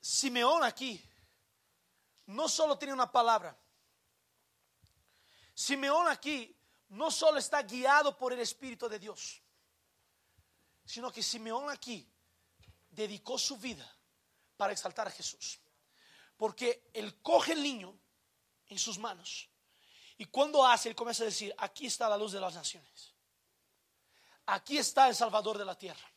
Simeón 0.00 0.64
aquí 0.64 1.00
no 2.26 2.48
solo 2.48 2.76
tiene 2.76 2.94
una 2.94 3.10
palabra. 3.10 3.56
Simeón 5.54 6.08
aquí 6.08 6.56
no 6.88 7.10
solo 7.10 7.38
está 7.38 7.62
guiado 7.62 8.16
por 8.16 8.32
el 8.32 8.40
Espíritu 8.40 8.88
de 8.88 8.98
Dios, 8.98 9.41
sino 10.84 11.12
que 11.12 11.22
Simeón 11.22 11.70
aquí 11.70 12.08
dedicó 12.90 13.38
su 13.38 13.56
vida 13.56 13.90
para 14.56 14.72
exaltar 14.72 15.08
a 15.08 15.10
Jesús. 15.10 15.58
Porque 16.36 16.90
él 16.92 17.20
coge 17.22 17.52
el 17.52 17.62
niño 17.62 17.96
en 18.66 18.78
sus 18.78 18.98
manos 18.98 19.48
y 20.22 20.26
cuando 20.26 20.64
hace, 20.64 20.88
él 20.88 20.94
comienza 20.94 21.24
a 21.24 21.26
decir, 21.26 21.52
aquí 21.58 21.86
está 21.86 22.08
la 22.08 22.16
luz 22.16 22.30
de 22.30 22.40
las 22.40 22.54
naciones. 22.54 23.12
Aquí 24.46 24.78
está 24.78 25.08
el 25.08 25.16
Salvador 25.16 25.58
de 25.58 25.64
la 25.64 25.76
tierra. 25.76 26.08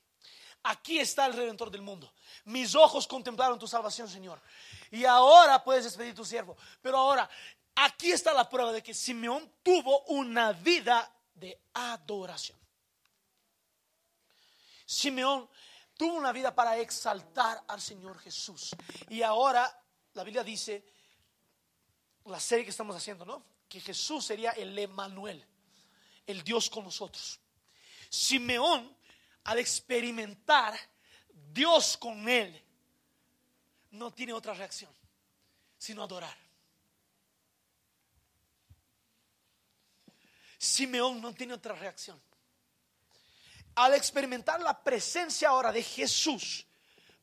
Aquí 0.61 0.99
está 0.99 1.25
el 1.25 1.33
Redentor 1.33 1.71
del 1.71 1.81
mundo. 1.81 2.13
Mis 2.45 2.75
ojos 2.75 3.07
contemplaron 3.07 3.57
tu 3.57 3.67
salvación, 3.67 4.07
Señor. 4.07 4.41
Y 4.91 5.05
ahora 5.05 5.63
puedes 5.63 5.85
despedir 5.85 6.13
tu 6.13 6.23
siervo. 6.23 6.57
Pero 6.83 6.97
ahora, 6.97 7.27
aquí 7.75 8.11
está 8.11 8.31
la 8.33 8.47
prueba 8.49 8.71
de 8.71 8.83
que 8.83 8.93
Simeón 8.93 9.51
tuvo 9.63 10.01
una 10.05 10.53
vida 10.53 11.11
de 11.33 11.59
adoración. 11.73 12.59
Simeón 14.85 15.49
tuvo 15.97 16.13
una 16.13 16.31
vida 16.31 16.53
para 16.53 16.77
exaltar 16.77 17.63
al 17.67 17.81
Señor 17.81 18.19
Jesús. 18.19 18.75
Y 19.09 19.21
ahora 19.21 19.83
la 20.13 20.23
Biblia 20.23 20.43
dice, 20.43 20.85
la 22.25 22.39
serie 22.39 22.65
que 22.65 22.71
estamos 22.71 22.95
haciendo, 22.95 23.25
¿no? 23.25 23.43
Que 23.67 23.79
Jesús 23.79 24.25
sería 24.25 24.51
el 24.51 24.77
Emanuel, 24.77 25.45
el 26.25 26.43
Dios 26.43 26.69
con 26.69 26.83
nosotros. 26.83 27.39
Simeón, 28.09 28.95
al 29.43 29.59
experimentar 29.59 30.77
Dios 31.51 31.97
con 31.97 32.27
él, 32.29 32.63
no 33.91 34.11
tiene 34.11 34.33
otra 34.33 34.53
reacción, 34.53 34.93
sino 35.77 36.03
adorar. 36.03 36.35
Simeón 40.57 41.21
no 41.21 41.33
tiene 41.33 41.53
otra 41.53 41.75
reacción. 41.75 42.19
Al 43.75 43.93
experimentar 43.93 44.61
la 44.61 44.81
presencia 44.81 45.49
ahora 45.49 45.71
de 45.71 45.83
Jesús, 45.83 46.65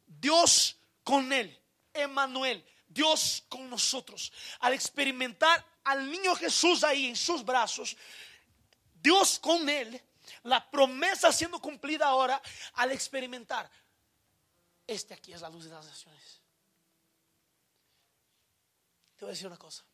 Dios 0.06 0.76
con 1.02 1.32
él, 1.32 1.58
Emanuel, 1.94 2.64
Dios 2.86 3.44
con 3.48 3.68
nosotros, 3.70 4.32
al 4.60 4.74
experimentar 4.74 5.64
al 5.84 6.10
niño 6.10 6.34
Jesús 6.34 6.84
ahí 6.84 7.06
en 7.06 7.16
sus 7.16 7.44
brazos, 7.44 7.96
Dios 8.94 9.38
con 9.38 9.68
él, 9.68 10.00
la 10.44 10.70
promesa 10.70 11.32
siendo 11.32 11.60
cumplida 11.60 12.06
ahora 12.06 12.40
al 12.74 12.92
experimentar. 12.92 13.70
Este 14.86 15.14
aquí 15.14 15.32
es 15.32 15.40
la 15.40 15.48
luz 15.48 15.64
de 15.64 15.70
las 15.70 15.86
naciones. 15.86 16.40
Te 19.16 19.24
voy 19.24 19.30
a 19.30 19.32
decir 19.32 19.46
una 19.46 19.56
cosa. 19.56 19.84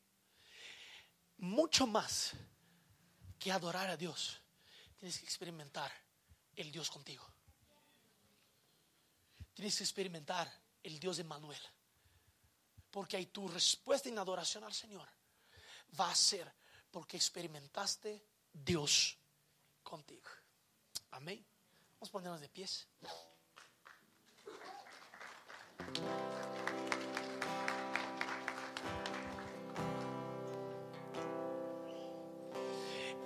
Mucho 1.39 1.87
más 1.87 2.33
que 3.39 3.53
adorar 3.53 3.89
a 3.91 3.97
Dios, 3.97 4.41
tienes 4.99 5.19
que 5.19 5.25
experimentar 5.25 5.93
el 6.59 6.73
Dios 6.73 6.91
contigo. 6.91 7.25
Tienes 9.55 9.77
que 9.77 9.85
experimentar 9.85 10.53
el 10.83 10.99
Dios 10.99 11.17
de 11.17 11.25
Manuel. 11.25 11.61
Porque 12.91 13.17
ahí 13.17 13.27
tu 13.27 13.49
respuesta 13.49 14.09
en 14.09 14.19
adoración 14.19 14.65
al 14.65 14.75
Señor 14.75 15.09
va 15.99 16.11
a 16.11 16.15
ser 16.15 16.53
porque 16.91 17.17
experimentaste 17.17 18.25
Dios 18.53 19.17
contigo. 19.83 20.29
Amén. 21.13 21.45
Vamos 21.95 22.09
a 22.09 22.13
ponernos 22.13 22.41
de 22.41 22.49
pies. 22.49 22.87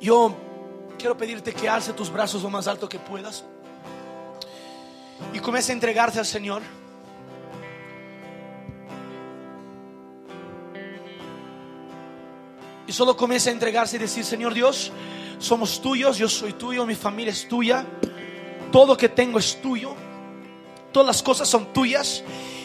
Yo 0.01 0.52
quiero 1.03 1.17
pedirte 1.17 1.53
que 1.53 1.69
alce 1.69 1.93
tus 1.93 2.13
brazos 2.13 2.45
lo 2.45 2.49
más 2.49 2.69
alto 2.69 2.89
que 2.89 2.97
puedas 2.97 3.43
y 5.35 5.41
comience 5.41 5.73
a 5.73 5.75
entregarte 5.75 6.21
al 6.21 6.25
Señor. 6.25 6.63
Y 12.87 12.93
solo 12.93 13.17
comience 13.17 13.51
a 13.51 13.53
entregarse 13.53 13.97
y 13.97 13.99
decir, 13.99 14.25
Señor 14.25 14.55
Dios, 14.55 14.93
somos 15.41 15.83
tuyos, 15.83 16.19
yo 16.19 16.29
soy 16.29 16.53
tuyo, 16.53 16.87
mi 16.87 16.95
familia 16.95 17.33
es 17.33 17.49
tuya, 17.49 17.85
todo 18.71 18.97
que 18.97 19.09
tengo 19.09 19.41
es 19.41 19.61
tuyo, 19.61 19.97
todas 20.93 21.09
las 21.09 21.21
cosas 21.21 21.49
son 21.49 21.73
tuyas. 21.73 22.23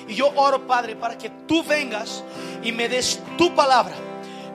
Y 0.07 0.13
yo 0.13 0.31
oro, 0.35 0.67
Padre, 0.67 0.95
para 0.95 1.17
que 1.17 1.31
tú 1.47 1.63
vengas 1.63 2.23
y 2.61 2.71
me 2.71 2.87
des 2.87 3.19
tu 3.35 3.55
palabra. 3.55 3.95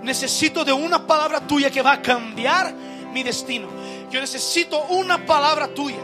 Necesito 0.05 0.65
de 0.65 0.73
una 0.73 1.05
palabra 1.05 1.41
tuya 1.41 1.69
que 1.69 1.83
va 1.83 1.95
a 1.95 2.03
cambiar 2.03 2.82
mi 3.13 3.23
destino. 3.23 3.69
Yo 4.11 4.21
necesito 4.21 4.83
una 4.89 5.25
palabra 5.25 5.69
tuya. 5.69 5.99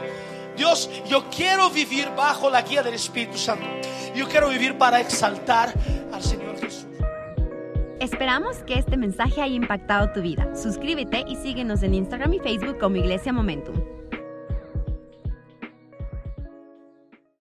Dios, 0.56 0.90
yo 1.08 1.24
quiero 1.30 1.70
vivir 1.70 2.08
bajo 2.16 2.50
la 2.50 2.62
guía 2.62 2.82
del 2.82 2.94
Espíritu 2.94 3.38
Santo. 3.38 3.66
Yo 4.14 4.28
quiero 4.28 4.48
vivir 4.48 4.76
para 4.76 5.00
exaltar 5.00 5.72
al 6.12 6.22
Señor 6.22 6.58
Jesús. 6.58 6.86
Esperamos 8.00 8.58
que 8.58 8.74
este 8.74 8.96
mensaje 8.96 9.40
haya 9.42 9.54
impactado 9.54 10.12
tu 10.12 10.22
vida. 10.22 10.54
Suscríbete 10.56 11.24
y 11.26 11.36
síguenos 11.36 11.82
en 11.82 11.94
Instagram 11.94 12.32
y 12.34 12.38
Facebook 12.38 12.78
como 12.78 12.96
Iglesia 12.96 13.32
Momentum. 13.32 13.97